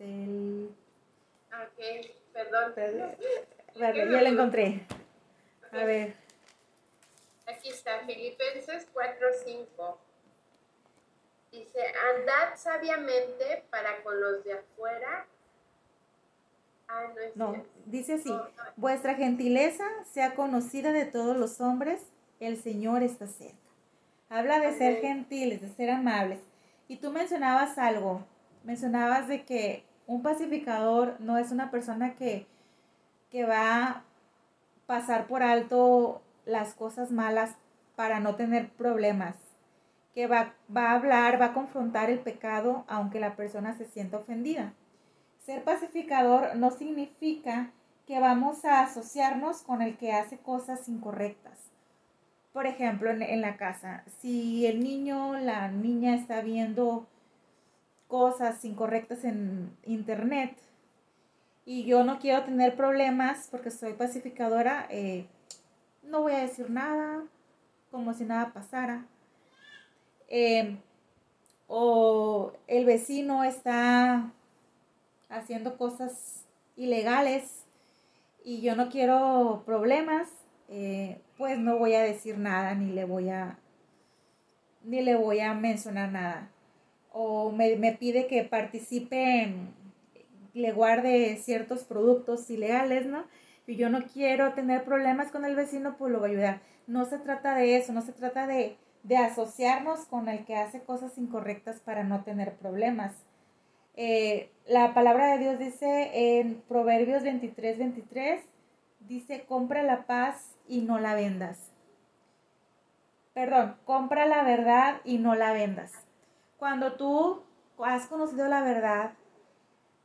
el... 0.00 0.70
Ok, 1.52 2.10
perdón. 2.32 2.74
Vale, 3.78 4.10
ya 4.10 4.22
la 4.22 4.28
encontré. 4.28 4.86
A 5.72 5.84
ver. 5.84 6.14
Aquí 7.46 7.70
está, 7.70 8.00
Filipenses 8.06 8.86
4.5. 8.92 9.96
Dice, 11.50 11.80
andad 12.16 12.56
sabiamente 12.56 13.64
para 13.70 14.02
con 14.02 14.20
los 14.20 14.44
de 14.44 14.54
afuera. 14.54 15.26
Ah, 16.88 17.12
no, 17.14 17.20
es 17.22 17.36
no 17.36 17.64
dice 17.90 18.14
así, 18.14 18.32
vuestra 18.76 19.14
gentileza 19.14 19.84
sea 20.12 20.34
conocida 20.34 20.92
de 20.92 21.04
todos 21.04 21.36
los 21.36 21.60
hombres, 21.60 22.02
el 22.40 22.56
Señor 22.56 23.02
está 23.02 23.26
cerca. 23.26 23.56
Habla 24.28 24.60
de 24.60 24.76
ser 24.76 25.00
gentiles, 25.00 25.60
de 25.60 25.68
ser 25.68 25.90
amables. 25.90 26.40
Y 26.86 26.96
tú 26.96 27.10
mencionabas 27.10 27.78
algo, 27.78 28.24
mencionabas 28.64 29.28
de 29.28 29.44
que 29.44 29.84
un 30.06 30.22
pacificador 30.22 31.16
no 31.20 31.38
es 31.38 31.52
una 31.52 31.70
persona 31.70 32.14
que, 32.14 32.46
que 33.30 33.44
va 33.44 33.84
a 33.84 34.04
pasar 34.86 35.26
por 35.26 35.42
alto 35.42 36.22
las 36.46 36.74
cosas 36.74 37.10
malas 37.10 37.54
para 37.94 38.20
no 38.20 38.36
tener 38.36 38.70
problemas, 38.70 39.36
que 40.14 40.26
va, 40.26 40.54
va 40.74 40.90
a 40.90 40.94
hablar, 40.94 41.40
va 41.40 41.46
a 41.46 41.52
confrontar 41.52 42.10
el 42.10 42.20
pecado 42.20 42.84
aunque 42.88 43.20
la 43.20 43.36
persona 43.36 43.76
se 43.76 43.84
sienta 43.84 44.16
ofendida. 44.16 44.72
Ser 45.44 45.62
pacificador 45.62 46.56
no 46.56 46.70
significa 46.70 47.70
que 48.06 48.18
vamos 48.18 48.64
a 48.64 48.80
asociarnos 48.80 49.62
con 49.62 49.82
el 49.82 49.98
que 49.98 50.12
hace 50.12 50.38
cosas 50.38 50.88
incorrectas. 50.88 51.58
Por 52.54 52.66
ejemplo, 52.66 53.10
en, 53.10 53.20
en 53.20 53.42
la 53.42 53.58
casa, 53.58 54.04
si 54.20 54.66
el 54.66 54.80
niño, 54.80 55.34
la 55.38 55.68
niña 55.68 56.14
está 56.14 56.40
viendo 56.40 57.06
cosas 58.08 58.64
incorrectas 58.64 59.24
en 59.24 59.76
internet 59.84 60.56
y 61.64 61.84
yo 61.84 62.02
no 62.02 62.18
quiero 62.18 62.44
tener 62.44 62.74
problemas 62.76 63.48
porque 63.50 63.70
soy 63.70 63.92
pacificadora, 63.92 64.86
eh, 64.88 65.26
no 66.02 66.22
voy 66.22 66.32
a 66.32 66.38
decir 66.38 66.70
nada, 66.70 67.24
como 67.90 68.14
si 68.14 68.24
nada 68.24 68.54
pasara. 68.54 69.04
Eh, 70.28 70.78
o 71.66 72.52
el 72.66 72.86
vecino 72.86 73.44
está 73.44 74.32
haciendo 75.28 75.76
cosas 75.76 76.46
ilegales 76.74 77.64
y 78.42 78.62
yo 78.62 78.74
no 78.74 78.88
quiero 78.88 79.62
problemas, 79.66 80.28
eh, 80.70 81.20
pues 81.36 81.58
no 81.58 81.76
voy 81.76 81.94
a 81.94 82.00
decir 82.00 82.38
nada 82.38 82.74
ni 82.74 82.92
le 82.92 83.04
voy 83.04 83.28
a 83.28 83.58
ni 84.84 85.02
le 85.02 85.16
voy 85.16 85.40
a 85.40 85.52
mencionar 85.52 86.10
nada 86.12 86.50
o 87.12 87.50
me, 87.50 87.76
pide 87.98 88.26
que 88.26 88.44
participe, 88.44 89.52
le 90.54 90.72
guarde 90.72 91.36
ciertos 91.36 91.84
productos 91.84 92.48
ilegales, 92.50 93.06
¿no? 93.06 93.24
Y 93.66 93.76
yo 93.76 93.90
no 93.90 94.04
quiero 94.04 94.54
tener 94.54 94.84
problemas 94.84 95.30
con 95.30 95.44
el 95.44 95.54
vecino, 95.54 95.96
pues 95.98 96.12
lo 96.12 96.20
voy 96.20 96.30
a 96.30 96.32
ayudar. 96.32 96.60
No 96.86 97.04
se 97.04 97.18
trata 97.18 97.54
de 97.54 97.76
eso, 97.76 97.92
no 97.92 98.02
se 98.02 98.12
trata 98.12 98.46
de, 98.46 98.76
de 99.02 99.16
asociarnos 99.16 100.06
con 100.06 100.28
el 100.28 100.44
que 100.44 100.56
hace 100.56 100.80
cosas 100.82 101.18
incorrectas 101.18 101.80
para 101.80 102.02
no 102.02 102.24
tener 102.24 102.54
problemas. 102.56 103.12
Eh, 103.94 104.50
la 104.66 104.94
palabra 104.94 105.32
de 105.32 105.38
Dios 105.38 105.58
dice 105.58 106.38
en 106.38 106.62
Proverbios 106.68 107.24
23, 107.24 107.78
23, 107.78 108.44
dice, 109.00 109.44
compra 109.44 109.82
la 109.82 110.06
paz 110.06 110.54
y 110.68 110.82
no 110.82 110.98
la 110.98 111.14
vendas. 111.14 111.72
Perdón, 113.34 113.76
compra 113.84 114.26
la 114.26 114.42
verdad 114.44 115.00
y 115.04 115.18
no 115.18 115.34
la 115.34 115.52
vendas. 115.52 116.07
Cuando 116.58 116.94
tú 116.94 117.42
has 117.78 118.06
conocido 118.06 118.48
la 118.48 118.62
verdad, 118.62 119.12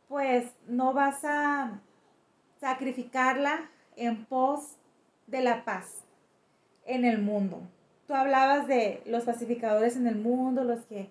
pues 0.08 0.54
no 0.68 0.93
vas 0.93 1.26
a 1.26 1.82
sacrificarla 2.60 3.72
en 3.95 4.26
pos 4.26 4.78
de 5.26 5.41
la 5.41 5.66
paz 5.66 6.04
en 6.86 7.06
el 7.06 7.20
mundo. 7.20 7.62
Tú 8.08 8.14
hablabas 8.14 8.68
de 8.68 9.01
los 9.08 9.24
pacificadores 9.24 9.95
en 9.95 10.06
el 10.06 10.16
mundo, 10.16 10.64
los 10.64 10.86
que 10.86 11.10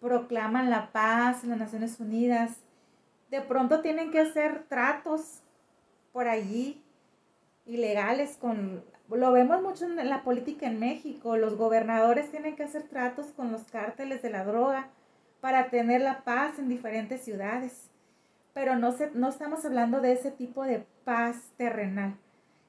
proclaman 0.00 0.70
la 0.70 0.92
paz 0.92 1.42
en 1.42 1.50
las 1.50 1.58
Naciones 1.58 1.98
Unidas. 1.98 2.58
De 3.30 3.40
pronto 3.40 3.80
tienen 3.80 4.12
que 4.12 4.20
hacer 4.20 4.64
tratos 4.68 5.42
por 6.12 6.28
allí 6.28 6.80
ilegales 7.66 8.36
con 8.36 8.84
lo 9.10 9.32
vemos 9.32 9.62
mucho 9.62 9.84
en 9.84 10.08
la 10.08 10.22
política 10.22 10.66
en 10.66 10.78
México, 10.78 11.36
los 11.36 11.56
gobernadores 11.56 12.30
tienen 12.30 12.56
que 12.56 12.64
hacer 12.64 12.84
tratos 12.84 13.26
con 13.32 13.52
los 13.52 13.64
cárteles 13.64 14.22
de 14.22 14.30
la 14.30 14.44
droga 14.44 14.88
para 15.40 15.68
tener 15.68 16.00
la 16.00 16.24
paz 16.24 16.58
en 16.58 16.68
diferentes 16.68 17.20
ciudades. 17.22 17.90
Pero 18.54 18.76
no, 18.76 18.92
se, 18.92 19.10
no 19.12 19.28
estamos 19.28 19.64
hablando 19.64 20.00
de 20.00 20.12
ese 20.12 20.30
tipo 20.30 20.64
de 20.64 20.86
paz 21.04 21.36
terrenal. 21.56 22.16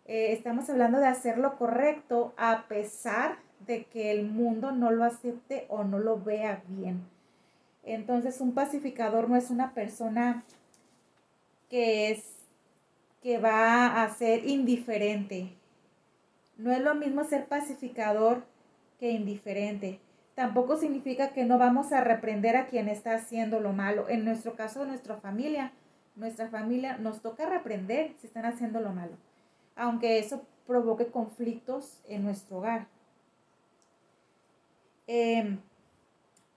Eh, 0.05 0.33
estamos 0.33 0.69
hablando 0.69 0.99
de 0.99 1.07
hacer 1.07 1.38
lo 1.38 1.57
correcto 1.57 2.33
a 2.38 2.67
pesar 2.67 3.38
de 3.65 3.86
que 3.86 4.11
el 4.11 4.29
mundo 4.29 4.71
no 4.71 4.91
lo 4.91 5.03
acepte 5.03 5.65
o 5.69 5.83
no 5.83 5.99
lo 5.99 6.19
vea 6.19 6.63
bien. 6.67 7.01
Entonces 7.83 8.41
un 8.41 8.53
pacificador 8.53 9.29
no 9.29 9.36
es 9.36 9.49
una 9.49 9.73
persona 9.73 10.43
que 11.69 12.11
es 12.11 12.36
que 13.21 13.38
va 13.39 14.03
a 14.03 14.09
ser 14.13 14.45
indiferente. 14.45 15.53
No 16.57 16.71
es 16.71 16.81
lo 16.81 16.95
mismo 16.95 17.23
ser 17.23 17.47
pacificador 17.47 18.43
que 18.99 19.11
indiferente. 19.11 19.99
Tampoco 20.35 20.77
significa 20.77 21.29
que 21.29 21.45
no 21.45 21.57
vamos 21.57 21.91
a 21.91 22.01
reprender 22.01 22.57
a 22.57 22.67
quien 22.67 22.89
está 22.89 23.15
haciendo 23.15 23.59
lo 23.59 23.73
malo. 23.73 24.09
En 24.09 24.25
nuestro 24.25 24.55
caso, 24.55 24.85
nuestra 24.85 25.17
familia, 25.17 25.71
nuestra 26.15 26.49
familia 26.49 26.97
nos 26.97 27.21
toca 27.21 27.45
reprender 27.45 28.13
si 28.19 28.27
están 28.27 28.45
haciendo 28.45 28.81
lo 28.81 28.91
malo, 28.91 29.17
aunque 29.75 30.19
eso 30.19 30.45
provoque 30.67 31.07
conflictos 31.07 32.01
en 32.07 32.23
nuestro 32.23 32.57
hogar. 32.57 32.87
Em, 35.07 35.59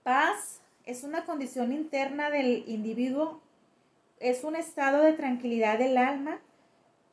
paz 0.03 0.61
es 0.85 1.03
una 1.03 1.23
condición 1.25 1.71
interna 1.71 2.29
del 2.29 2.63
individuo, 2.67 3.41
es 4.19 4.43
un 4.43 4.55
estado 4.55 5.03
de 5.03 5.13
tranquilidad 5.13 5.77
del 5.77 5.97
alma 5.97 6.39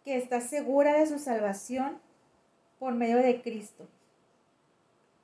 que 0.05 0.17
está 0.17 0.41
segura 0.41 0.99
de 0.99 1.07
su 1.07 1.19
salvación 1.19 1.99
por 2.79 2.95
medio 2.95 3.19
de 3.19 3.43
Cristo. 3.43 3.89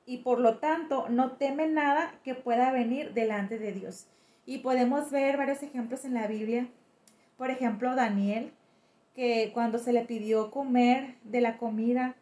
Y 0.05 0.19
por 0.19 0.41
lo 0.41 0.59
tanto 0.59 1.09
no 1.09 1.33
teme 1.33 1.69
nada 1.69 2.15
que 2.25 2.35
pueda 2.35 2.73
venir 2.73 3.13
delante 3.15 3.59
de 3.59 3.73
Dios. 3.73 4.07
Y 4.47 4.59
podemos 4.59 5.11
ver 5.11 5.37
varios 5.37 5.63
ejemplos 5.63 6.05
en 6.05 6.15
la 6.15 6.27
Biblia. 6.27 6.69
Por 7.37 7.51
ejemplo, 7.51 7.95
Daniel, 7.95 8.53
que 9.15 9.51
cuando 9.55 9.79
se 9.79 9.93
le 9.93 10.05
pidió 10.05 10.51
comer 10.51 11.17
de 11.23 11.41
la 11.41 11.59
comida 11.59 12.17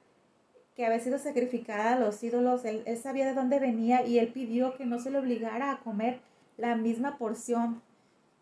que 0.77 0.87
había 0.87 1.01
sido 1.01 1.19
sacrificada 1.19 1.95
a 1.95 1.99
los 1.99 2.23
ídolos, 2.23 2.65
él, 2.65 2.85
sabía 2.97 3.27
de 3.27 3.35
dónde 3.35 3.59
venía 3.59 4.07
y 4.07 4.19
él 4.19 4.29
pidió 4.29 4.77
que 4.77 4.87
no 4.87 4.99
se 4.99 5.11
le 5.11 5.19
obligara 5.19 5.71
a 5.71 5.81
comer 5.81 6.21
la 6.57 6.77
misma 6.77 7.19
porción 7.19 7.83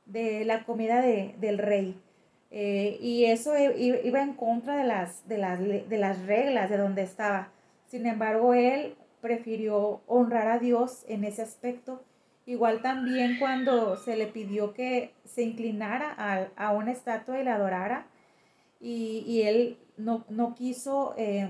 de 0.06 0.44
la 0.44 0.64
comida 0.64 1.02
del 1.02 1.58
rey. 1.58 2.00
Eh, 2.50 2.98
y 3.00 3.26
eso 3.26 3.52
iba 3.58 4.22
en 4.22 4.34
contra 4.34 4.76
de 4.76 4.84
las, 4.84 5.28
de, 5.28 5.38
las, 5.38 5.60
de 5.60 5.98
las 5.98 6.24
reglas 6.26 6.70
de 6.70 6.78
donde 6.78 7.02
estaba. 7.02 7.48
Sin 7.86 8.06
embargo, 8.06 8.54
él 8.54 8.94
prefirió 9.20 10.00
honrar 10.06 10.48
a 10.48 10.58
Dios 10.58 11.04
en 11.08 11.24
ese 11.24 11.42
aspecto. 11.42 12.02
Igual 12.46 12.80
también 12.80 13.38
cuando 13.38 13.96
se 13.96 14.16
le 14.16 14.26
pidió 14.26 14.72
que 14.72 15.12
se 15.24 15.42
inclinara 15.42 16.14
a, 16.16 16.48
a 16.56 16.72
una 16.72 16.92
estatua 16.92 17.38
y 17.38 17.44
la 17.44 17.56
adorara, 17.56 18.06
y, 18.80 19.24
y 19.26 19.42
él 19.42 19.76
no, 19.96 20.24
no 20.30 20.54
quiso 20.54 21.14
eh, 21.18 21.48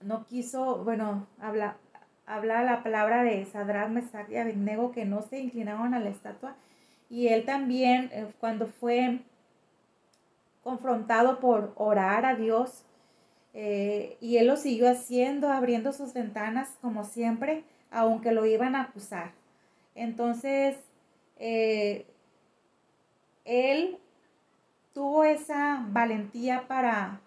no 0.00 0.26
quiso, 0.26 0.84
bueno, 0.84 1.26
habla, 1.40 1.76
habla 2.26 2.62
la 2.62 2.82
palabra 2.82 3.22
de 3.22 3.44
Sadrach, 3.44 3.90
Mesach 3.90 4.30
y 4.30 4.36
Abednego 4.36 4.92
que 4.92 5.04
no 5.04 5.22
se 5.22 5.40
inclinaron 5.40 5.94
a 5.94 6.00
la 6.00 6.10
estatua. 6.10 6.56
Y 7.10 7.28
él 7.28 7.44
también, 7.44 8.10
eh, 8.12 8.26
cuando 8.38 8.66
fue 8.66 9.20
confrontado 10.68 11.40
por 11.40 11.72
orar 11.76 12.26
a 12.26 12.34
Dios, 12.34 12.84
eh, 13.54 14.18
y 14.20 14.36
él 14.36 14.48
lo 14.48 14.58
siguió 14.58 14.90
haciendo, 14.90 15.50
abriendo 15.50 15.94
sus 15.94 16.12
ventanas 16.12 16.68
como 16.82 17.04
siempre, 17.04 17.64
aunque 17.90 18.32
lo 18.32 18.44
iban 18.44 18.74
a 18.74 18.82
acusar. 18.82 19.32
Entonces, 19.94 20.76
eh, 21.38 22.04
él 23.46 23.96
tuvo 24.92 25.24
esa 25.24 25.86
valentía 25.88 26.68
para 26.68 27.20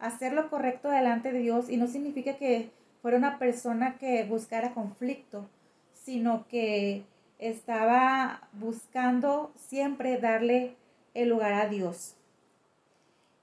hacer 0.00 0.32
lo 0.32 0.50
correcto 0.50 0.90
delante 0.90 1.30
de 1.30 1.38
Dios 1.38 1.70
y 1.70 1.76
no 1.76 1.86
significa 1.86 2.36
que 2.36 2.70
fuera 3.00 3.16
una 3.16 3.38
persona 3.38 3.96
que 3.98 4.24
buscara 4.24 4.74
conflicto, 4.74 5.48
sino 5.92 6.48
que 6.48 7.04
estaba 7.38 8.48
buscando 8.54 9.52
siempre 9.54 10.18
darle 10.18 10.74
el 11.14 11.28
lugar 11.28 11.52
a 11.52 11.68
Dios. 11.68 12.17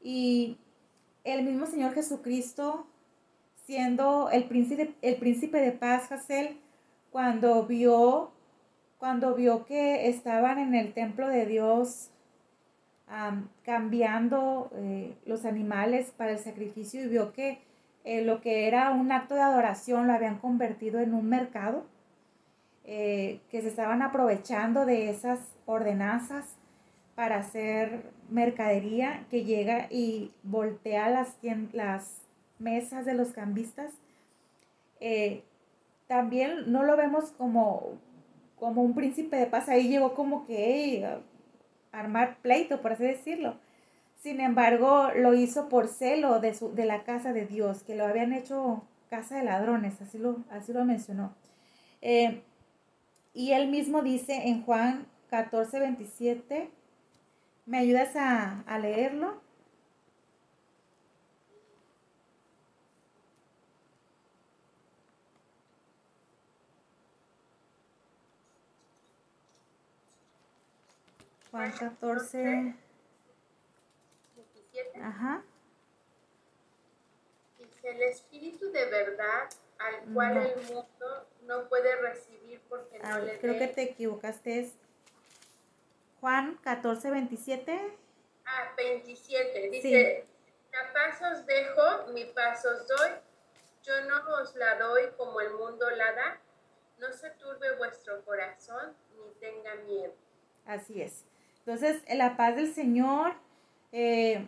Y 0.06 0.60
el 1.24 1.44
mismo 1.44 1.66
Señor 1.66 1.96
Jesucristo, 1.96 2.86
siendo 3.66 4.30
el 4.30 4.44
príncipe, 4.44 4.94
el 5.02 5.16
príncipe 5.16 5.60
de 5.60 5.72
paz, 5.72 6.12
Hazel, 6.12 6.60
cuando 7.10 7.66
vio, 7.66 8.32
cuando 9.00 9.34
vio 9.34 9.66
que 9.66 10.08
estaban 10.08 10.60
en 10.60 10.76
el 10.76 10.94
templo 10.94 11.28
de 11.28 11.48
Dios 11.48 12.12
cambiando 13.64 14.70
eh, 14.76 15.16
los 15.26 15.44
animales 15.44 16.14
para 16.16 16.34
el 16.34 16.40
sacrificio 16.40 17.04
y 17.04 17.08
vio 17.08 17.34
que 17.34 17.60
eh, 18.04 18.24
lo 18.24 18.42
que 18.42 18.68
era 18.68 18.92
un 18.92 19.12
acto 19.12 19.34
de 19.34 19.42
adoración 19.42 20.06
lo 20.06 20.14
habían 20.14 20.38
convertido 20.38 21.00
en 21.00 21.16
un 21.16 21.28
mercado, 21.28 21.84
eh, 22.84 23.40
que 23.50 23.64
se 23.64 23.70
estaban 23.70 24.04
aprovechando 24.04 24.86
de 24.86 25.10
esas 25.10 25.40
ordenanzas 25.66 26.58
para 27.16 27.38
hacer 27.38 28.14
mercadería 28.30 29.26
que 29.30 29.44
llega 29.44 29.88
y 29.90 30.32
voltea 30.44 31.10
las, 31.10 31.38
las 31.74 32.22
mesas 32.60 33.06
de 33.06 33.14
los 33.14 33.30
cambistas. 33.30 33.94
también 36.08 36.72
no 36.72 36.84
lo 36.84 36.98
vemos 36.98 37.32
como, 37.38 37.98
como 38.58 38.84
un 38.84 38.96
príncipe 38.96 39.36
de 39.36 39.48
paz, 39.48 39.70
ahí 39.70 39.88
llegó 39.88 40.16
como 40.16 40.46
que 40.46 41.08
armar 41.92 42.38
pleito, 42.42 42.82
por 42.82 42.94
así 42.94 43.04
decirlo. 43.04 43.56
Sin 44.22 44.40
embargo, 44.40 45.10
lo 45.16 45.34
hizo 45.34 45.70
por 45.70 45.88
celo 45.88 46.40
de, 46.40 46.54
su, 46.54 46.74
de 46.74 46.86
la 46.86 47.04
casa 47.04 47.32
de 47.32 47.46
Dios, 47.46 47.84
que 47.84 47.96
lo 47.96 48.06
habían 48.06 48.34
hecho 48.34 48.84
casa 49.10 49.38
de 49.38 49.44
ladrones, 49.44 50.02
así 50.02 50.18
lo, 50.18 50.38
así 50.50 50.74
lo 50.74 50.84
mencionó. 50.84 51.34
Eh, 52.02 52.42
y 53.34 53.52
él 53.52 53.70
mismo 53.70 54.02
dice 54.02 54.48
en 54.48 54.64
Juan 54.64 55.06
14, 55.30 55.80
27, 55.80 56.70
¿me 57.66 57.80
ayudas 57.80 58.16
a, 58.16 58.62
a 58.62 58.80
leerlo? 58.80 59.42
Juan 71.52 71.72
14. 71.72 72.76
Ajá. 75.02 75.44
Dice, 77.58 77.90
el 77.90 78.02
Espíritu 78.04 78.72
de 78.72 78.86
verdad 78.90 79.50
al 79.80 80.14
cual 80.14 80.38
el 80.38 80.56
mundo 80.64 81.28
no 81.46 81.70
puede 81.70 81.96
recibir 82.02 82.60
porque 82.68 83.00
no 83.00 83.20
le 83.20 83.40
Creo 83.40 83.58
que 83.58 83.68
te 83.68 83.84
equivocaste. 83.84 84.60
Es 84.60 84.74
Juan 86.26 86.58
14, 86.64 87.12
27. 87.12 87.72
Ah, 88.48 88.74
27. 88.76 89.70
Dice, 89.70 90.26
a 90.74 90.92
pasos 90.92 91.46
dejo, 91.46 92.12
mi 92.14 92.26
pasos 92.26 92.88
doy. 92.88 93.12
Yo 93.84 93.94
no 94.10 94.42
os 94.42 94.56
la 94.56 94.74
doy 94.80 95.04
como 95.18 95.40
el 95.40 95.54
mundo 95.54 95.88
la 95.92 96.14
da. 96.14 96.42
No 96.98 97.14
se 97.14 97.30
turbe 97.30 97.78
vuestro 97.78 98.26
corazón 98.26 98.96
ni 99.16 99.40
tenga 99.40 99.76
miedo. 99.86 100.16
Así 100.66 101.00
es. 101.00 101.26
Entonces, 101.60 102.02
la 102.12 102.36
paz 102.36 102.56
del 102.56 102.74
Señor 102.74 103.34
eh, 103.92 104.48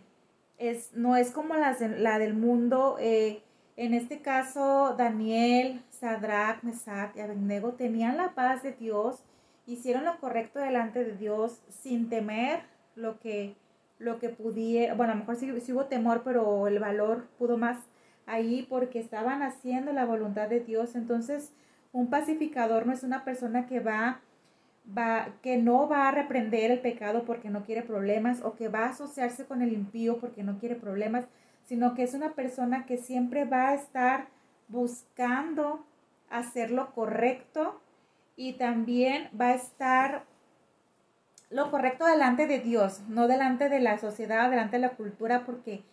es, 0.57 0.93
no 0.93 1.15
es 1.15 1.29
como 1.29 1.53
la, 1.53 1.77
la 1.79 2.17
del 2.17 2.33
mundo. 2.33 2.97
Eh, 2.99 3.43
en 3.75 3.93
este 3.93 4.23
caso, 4.23 4.95
Daniel, 4.97 5.85
Sadrach, 5.91 6.63
Mesach 6.63 7.15
y 7.15 7.19
Abednego 7.19 7.73
tenían 7.73 8.17
la 8.17 8.33
paz 8.33 8.63
de 8.63 8.71
Dios 8.71 9.23
hicieron 9.67 10.05
lo 10.05 10.17
correcto 10.19 10.59
delante 10.59 11.03
de 11.03 11.15
Dios 11.15 11.61
sin 11.69 12.09
temer 12.09 12.61
lo 12.95 13.19
que, 13.19 13.55
lo 13.99 14.17
que 14.17 14.29
pudiera, 14.29 14.95
bueno, 14.95 15.11
a 15.11 15.15
lo 15.15 15.19
mejor 15.19 15.35
sí, 15.35 15.71
hubo 15.71 15.85
temor, 15.85 16.23
pero 16.23 16.67
el 16.67 16.79
valor 16.79 17.27
pudo 17.37 17.57
más 17.57 17.77
ahí 18.25 18.65
porque 18.67 18.99
estaban 18.99 19.43
haciendo 19.43 19.93
la 19.93 20.05
voluntad 20.05 20.49
de 20.49 20.61
Dios. 20.61 20.95
Entonces, 20.95 21.53
un 21.91 22.09
pacificador 22.09 22.87
no 22.87 22.93
es 22.93 23.03
una 23.03 23.23
persona 23.23 23.67
que 23.67 23.79
va, 23.81 24.21
va, 24.97 25.29
que 25.41 25.57
no 25.57 25.87
va 25.87 26.07
a 26.07 26.11
reprender 26.11 26.71
el 26.71 26.79
pecado 26.79 27.23
porque 27.25 27.49
no 27.49 27.63
quiere 27.63 27.83
problemas 27.83 28.41
o 28.43 28.55
que 28.55 28.69
va 28.69 28.85
a 28.85 28.89
asociarse 28.89 29.45
con 29.45 29.61
el 29.61 29.73
impío 29.73 30.17
porque 30.19 30.43
no 30.43 30.59
quiere 30.59 30.75
problemas, 30.75 31.25
sino 31.65 31.93
que 31.93 32.03
es 32.03 32.13
una 32.13 32.33
persona 32.33 32.85
que 32.85 32.97
siempre 32.97 33.43
va 33.43 33.69
a 33.69 33.75
estar 33.75 34.27
buscando 34.69 35.85
hacer 36.29 36.71
lo 36.71 36.93
correcto 36.93 37.81
y 38.37 38.53
también 38.53 39.29
va 39.39 39.47
a 39.47 39.55
estar 39.55 40.23
lo 41.49 41.71
correcto 41.71 42.05
delante 42.05 42.45
de 42.45 42.59
Dios, 42.59 43.01
no 43.09 43.27
delante 43.27 43.67
de 43.67 43.79
la 43.79 43.97
sociedad, 43.97 44.49
delante 44.49 44.77
de 44.77 44.83
la 44.83 44.91
cultura, 44.91 45.43
porque 45.45 45.83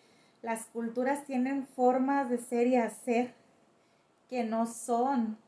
las 0.43 0.67
culturas 0.67 1.25
tienen 1.25 1.67
formas 1.67 2.29
de 2.29 2.39
ser 2.39 2.67
y 2.67 2.77
hacer 2.77 3.33
que 4.29 4.45
no 4.45 4.67
son 4.67 5.39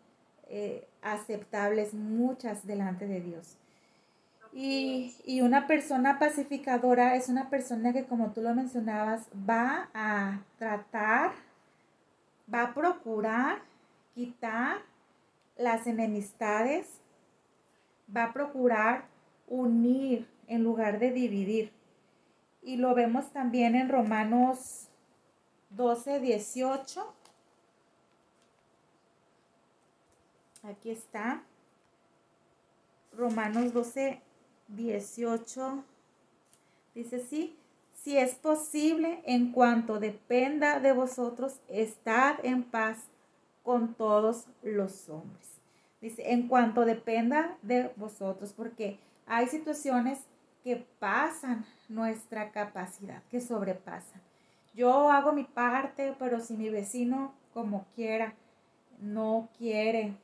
eh, 0.49 0.89
aceptables 1.03 1.93
muchas 1.93 2.67
delante 2.67 3.07
de 3.07 3.21
Dios. 3.21 3.59
Y, 4.53 5.15
y, 5.27 5.43
una 5.43 5.67
persona 5.67 6.19
pacificadora 6.19 7.15
es 7.15 7.29
una 7.29 7.51
persona 7.51 7.93
que, 7.93 8.07
como 8.07 8.31
tú 8.31 8.41
lo 8.41 8.55
mencionabas, 8.55 9.27
va 9.49 9.91
a 9.93 10.41
tratar, 10.59 11.33
va 12.53 12.63
a 12.63 12.75
procurar 12.75 13.59
quitar 14.15 14.79
las 15.57 15.87
enemistades, 15.87 16.89
va 18.15 18.25
a 18.25 18.33
procurar 18.33 19.07
unir 19.47 20.29
en 20.47 20.63
lugar 20.63 20.99
de 20.99 21.11
dividir. 21.13 21.73
Y 22.63 22.77
lo 22.77 22.95
vemos 22.95 23.33
también 23.33 23.75
en 23.75 23.89
Romanos 23.89 24.89
12, 25.71 26.21
18. 26.21 27.15
Aquí 30.65 30.91
está. 30.91 31.43
Romanos 33.13 33.73
12, 33.73 34.21
18. 34.69 35.85
Dice 36.95 37.21
sí, 37.21 37.57
si 37.93 38.17
es 38.17 38.35
posible, 38.35 39.23
en 39.27 39.53
cuanto 39.53 40.01
dependa 40.01 40.81
de 40.81 40.93
vosotros, 40.93 41.61
estad 41.69 42.37
en 42.45 42.63
paz 42.63 42.99
con 43.67 43.95
todos 43.95 44.47
los 44.63 45.09
hombres. 45.09 45.61
Dice, 46.01 46.33
en 46.33 46.47
cuanto 46.47 46.85
dependa 46.85 47.59
de 47.63 47.91
vosotros, 47.97 48.53
porque 48.53 49.01
hay 49.27 49.49
situaciones 49.49 50.21
que 50.63 50.87
pasan 51.01 51.67
nuestra 51.89 52.53
capacidad, 52.53 53.25
que 53.25 53.41
sobrepasan. 53.41 54.23
Yo 54.73 55.11
hago 55.11 55.33
mi 55.33 55.43
parte, 55.43 56.15
pero 56.17 56.39
si 56.39 56.57
mi 56.57 56.71
vecino, 56.71 57.35
como 57.53 57.87
quiera, 57.97 58.35
no 59.01 59.49
quiere 59.59 60.15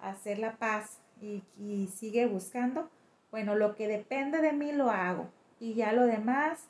hacer 0.00 0.38
la 0.38 0.56
paz 0.56 1.02
y, 1.20 1.86
sigue 1.88 2.26
buscando, 2.26 2.88
bueno, 3.30 3.56
lo 3.56 3.76
que 3.76 3.88
depende 3.88 4.40
de 4.40 4.54
mí 4.54 4.72
lo 4.72 4.90
hago 4.90 5.28
y 5.60 5.74
ya 5.74 5.92
lo 5.92 6.06
demás 6.06 6.66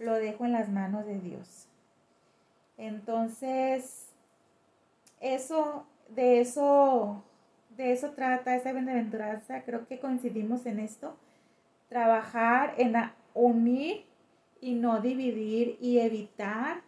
lo 0.00 0.14
dejo 0.14 0.44
en 0.44 0.52
las 0.52 0.70
manos 0.70 1.06
de 1.06 1.20
Dios. 1.20 1.68
Entonces, 2.76 4.03
eso, 5.24 5.86
de 6.10 6.40
eso, 6.40 7.24
de 7.70 7.92
eso 7.92 8.10
trata 8.10 8.54
esa 8.54 8.72
bienaventuranza. 8.72 9.62
Creo 9.62 9.86
que 9.86 9.98
coincidimos 9.98 10.66
en 10.66 10.78
esto. 10.78 11.16
Trabajar 11.88 12.74
en 12.76 12.94
unir 13.32 14.04
y 14.60 14.74
no 14.74 15.00
dividir 15.00 15.78
y 15.80 15.98
evitar 15.98 16.82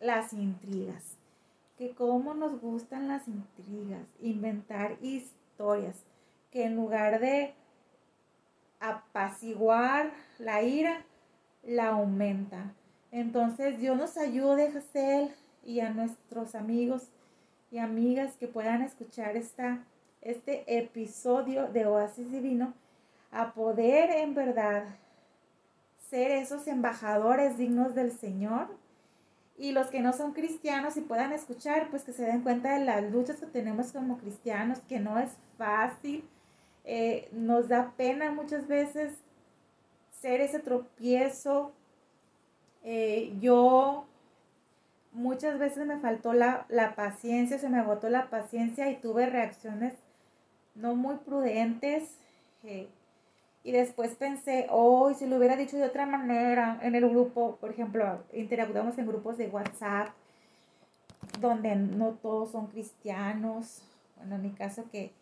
las 0.00 0.32
intrigas. 0.32 1.18
Que 1.76 1.94
como 1.94 2.32
nos 2.32 2.58
gustan 2.60 3.06
las 3.06 3.28
intrigas, 3.28 4.08
inventar 4.20 4.96
historias, 5.02 6.04
que 6.50 6.64
en 6.64 6.76
lugar 6.76 7.20
de 7.20 7.52
apaciguar 8.80 10.10
la 10.38 10.62
ira, 10.62 11.04
la 11.62 11.88
aumenta. 11.88 12.72
Entonces 13.10 13.78
Dios 13.78 13.96
nos 13.96 14.16
ayude, 14.16 14.68
Hazel, 14.68 15.34
y 15.64 15.80
a 15.80 15.90
nuestros 15.90 16.54
amigos 16.54 17.10
y 17.76 17.78
amigas 17.78 18.36
que 18.38 18.48
puedan 18.48 18.80
escuchar 18.80 19.36
esta, 19.36 19.84
este 20.22 20.78
episodio 20.78 21.66
de 21.66 21.84
Oasis 21.84 22.32
Divino 22.32 22.72
a 23.30 23.52
poder 23.52 24.08
en 24.12 24.34
verdad 24.34 24.84
ser 26.08 26.30
esos 26.30 26.66
embajadores 26.68 27.58
dignos 27.58 27.94
del 27.94 28.12
Señor 28.12 28.68
y 29.58 29.72
los 29.72 29.88
que 29.88 30.00
no 30.00 30.14
son 30.14 30.32
cristianos 30.32 30.96
y 30.96 31.02
puedan 31.02 31.34
escuchar, 31.34 31.90
pues 31.90 32.02
que 32.02 32.14
se 32.14 32.24
den 32.24 32.40
cuenta 32.40 32.78
de 32.78 32.84
las 32.86 33.12
luchas 33.12 33.40
que 33.40 33.46
tenemos 33.46 33.92
como 33.92 34.16
cristianos, 34.16 34.78
que 34.88 34.98
no 34.98 35.18
es 35.18 35.32
fácil, 35.58 36.24
eh, 36.84 37.28
nos 37.32 37.68
da 37.68 37.92
pena 37.94 38.32
muchas 38.32 38.66
veces 38.68 39.12
ser 40.22 40.40
ese 40.40 40.60
tropiezo. 40.60 41.72
Eh, 42.84 43.36
yo 43.38 44.06
muchas 45.16 45.58
veces 45.58 45.86
me 45.86 45.98
faltó 45.98 46.32
la, 46.32 46.66
paciencia, 46.94 47.58
se 47.58 47.68
me 47.68 47.78
agotó 47.78 48.08
la 48.08 48.28
paciencia 48.30 48.90
y 48.90 48.96
tuve 48.96 49.26
reacciones 49.26 49.94
no 50.74 50.94
muy 50.94 51.16
prudentes. 51.16 52.18
Eh, 52.62 52.88
y 53.64 53.72
después 53.72 54.14
pensé, 54.14 54.66
oh, 54.70 55.12
si 55.14 55.26
lo 55.26 55.38
hubiera 55.38 55.56
dicho 55.56 55.76
de 55.76 55.84
otra 55.84 56.06
manera 56.06 56.78
en 56.82 56.94
el 56.94 57.08
grupo, 57.08 57.56
por 57.56 57.70
ejemplo, 57.70 58.22
interactuamos 58.32 58.96
en 58.98 59.06
grupos 59.06 59.38
de 59.38 59.48
WhatsApp, 59.48 60.08
donde 61.40 61.74
no 61.74 62.12
todos 62.12 62.52
son 62.52 62.68
cristianos. 62.68 63.82
Bueno, 64.16 64.36
en 64.36 64.42
mi 64.42 64.50
caso 64.50 64.84
que 64.92 65.12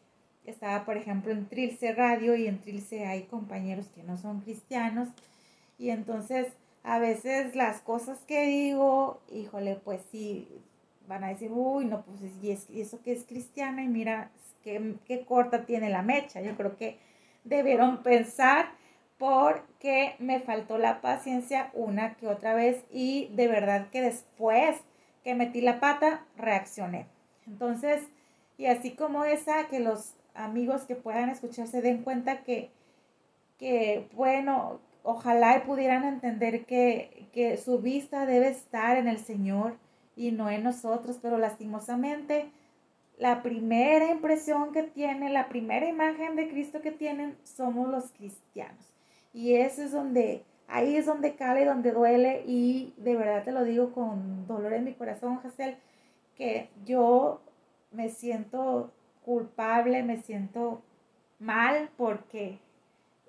estaba, 0.45 0.84
por 0.84 0.97
ejemplo, 0.97 1.32
en 1.32 1.47
Trilce 1.49 1.95
Radio 1.95 2.34
y 2.34 2.47
en 2.47 2.61
Trilce 2.61 3.07
hay 3.07 3.22
compañeros 3.22 3.86
que 3.95 4.03
no 4.03 4.18
son 4.18 4.40
cristianos. 4.40 5.09
Y 5.78 5.90
entonces 5.90 6.53
a 6.85 6.99
veces 6.99 7.57
las 7.57 7.80
cosas 7.80 8.18
que 8.26 8.45
digo, 8.45 9.20
híjole, 9.32 9.76
pues 9.76 10.03
sí, 10.12 10.47
van 11.09 11.24
a 11.24 11.28
decir, 11.28 11.51
uy, 11.51 11.87
no, 11.87 12.03
pues 12.03 12.20
y, 12.43 12.51
es, 12.51 12.68
eso 12.70 13.03
que 13.03 13.12
es 13.12 13.24
cristiana 13.24 13.82
y 13.82 13.89
mira 13.89 14.30
qué, 14.62 14.95
qué 15.07 15.24
corta 15.24 15.64
tiene 15.64 15.89
la 15.89 16.03
mecha. 16.03 16.43
Yo 16.43 16.55
creo 16.57 16.76
que 16.76 16.99
debieron 17.43 18.03
pensar 18.03 18.66
porque 19.18 20.14
me 20.18 20.41
faltó 20.41 20.76
la 20.76 21.01
paciencia 21.01 21.70
una 21.72 22.14
que 22.16 22.28
otra 22.28 22.55
vez 22.55 22.85
y 22.93 23.30
de 23.35 23.49
verdad 23.49 23.89
que 23.91 24.03
después 24.03 24.76
que 25.22 25.35
metí 25.35 25.62
la 25.62 25.80
pata, 25.80 26.26
reaccioné. 26.37 27.07
Entonces, 27.47 28.03
y 28.59 28.66
así 28.66 28.91
como 28.91 29.24
esa, 29.24 29.68
que 29.68 29.80
los 29.80 30.14
amigos 30.35 30.82
que 30.82 30.97
puedan 30.97 31.30
escuchar 31.30 31.66
se 31.66 31.80
den 31.80 32.03
cuenta 32.03 32.43
que, 32.43 32.70
que 33.59 34.09
bueno, 34.12 34.80
ojalá 35.05 35.62
pudieran 35.64 36.02
entender 36.05 36.64
que, 36.64 37.28
que 37.32 37.57
su 37.57 37.78
vista 37.78 38.26
debe 38.26 38.48
estar 38.48 38.96
en 38.96 39.07
el 39.07 39.18
Señor 39.18 39.76
y 40.16 40.32
no 40.32 40.50
en 40.50 40.64
nosotros, 40.64 41.18
pero 41.22 41.38
lastimosamente 41.38 42.50
la 43.18 43.42
primera 43.42 44.11
impresión 44.11 44.72
que 44.72 44.82
tienen, 44.82 45.32
la 45.32 45.48
primera 45.48 45.86
imagen 45.86 46.34
de 46.34 46.48
Cristo 46.48 46.80
que 46.80 46.90
tienen 46.90 47.36
somos 47.44 47.88
los 47.88 48.11
cristianos. 48.12 48.92
Y 49.32 49.55
eso 49.55 49.82
es 49.82 49.92
donde, 49.92 50.42
ahí 50.66 50.96
es 50.96 51.07
donde 51.07 51.36
cale, 51.36 51.64
donde 51.64 51.92
duele 51.92 52.42
y 52.46 52.92
de 52.96 53.14
verdad 53.14 53.44
te 53.44 53.52
lo 53.52 53.62
digo 53.64 53.92
con 53.92 54.46
dolor 54.46 54.72
en 54.72 54.84
mi 54.84 54.94
corazón, 54.94 55.40
Hazel, 55.44 55.76
que 56.34 56.70
yo 56.84 57.40
me 57.92 58.09
siento 58.09 58.90
culpable, 59.24 60.02
me 60.02 60.16
siento 60.16 60.82
mal 61.38 61.90
porque 61.96 62.59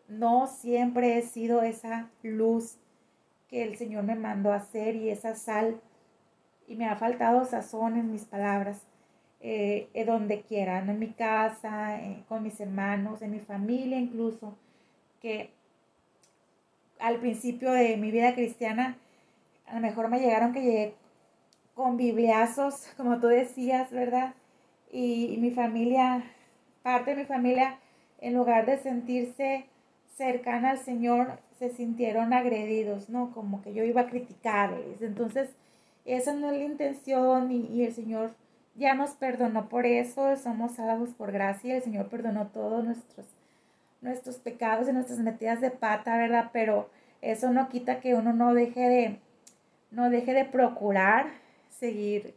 no 0.08 0.48
siempre 0.48 1.18
he 1.18 1.22
sido 1.22 1.62
esa 1.62 2.10
luz 2.22 2.78
que 3.50 3.64
el 3.64 3.78
Señor 3.78 4.04
me 4.04 4.16
mandó 4.16 4.52
a 4.52 4.58
hacer 4.58 4.96
y 4.96 5.10
esa 5.10 5.36
sal. 5.36 5.80
Y 6.68 6.76
me 6.76 6.88
ha 6.88 6.96
faltado 6.96 7.46
sazón 7.46 7.96
en 7.96 8.12
mis 8.12 8.26
palabras, 8.26 8.82
eh, 9.40 9.88
donde 10.06 10.42
quiera, 10.42 10.80
en 10.80 10.98
mi 10.98 11.12
casa, 11.12 12.02
eh, 12.02 12.24
con 12.28 12.42
mis 12.44 12.60
hermanos, 12.60 13.22
en 13.22 13.32
mi 13.32 13.40
familia 13.40 14.00
incluso, 14.00 14.58
que 15.22 15.52
al 17.00 17.20
principio 17.20 17.72
de 17.72 17.98
mi 17.98 18.10
vida 18.10 18.34
cristiana, 18.34 18.98
a 19.68 19.76
lo 19.76 19.82
mejor 19.82 20.08
me 20.10 20.20
llegaron 20.20 20.54
que 20.54 20.62
llegué 20.62 20.96
con 21.76 21.98
bibliazos, 21.98 22.88
como 22.98 23.20
tú 23.20 23.28
decías, 23.28 23.92
¿verdad? 23.92 24.34
Y, 24.92 25.34
y 25.34 25.38
mi 25.38 25.52
familia, 25.52 26.24
parte 26.82 27.12
de 27.12 27.18
mi 27.18 27.26
familia, 27.26 27.80
en 28.22 28.34
lugar 28.34 28.66
de 28.66 28.78
sentirse 28.78 29.66
cercana 30.16 30.72
al 30.72 30.78
Señor 30.78 31.40
se 31.60 31.70
sintieron 31.70 32.34
agredidos, 32.34 33.10
¿no? 33.10 33.32
Como 33.34 33.62
que 33.62 33.74
yo 33.74 33.84
iba 33.84 34.02
a 34.02 34.08
criticarles. 34.08 35.02
Entonces, 35.02 35.50
esa 36.06 36.34
no 36.34 36.52
es 36.52 36.58
la 36.58 36.64
intención 36.64 37.52
y, 37.52 37.84
el 37.84 37.94
Señor 37.94 38.34
ya 38.76 38.94
nos 38.94 39.12
perdonó 39.12 39.70
por 39.70 39.86
eso, 39.86 40.36
somos 40.36 40.74
salvos 40.74 41.10
por 41.10 41.32
gracia, 41.32 41.76
el 41.76 41.84
Señor 41.84 42.10
perdonó 42.10 42.48
todos 42.48 42.84
nuestros, 42.84 43.26
nuestros 44.02 44.38
pecados 44.38 44.88
y 44.88 44.94
nuestras 44.94 45.20
metidas 45.20 45.62
de 45.62 45.72
pata, 45.72 46.18
¿verdad? 46.18 46.50
Pero 46.52 46.90
eso 47.22 47.52
no 47.52 47.70
quita 47.70 48.00
que 48.00 48.16
uno 48.16 48.34
no 48.34 48.54
deje 48.54 48.82
de, 48.82 49.20
no 49.92 50.10
deje 50.10 50.34
de 50.34 50.46
procurar 50.46 51.28
seguir 51.70 52.36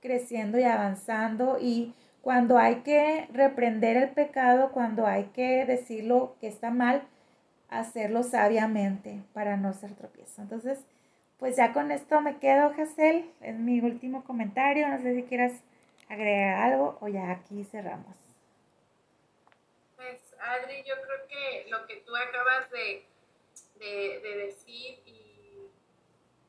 creciendo 0.00 0.58
y 0.58 0.62
avanzando 0.62 1.58
y 1.60 1.94
cuando 2.22 2.58
hay 2.58 2.76
que 2.76 3.28
reprender 3.32 3.96
el 3.96 4.10
pecado, 4.10 4.72
cuando 4.72 5.06
hay 5.06 5.24
que 5.34 5.64
decirlo 5.64 6.36
que 6.40 6.48
está 6.48 6.70
mal, 6.70 7.02
hacerlo 7.70 8.22
sabiamente 8.22 9.22
para 9.32 9.56
no 9.56 9.72
ser 9.72 9.94
tropiezo. 9.94 10.42
Entonces, 10.42 10.78
pues 11.38 11.56
ya 11.56 11.72
con 11.72 11.90
esto 11.90 12.20
me 12.20 12.38
quedo, 12.38 12.72
Hazel, 12.76 13.30
es 13.40 13.56
mi 13.56 13.80
último 13.80 14.24
comentario, 14.24 14.88
no 14.88 15.00
sé 15.00 15.14
si 15.14 15.22
quieras 15.22 15.52
agregar 16.08 16.72
algo 16.72 16.98
o 17.00 17.08
ya 17.08 17.30
aquí 17.30 17.64
cerramos. 17.64 18.14
Pues 19.96 20.20
Adri, 20.40 20.82
yo 20.84 20.94
creo 21.00 21.26
que 21.28 21.70
lo 21.70 21.86
que 21.86 21.96
tú 21.96 22.14
acabas 22.16 22.70
de, 22.70 23.06
de 23.78 24.36
decir 24.46 25.00
y 25.06 25.70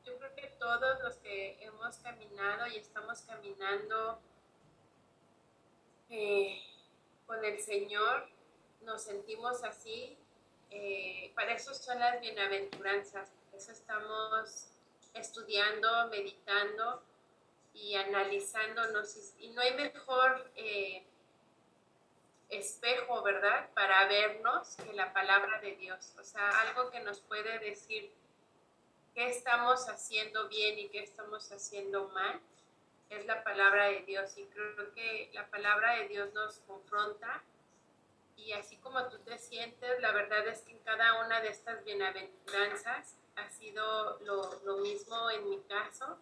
yo 0.04 0.18
creo 0.18 0.34
que 0.34 0.48
todos 0.58 1.00
los 1.02 1.16
que 1.16 1.56
hemos 1.64 1.96
caminado 1.98 2.66
y 2.66 2.76
estamos 2.76 3.22
caminando 3.22 4.20
eh, 6.10 6.60
con 7.26 7.42
el 7.42 7.58
Señor 7.58 8.28
nos 8.82 9.02
sentimos 9.02 9.64
así. 9.64 10.18
Eh, 10.74 11.30
para 11.34 11.52
eso 11.52 11.74
son 11.74 11.98
las 11.98 12.18
bienaventuranzas, 12.20 13.30
eso 13.52 13.72
estamos 13.72 14.68
estudiando, 15.12 16.08
meditando 16.08 17.02
y 17.74 17.94
analizándonos. 17.94 19.34
Y, 19.38 19.48
no 19.50 19.60
hay 19.60 19.74
mejor 19.74 20.50
eh, 20.56 21.04
espejo, 22.48 23.22
¿verdad?, 23.22 23.68
para 23.74 24.06
vernos 24.06 24.76
que 24.76 24.94
la 24.94 25.12
palabra 25.12 25.60
de 25.60 25.76
Dios. 25.76 26.14
O 26.18 26.24
sea, 26.24 26.48
algo 26.62 26.90
que 26.90 27.00
nos 27.00 27.20
puede 27.20 27.58
decir 27.58 28.10
qué 29.14 29.28
estamos 29.28 29.88
haciendo 29.90 30.48
bien 30.48 30.78
y 30.78 30.88
qué 30.88 31.02
estamos 31.02 31.52
haciendo 31.52 32.08
mal 32.08 32.40
es 33.10 33.26
la 33.26 33.44
palabra 33.44 33.88
de 33.88 34.00
Dios 34.02 34.38
y 34.38 34.44
creo 34.46 34.94
que 34.94 35.28
la 35.34 35.46
palabra 35.50 35.96
de 35.96 36.08
Dios 36.08 36.32
nos 36.32 36.60
confronta 36.60 37.42
y 38.36 38.52
así 38.52 38.76
como 38.78 39.08
tú 39.08 39.18
te 39.20 39.38
sientes, 39.38 40.00
la 40.00 40.12
verdad 40.12 40.46
es 40.48 40.62
que 40.62 40.72
en 40.72 40.78
cada 40.80 41.24
una 41.24 41.40
de 41.40 41.48
estas 41.48 41.84
bienaventuranzas 41.84 43.16
ha 43.36 43.48
sido 43.50 44.18
lo, 44.20 44.76
mismo 44.78 45.30
en 45.30 45.48
mi 45.48 45.60
caso, 45.62 46.18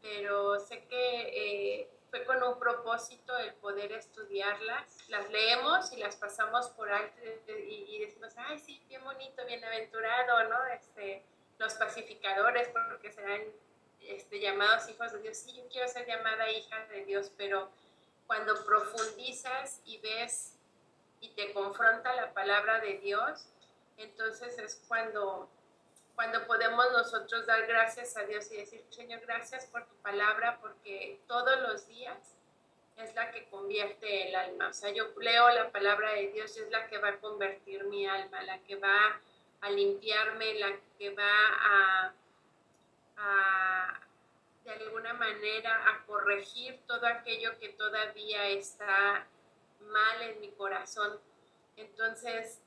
pero 0.00 0.58
sé 0.60 0.84
que 0.86 1.80
eh, 1.80 1.90
fue 2.10 2.24
con 2.24 2.42
un 2.42 2.58
propósito 2.58 3.36
el 3.38 3.54
poder 3.54 3.92
estudiarlas. 3.92 5.08
Las 5.08 5.30
leemos 5.30 5.92
y 5.92 5.96
las 5.96 6.16
pasamos 6.16 6.68
por 6.70 6.90
alto 6.90 7.20
y, 7.48 7.86
y 7.88 7.98
decimos, 8.00 8.34
ay, 8.36 8.58
sí, 8.58 8.82
qué 8.88 8.98
bonito, 8.98 9.44
bienaventurado, 9.46 10.44
¿no? 10.48 10.66
Este, 10.66 11.24
los 11.58 11.74
pacificadores, 11.74 12.68
porque 12.68 13.12
serán 13.12 13.40
este, 14.00 14.40
llamados 14.40 14.88
hijos 14.88 15.12
de 15.12 15.20
Dios. 15.20 15.36
Sí, 15.38 15.52
yo 15.54 15.68
quiero 15.68 15.88
ser 15.88 16.06
llamada 16.06 16.50
hija 16.50 16.86
de 16.86 17.04
Dios, 17.04 17.32
pero 17.36 17.70
cuando 18.26 18.64
profundizas 18.64 19.80
y 19.84 19.98
ves 19.98 20.58
y 21.22 21.30
te 21.30 21.54
confronta 21.54 22.14
la 22.14 22.34
palabra 22.34 22.80
de 22.80 22.98
Dios, 22.98 23.48
entonces 23.96 24.58
es 24.58 24.84
cuando, 24.86 25.48
cuando 26.14 26.46
podemos 26.46 26.92
nosotros 26.92 27.46
dar 27.46 27.66
gracias 27.66 28.14
a 28.18 28.24
Dios 28.24 28.50
y 28.52 28.58
decir, 28.58 28.84
Señor, 28.90 29.20
gracias 29.20 29.64
por 29.66 29.86
tu 29.86 29.94
palabra, 30.02 30.58
porque 30.60 31.20
todos 31.26 31.58
los 31.62 31.86
días 31.86 32.36
es 32.98 33.14
la 33.14 33.30
que 33.30 33.48
convierte 33.48 34.28
el 34.28 34.34
alma. 34.34 34.68
O 34.68 34.72
sea, 34.74 34.90
yo 34.90 35.14
leo 35.18 35.48
la 35.50 35.70
palabra 35.70 36.12
de 36.12 36.28
Dios 36.28 36.54
y 36.58 36.60
es 36.60 36.70
la 36.70 36.88
que 36.88 36.98
va 36.98 37.08
a 37.08 37.20
convertir 37.20 37.84
mi 37.84 38.06
alma, 38.06 38.42
la 38.42 38.58
que 38.58 38.76
va 38.76 39.20
a 39.62 39.70
limpiarme, 39.70 40.54
la 40.54 40.76
que 40.98 41.14
va 41.14 41.24
a 41.56 42.14
de 44.64 44.70
alguna 44.70 45.14
manera, 45.14 45.90
a 45.90 46.06
corregir 46.06 46.80
todo 46.86 47.06
aquello 47.06 47.58
que 47.58 47.70
todavía 47.70 48.48
está 48.48 49.26
mal 49.90 50.22
en 50.22 50.40
mi 50.40 50.50
corazón. 50.52 51.18
Entonces, 51.76 52.60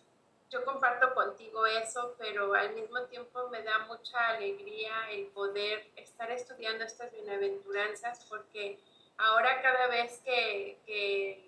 yo 0.50 0.64
comparto 0.64 1.14
contigo 1.14 1.66
eso, 1.66 2.16
pero 2.18 2.54
al 2.54 2.74
mismo 2.74 3.02
tiempo 3.04 3.50
me 3.50 3.64
da 3.64 3.80
mucha 3.80 4.30
alegría 4.30 5.10
el 5.12 5.26
poder 5.28 5.88
estar 5.96 6.32
estudiando 6.32 6.86
estas 6.86 7.12
bienaventuranzas 7.12 8.26
porque 8.26 8.80
ahora 9.18 9.62
cada 9.62 9.88
vez 9.88 10.22
que, 10.24 10.80
que, 10.86 11.42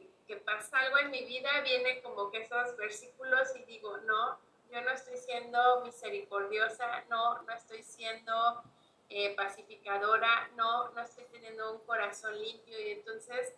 pasa 0.46 0.80
algo 0.80 0.98
en 1.00 1.12
mi 1.12 1.26
vida 1.26 1.50
viene 1.62 2.02
como 2.02 2.30
que 2.32 2.40
esos 2.40 2.76
versículos 2.78 3.56
y 3.56 3.64
digo, 3.64 3.98
no, 4.00 4.38
yo 4.72 4.82
no 4.82 4.92
estoy 4.92 5.18
siendo 5.18 5.82
misericordiosa, 5.84 7.04
no, 7.10 7.42
no 7.42 7.54
estoy 7.54 7.82
siendo 7.82 8.62
eh, 9.10 9.36
pacificadora, 9.36 10.50
no, 10.56 10.90
no 10.90 11.02
estoy 11.02 11.26
teniendo 11.32 11.72
un 11.72 11.80
corazón 11.86 12.38
limpio 12.40 12.80
y 12.80 12.92
entonces 12.92 13.54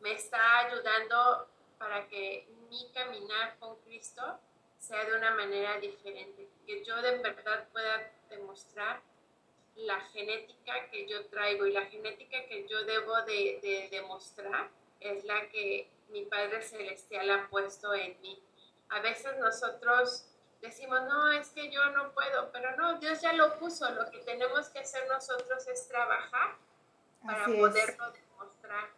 me 0.00 0.12
está 0.12 0.58
ayudando 0.58 1.48
para 1.82 2.06
que 2.06 2.46
mi 2.70 2.88
caminar 2.94 3.58
con 3.58 3.74
Cristo 3.80 4.22
sea 4.78 5.04
de 5.04 5.16
una 5.16 5.32
manera 5.32 5.80
diferente, 5.80 6.48
que 6.64 6.84
yo 6.84 7.02
de 7.02 7.18
verdad 7.18 7.66
pueda 7.72 8.08
demostrar 8.30 9.00
la 9.74 10.00
genética 10.12 10.88
que 10.92 11.08
yo 11.08 11.26
traigo 11.26 11.66
y 11.66 11.72
la 11.72 11.86
genética 11.86 12.46
que 12.46 12.68
yo 12.68 12.84
debo 12.84 13.20
de, 13.22 13.58
de 13.62 13.88
demostrar 13.90 14.70
es 15.00 15.24
la 15.24 15.48
que 15.48 15.88
mi 16.10 16.24
Padre 16.24 16.62
Celestial 16.62 17.28
ha 17.30 17.48
puesto 17.48 17.92
en 17.94 18.20
mí. 18.20 18.40
A 18.90 19.00
veces 19.00 19.36
nosotros 19.38 20.26
decimos, 20.60 21.00
no, 21.08 21.32
es 21.32 21.48
que 21.48 21.68
yo 21.68 21.84
no 21.86 22.12
puedo, 22.12 22.52
pero 22.52 22.76
no, 22.76 23.00
Dios 23.00 23.20
ya 23.20 23.32
lo 23.32 23.58
puso, 23.58 23.90
lo 23.90 24.08
que 24.08 24.18
tenemos 24.18 24.68
que 24.68 24.78
hacer 24.78 25.08
nosotros 25.08 25.66
es 25.66 25.88
trabajar 25.88 26.54
para 27.26 27.46
poderlo 27.46 28.12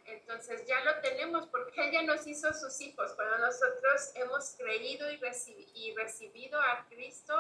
Entonces 0.06 0.66
ya 0.66 0.80
lo 0.84 1.00
tenemos 1.00 1.46
porque 1.46 1.88
ella 1.88 2.02
nos 2.02 2.26
hizo 2.26 2.52
sus 2.52 2.80
hijos. 2.80 3.12
Cuando 3.14 3.38
nosotros 3.38 4.12
hemos 4.14 4.54
creído 4.56 5.10
y, 5.10 5.20
y 5.74 5.94
recibido 5.94 6.60
a 6.60 6.86
Cristo 6.88 7.34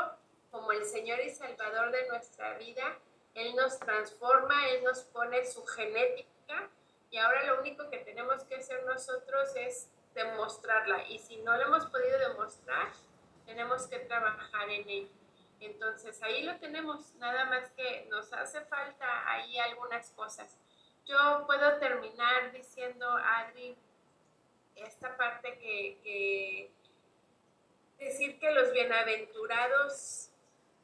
como 0.50 0.72
el 0.72 0.84
Señor 0.84 1.20
y 1.20 1.30
Salvador 1.30 1.90
de 1.90 2.06
nuestra 2.08 2.56
vida, 2.58 2.98
Él 3.34 3.54
nos 3.56 3.78
transforma, 3.78 4.68
Él 4.68 4.84
nos 4.84 5.00
pone 5.04 5.44
su 5.44 5.64
genética 5.66 6.70
y 7.10 7.18
ahora 7.18 7.44
lo 7.46 7.60
único 7.60 7.88
que 7.90 7.98
tenemos 7.98 8.42
que 8.44 8.56
hacer 8.56 8.84
nosotros 8.84 9.54
es 9.56 9.88
demostrarla. 10.14 11.06
Y 11.08 11.18
si 11.18 11.36
no 11.38 11.56
lo 11.56 11.62
hemos 11.64 11.86
podido 11.86 12.18
demostrar, 12.18 12.88
tenemos 13.46 13.86
que 13.86 14.00
trabajar 14.00 14.68
en 14.70 14.88
ello. 14.88 15.12
Entonces 15.60 16.22
ahí 16.22 16.42
lo 16.42 16.56
tenemos, 16.58 17.14
nada 17.14 17.44
más 17.46 17.70
que 17.72 18.06
nos 18.10 18.32
hace 18.32 18.60
falta 18.62 19.30
ahí 19.30 19.58
algunas 19.58 20.10
cosas. 20.10 20.58
Yo 21.06 21.44
puedo 21.46 21.78
terminar 21.78 22.52
diciendo, 22.52 23.06
Adri, 23.08 23.76
esta 24.74 25.16
parte 25.16 25.58
que, 25.58 26.00
que 26.02 26.72
decir 27.98 28.38
que 28.38 28.50
los 28.52 28.72
bienaventurados, 28.72 30.30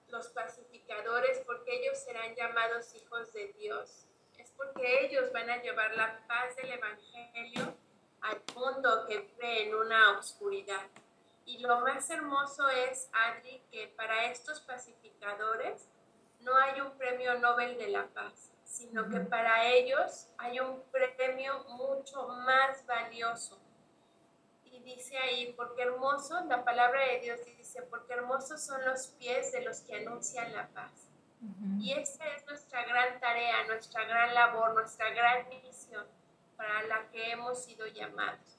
los 0.09 0.29
pacificadores, 0.29 1.41
porque 1.47 1.81
ellos 1.81 1.99
serán 1.99 2.35
llamados 2.35 2.95
hijos 2.95 3.33
de 3.33 3.53
Dios, 3.55 4.07
es 4.39 4.51
porque 4.57 5.07
ellos 5.07 5.33
van 5.33 5.49
a 5.49 5.63
llevar 5.63 5.97
la 5.97 6.27
paz 6.27 6.55
del 6.57 6.73
Evangelio 6.73 7.75
al 8.21 8.43
mundo 8.55 9.07
que 9.07 9.19
vive 9.19 9.63
en 9.65 9.75
una 9.75 10.19
oscuridad. 10.19 10.87
Y 11.47 11.59
lo 11.59 11.81
más 11.81 12.11
hermoso 12.11 12.69
es, 12.69 13.09
Adri, 13.13 13.63
que 13.71 13.89
para 13.97 14.27
estos 14.27 14.61
pacificadores 14.61 15.89
no 16.41 16.55
hay 16.57 16.81
un 16.81 16.97
premio 16.97 17.39
Nobel 17.39 17.77
de 17.79 17.89
la 17.89 18.07
Paz, 18.09 18.53
sino 18.71 19.09
que 19.09 19.19
para 19.19 19.67
ellos 19.67 20.29
hay 20.39 20.61
un 20.61 20.81
premio 21.17 21.65
mucho 21.71 22.29
más 22.29 22.87
valioso. 22.87 23.61
Y 24.65 24.79
dice 24.81 25.19
ahí, 25.19 25.53
porque 25.57 25.83
hermoso, 25.83 26.45
la 26.45 26.65
palabra 26.65 27.01
de 27.09 27.19
Dios 27.19 27.41
dice, 27.45 27.83
porque 27.83 28.13
hermosos 28.15 28.63
son 28.63 28.85
los 28.85 29.09
pies 29.19 29.51
de 29.51 29.63
los 29.63 29.81
que 29.81 29.97
anuncian 29.97 30.53
la 30.53 30.69
paz. 30.69 31.09
Y 31.81 31.93
esa 31.95 32.25
es 32.37 32.47
nuestra 32.47 32.85
gran 32.85 33.19
tarea, 33.19 33.67
nuestra 33.67 34.05
gran 34.05 34.35
labor, 34.35 34.75
nuestra 34.75 35.11
gran 35.11 35.49
misión 35.49 36.07
para 36.57 36.83
la 36.83 37.11
que 37.11 37.33
hemos 37.33 37.65
sido 37.65 37.87
llamados. 37.89 38.59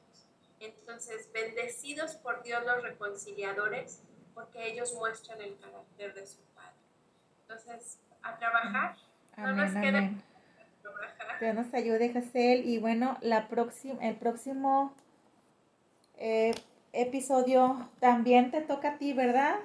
Entonces, 0.60 1.32
bendecidos 1.32 2.16
por 2.16 2.44
Dios 2.44 2.66
los 2.66 2.84
reconciliadores, 2.84 4.04
porque 4.34 4.72
ellos 4.72 4.94
muestran 4.96 5.40
el 5.42 5.58
carácter 5.58 6.14
de 6.16 6.28
su 6.28 6.42
Padre. 6.54 6.76
Entonces, 7.44 8.00
a 8.24 8.38
trabajar. 8.38 8.98
No 9.42 9.54
nos 9.54 9.72
queda 9.72 10.12
Dios 11.42 11.56
nos 11.56 11.74
ayude, 11.74 12.14
Jacel. 12.14 12.68
Y 12.68 12.78
bueno, 12.78 13.18
la 13.22 13.48
próxima, 13.48 14.08
el 14.08 14.16
próximo 14.16 14.96
eh, 16.18 16.54
episodio 16.94 17.90
también 18.00 18.52
te 18.52 18.62
toca 18.62 18.90
a 18.90 18.98
ti, 19.00 19.14
¿verdad? 19.14 19.60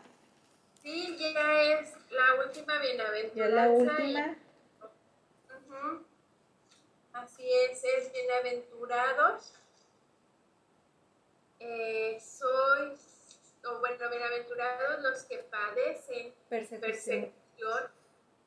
Sí, 0.83 1.16
ya 1.18 1.62
es 1.62 1.93
la 2.11 2.47
última 2.47 2.79
bienaventuranza. 2.79 3.35
Ya 3.35 3.49
la 3.49 3.68
última. 3.68 4.37
sí 7.27 7.45
es, 7.70 7.85
es 7.85 8.12
bienaventurados. 8.12 9.53
Eh, 11.59 12.18
sois, 12.20 13.59
o 13.66 13.81
bueno, 13.81 14.09
bienaventurados 14.09 15.03
los 15.03 15.24
que 15.24 15.39
padecen 15.39 16.33
persecución 16.49 17.33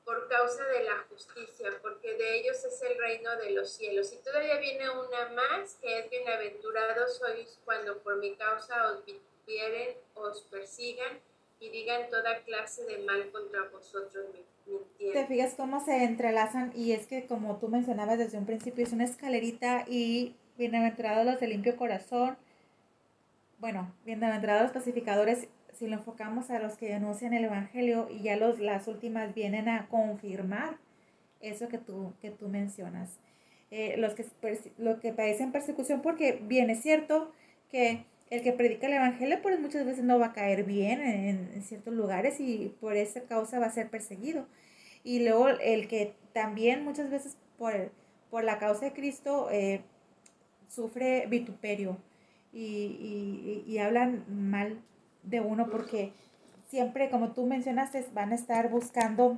por 0.09 0.27
causa 0.27 0.65
de 0.65 0.85
la 0.85 1.05
justicia, 1.07 1.69
porque 1.83 2.15
de 2.15 2.39
ellos 2.39 2.57
es 2.65 2.81
el 2.81 2.97
reino 2.97 3.29
de 3.37 3.51
los 3.51 3.69
cielos. 3.69 4.11
Y 4.11 4.17
todavía 4.23 4.57
viene 4.57 4.89
una 4.89 5.29
más, 5.35 5.75
que 5.75 5.99
es 5.99 6.09
bienaventurados 6.09 7.17
sois 7.17 7.59
cuando 7.63 7.99
por 7.99 8.17
mi 8.17 8.33
causa 8.33 8.91
os 8.91 9.03
vieren, 9.45 9.95
os 10.15 10.41
persigan 10.49 11.19
y 11.59 11.69
digan 11.69 12.09
toda 12.09 12.39
clase 12.39 12.85
de 12.85 12.97
mal 13.03 13.29
contra 13.31 13.69
vosotros. 13.69 14.25
Te 14.97 15.27
fijas 15.27 15.53
cómo 15.53 15.79
se 15.85 16.03
entrelazan 16.03 16.71
y 16.75 16.93
es 16.93 17.05
que 17.05 17.27
como 17.27 17.59
tú 17.59 17.67
mencionabas 17.67 18.17
desde 18.17 18.39
un 18.39 18.47
principio 18.47 18.83
es 18.83 18.93
una 18.93 19.05
escalerita 19.05 19.85
y 19.87 20.35
bienaventurados 20.57 21.23
los 21.23 21.39
de 21.39 21.47
limpio 21.49 21.77
corazón. 21.77 22.35
Bueno, 23.59 23.93
bienaventurados 24.05 24.63
los 24.63 24.71
pacificadores 24.71 25.49
si 25.73 25.87
lo 25.87 25.95
enfocamos 25.95 26.49
a 26.49 26.59
los 26.59 26.75
que 26.75 26.89
denuncian 26.89 27.33
el 27.33 27.45
Evangelio 27.45 28.07
y 28.09 28.21
ya 28.21 28.37
los, 28.37 28.59
las 28.59 28.87
últimas 28.87 29.33
vienen 29.33 29.69
a 29.69 29.87
confirmar 29.87 30.77
eso 31.41 31.69
que 31.69 31.77
tú, 31.77 32.13
que 32.21 32.31
tú 32.31 32.49
mencionas. 32.49 33.19
Eh, 33.71 33.95
los, 33.97 34.15
que, 34.15 34.25
los 34.77 34.99
que 34.99 35.13
padecen 35.13 35.51
persecución, 35.51 36.01
porque 36.01 36.39
bien 36.43 36.69
es 36.69 36.81
cierto 36.81 37.31
que 37.69 38.03
el 38.31 38.41
que 38.41 38.51
predica 38.51 38.87
el 38.87 38.93
Evangelio 38.93 39.41
pues 39.41 39.59
muchas 39.59 39.85
veces 39.85 40.03
no 40.03 40.17
va 40.19 40.27
a 40.27 40.33
caer 40.33 40.63
bien 40.63 41.01
en, 41.01 41.61
ciertos 41.63 41.93
lugares 41.93 42.39
y 42.39 42.75
por 42.79 42.95
esa 42.95 43.21
causa 43.21 43.59
va 43.59 43.67
a 43.67 43.71
ser 43.71 43.89
perseguido. 43.89 44.47
Y 45.03 45.23
luego 45.23 45.49
el 45.49 45.87
que 45.87 46.15
también 46.33 46.83
muchas 46.83 47.09
veces 47.09 47.37
por, 47.57 47.91
por 48.29 48.43
la 48.43 48.59
causa 48.59 48.85
de 48.85 48.93
Cristo 48.93 49.49
eh, 49.51 49.81
sufre 50.67 51.27
vituperio 51.27 51.97
y, 52.51 53.63
y, 53.65 53.71
y 53.71 53.77
hablan 53.77 54.25
mal 54.29 54.81
de 55.29 55.41
uno 55.41 55.69
porque 55.69 56.13
siempre, 56.69 57.09
como 57.09 57.31
tú 57.31 57.45
mencionaste, 57.45 58.05
van 58.13 58.31
a 58.31 58.35
estar 58.35 58.69
buscando 58.69 59.37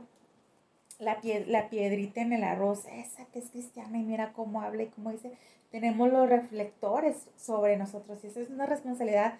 la, 0.99 1.19
la 1.47 1.69
piedrita 1.69 2.21
en 2.21 2.33
el 2.33 2.43
arroz, 2.43 2.85
esa 2.91 3.25
que 3.25 3.39
es 3.39 3.49
cristiana 3.49 3.97
y 3.97 4.03
mira 4.03 4.33
cómo 4.33 4.61
habla 4.61 4.83
y 4.83 4.87
cómo 4.87 5.11
dice, 5.11 5.31
tenemos 5.71 6.11
los 6.11 6.29
reflectores 6.29 7.29
sobre 7.37 7.77
nosotros 7.77 8.23
y 8.23 8.27
esa 8.27 8.41
es 8.41 8.49
una 8.49 8.65
responsabilidad 8.65 9.39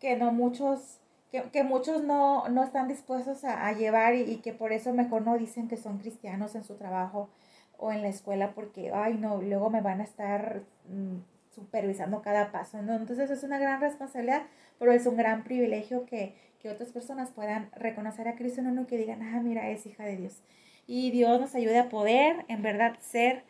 que 0.00 0.16
no 0.16 0.32
muchos, 0.32 1.00
que, 1.30 1.64
muchos 1.64 2.04
no, 2.04 2.48
no, 2.48 2.62
están 2.62 2.88
dispuestos 2.88 3.44
a, 3.44 3.72
llevar 3.72 4.14
y, 4.14 4.36
que 4.36 4.52
por 4.52 4.72
eso 4.72 4.92
mejor 4.92 5.22
no 5.22 5.36
dicen 5.36 5.68
que 5.68 5.76
son 5.76 5.98
cristianos 5.98 6.54
en 6.54 6.64
su 6.64 6.74
trabajo 6.76 7.28
o 7.76 7.90
en 7.90 8.02
la 8.02 8.08
escuela 8.08 8.52
porque, 8.54 8.92
ay 8.92 9.14
no, 9.14 9.42
luego 9.42 9.68
me 9.68 9.80
van 9.80 10.00
a 10.00 10.04
estar 10.04 10.62
mm, 10.88 11.16
supervisando 11.54 12.22
cada 12.22 12.52
paso, 12.52 12.82
¿no? 12.82 12.94
Entonces 12.94 13.30
es 13.30 13.42
una 13.42 13.58
gran 13.58 13.80
responsabilidad 13.80 14.42
pero 14.78 14.92
es 14.92 15.06
un 15.06 15.16
gran 15.16 15.44
privilegio 15.44 16.06
que, 16.06 16.42
otras 16.64 16.92
personas 16.92 17.30
puedan 17.30 17.70
reconocer 17.76 18.26
a 18.26 18.36
Cristo 18.36 18.62
en 18.62 18.68
uno 18.68 18.82
y 18.82 18.86
que 18.86 18.96
digan, 18.96 19.20
ah, 19.20 19.42
mira, 19.42 19.68
es 19.68 19.84
hija 19.84 20.02
de 20.04 20.16
Dios. 20.16 20.40
Y 20.86 21.10
Dios 21.10 21.38
nos 21.38 21.54
ayude 21.54 21.78
a 21.78 21.90
poder, 21.90 22.46
en 22.48 22.62
verdad, 22.62 22.96
ser 23.00 23.44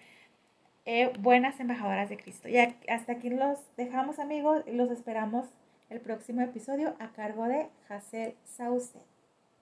eh, 0.84 1.12
buenas 1.20 1.60
embajadoras 1.60 2.08
de 2.08 2.16
Cristo. 2.16 2.48
Y 2.48 2.56
hasta 2.58 3.12
aquí 3.12 3.30
los 3.30 3.60
dejamos, 3.76 4.18
amigos, 4.18 4.64
y 4.66 4.72
los 4.72 4.90
esperamos 4.90 5.46
el 5.90 6.00
próximo 6.00 6.40
episodio 6.40 6.96
a 6.98 7.12
cargo 7.12 7.44
de 7.44 7.68
Hazel 7.88 8.34
Sauce. 8.46 8.98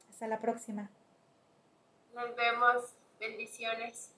Hasta 0.09 0.29
la 0.29 0.41
próxima. 0.41 0.89
Nos 2.15 2.35
vemos. 2.35 2.95
Bendiciones. 3.21 4.15